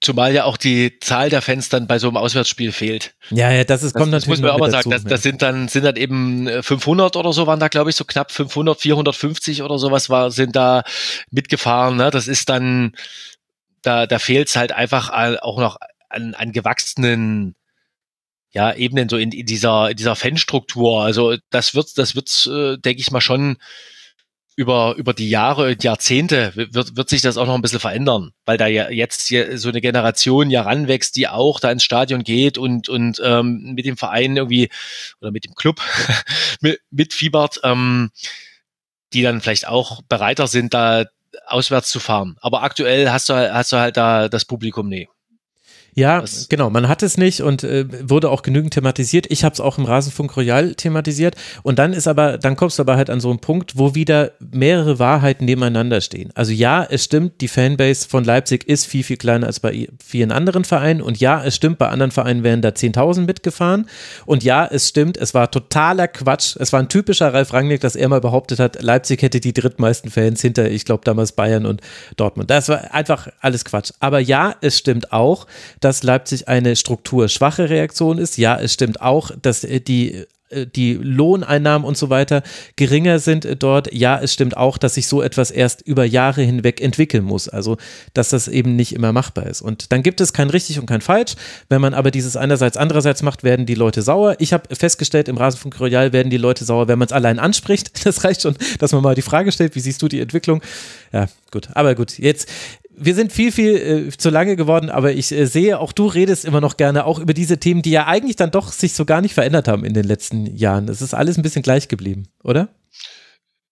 [0.00, 3.14] Zumal ja auch die Zahl der Fans dann bei so einem Auswärtsspiel fehlt.
[3.28, 4.40] Ja, ja, das ist, kommt das, natürlich.
[4.40, 7.46] Das muss man aber sagen, das, das sind dann, sind dann eben 500 oder so
[7.46, 10.82] waren da, glaube ich, so knapp 500, 450 oder sowas war, sind da
[11.30, 12.10] mitgefahren, ne?
[12.10, 12.94] Das ist dann,
[13.82, 15.10] da, da fehlt es halt einfach
[15.42, 15.76] auch noch
[16.10, 17.54] an, an gewachsenen
[18.52, 21.02] ja, Ebenen so in, in dieser in dieser Fanstruktur.
[21.02, 23.58] Also das wird das wird äh, denke ich mal schon
[24.56, 28.32] über über die Jahre und Jahrzehnte wird wird sich das auch noch ein bisschen verändern,
[28.44, 32.58] weil da ja jetzt so eine Generation ja ranwächst, die auch da ins Stadion geht
[32.58, 34.68] und und ähm, mit dem Verein irgendwie
[35.20, 35.80] oder mit dem Club
[36.60, 38.10] mit, mitfiebert, ähm,
[39.12, 41.04] die dann vielleicht auch bereiter sind, da
[41.46, 42.36] auswärts zu fahren.
[42.40, 45.08] Aber aktuell hast du, hast du halt da das Publikum nie.
[45.94, 49.26] Ja, das genau, man hat es nicht und äh, wurde auch genügend thematisiert.
[49.28, 52.82] Ich habe es auch im Rasenfunk Royal thematisiert und dann ist aber, dann kommst du
[52.82, 56.30] aber halt an so einen Punkt, wo wieder mehrere Wahrheiten nebeneinander stehen.
[56.34, 60.32] Also ja, es stimmt, die Fanbase von Leipzig ist viel, viel kleiner als bei vielen
[60.32, 63.86] anderen Vereinen und ja, es stimmt, bei anderen Vereinen wären da 10.000 mitgefahren
[64.26, 66.56] und ja, es stimmt, es war totaler Quatsch.
[66.58, 70.10] Es war ein typischer Ralf Rangnick, dass er mal behauptet hat, Leipzig hätte die drittmeisten
[70.10, 71.80] Fans hinter, ich glaube damals Bayern und
[72.16, 72.50] Dortmund.
[72.50, 73.92] Das war einfach alles Quatsch.
[74.00, 75.46] Aber ja, es stimmt auch,
[75.80, 78.38] dass Leipzig eine strukturschwache Reaktion ist.
[78.38, 82.42] Ja, es stimmt auch, dass äh, die äh, die Lohneinnahmen und so weiter
[82.76, 83.92] geringer sind dort.
[83.92, 87.48] Ja, es stimmt auch, dass sich so etwas erst über Jahre hinweg entwickeln muss.
[87.48, 87.76] Also,
[88.14, 89.62] dass das eben nicht immer machbar ist.
[89.62, 91.34] Und dann gibt es kein richtig und kein falsch.
[91.68, 94.36] Wenn man aber dieses einerseits, andererseits macht, werden die Leute sauer.
[94.38, 97.90] Ich habe festgestellt, im Rasenfunk Royal werden die Leute sauer, wenn man es allein anspricht.
[98.10, 100.62] Das reicht schon, dass man mal die Frage stellt, wie siehst du die Entwicklung?
[101.12, 101.68] Ja, gut.
[101.74, 102.48] Aber gut, jetzt
[103.02, 106.44] wir sind viel, viel äh, zu lange geworden, aber ich äh, sehe, auch du redest
[106.44, 109.22] immer noch gerne auch über diese Themen, die ja eigentlich dann doch sich so gar
[109.22, 110.88] nicht verändert haben in den letzten Jahren.
[110.88, 112.68] Es ist alles ein bisschen gleich geblieben, oder?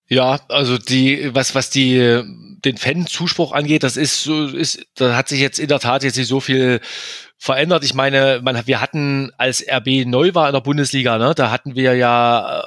[0.09, 2.23] Ja, also die, was, was die,
[2.65, 6.17] den Fan-Zuspruch angeht, das ist so, ist, da hat sich jetzt in der Tat jetzt
[6.17, 6.81] nicht so viel
[7.37, 7.85] verändert.
[7.85, 11.77] Ich meine, man, wir hatten, als RB neu war in der Bundesliga, ne, da hatten
[11.77, 12.63] wir ja äh,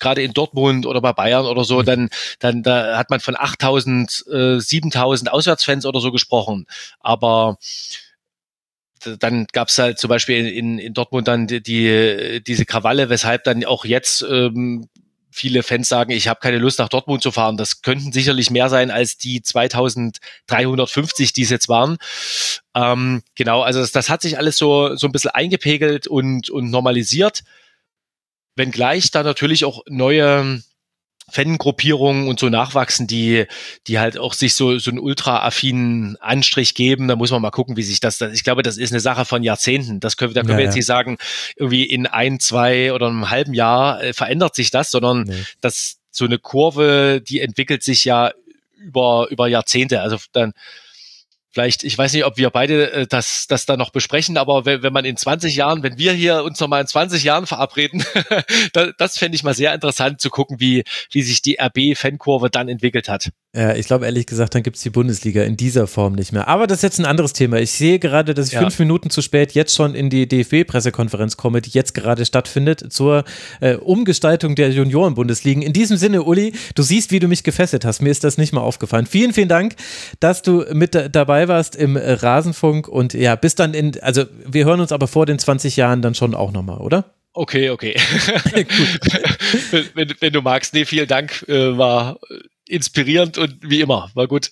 [0.00, 1.84] gerade in Dortmund oder bei Bayern oder so, mhm.
[1.84, 2.08] dann,
[2.38, 6.66] dann da hat man von 8000, äh, 7000 Auswärtsfans oder so gesprochen.
[7.00, 7.58] Aber
[9.20, 13.44] dann gab es halt zum Beispiel in, in Dortmund dann die, die, diese Krawalle, weshalb
[13.44, 14.88] dann auch jetzt ähm,
[15.34, 17.56] viele Fans sagen, ich habe keine Lust nach Dortmund zu fahren.
[17.56, 21.96] Das könnten sicherlich mehr sein als die 2350, die es jetzt waren.
[22.74, 26.70] Ähm, genau, also das, das hat sich alles so so ein bisschen eingepegelt und und
[26.70, 27.42] normalisiert
[28.56, 30.62] wenngleich da natürlich auch neue
[31.30, 33.46] Fangruppierungen und so nachwachsen, die,
[33.86, 37.08] die halt auch sich so, so einen ultra-affinen Anstrich geben.
[37.08, 39.24] Da muss man mal gucken, wie sich das, das ich glaube, das ist eine Sache
[39.24, 40.00] von Jahrzehnten.
[40.00, 40.78] Das können, da können ja, wir jetzt ja.
[40.78, 41.16] nicht sagen,
[41.56, 45.44] irgendwie in ein, zwei oder einem halben Jahr äh, verändert sich das, sondern nee.
[45.60, 48.32] das, so eine Kurve, die entwickelt sich ja
[48.76, 50.00] über, über Jahrzehnte.
[50.00, 50.52] Also dann,
[51.54, 54.82] vielleicht, ich weiß nicht, ob wir beide äh, das, das dann noch besprechen, aber wenn,
[54.82, 58.04] wenn man in 20 Jahren, wenn wir hier uns nochmal in 20 Jahren verabreden,
[58.72, 60.82] das, das fände ich mal sehr interessant zu gucken, wie,
[61.12, 63.30] wie sich die RB-Fankurve dann entwickelt hat.
[63.56, 66.48] Ja, ich glaube ehrlich gesagt, dann gibt's die Bundesliga in dieser Form nicht mehr.
[66.48, 67.58] Aber das ist jetzt ein anderes Thema.
[67.58, 68.60] Ich sehe gerade, dass ich ja.
[68.60, 73.22] fünf Minuten zu spät jetzt schon in die DFB-Pressekonferenz komme, die jetzt gerade stattfindet, zur
[73.60, 75.62] äh, Umgestaltung der Junioren-Bundesligen.
[75.62, 78.02] In diesem Sinne, Uli, du siehst, wie du mich gefesselt hast.
[78.02, 79.06] Mir ist das nicht mal aufgefallen.
[79.06, 79.76] Vielen, vielen Dank,
[80.18, 84.80] dass du mit dabei warst im Rasenfunk und ja, bis dann in, also wir hören
[84.80, 87.04] uns aber vor den 20 Jahren dann schon auch nochmal, oder?
[87.32, 87.94] Okay, okay.
[89.94, 92.18] wenn, wenn, du magst, nee, vielen Dank, äh, war
[92.68, 94.50] inspirierend und wie immer, war gut.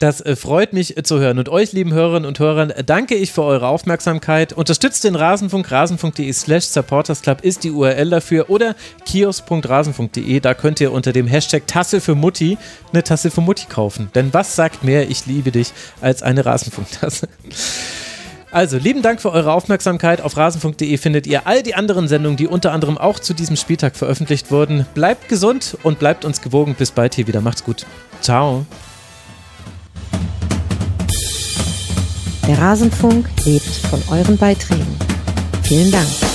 [0.00, 1.38] Das äh, freut mich äh, zu hören.
[1.38, 4.52] Und euch, lieben Hörerinnen und Hörern, äh, danke ich für eure Aufmerksamkeit.
[4.52, 5.70] Unterstützt den Rasenfunk.
[5.70, 8.50] Rasenfunk.de slash supportersclub ist die URL dafür.
[8.50, 10.40] Oder kiosk.rasenfunk.de.
[10.40, 12.58] Da könnt ihr unter dem Hashtag Tasse für Mutti
[12.92, 14.10] eine Tasse für Mutti kaufen.
[14.14, 17.28] Denn was sagt mehr, ich liebe dich, als eine Rasenfunktasse?
[18.50, 20.20] Also, lieben Dank für eure Aufmerksamkeit.
[20.20, 23.96] Auf rasenfunk.de findet ihr all die anderen Sendungen, die unter anderem auch zu diesem Spieltag
[23.96, 24.86] veröffentlicht wurden.
[24.94, 26.76] Bleibt gesund und bleibt uns gewogen.
[26.76, 27.40] Bis bald hier wieder.
[27.40, 27.84] Macht's gut.
[28.20, 28.64] Ciao.
[32.46, 34.86] Der Rasenfunk lebt von euren Beiträgen.
[35.62, 36.33] Vielen Dank.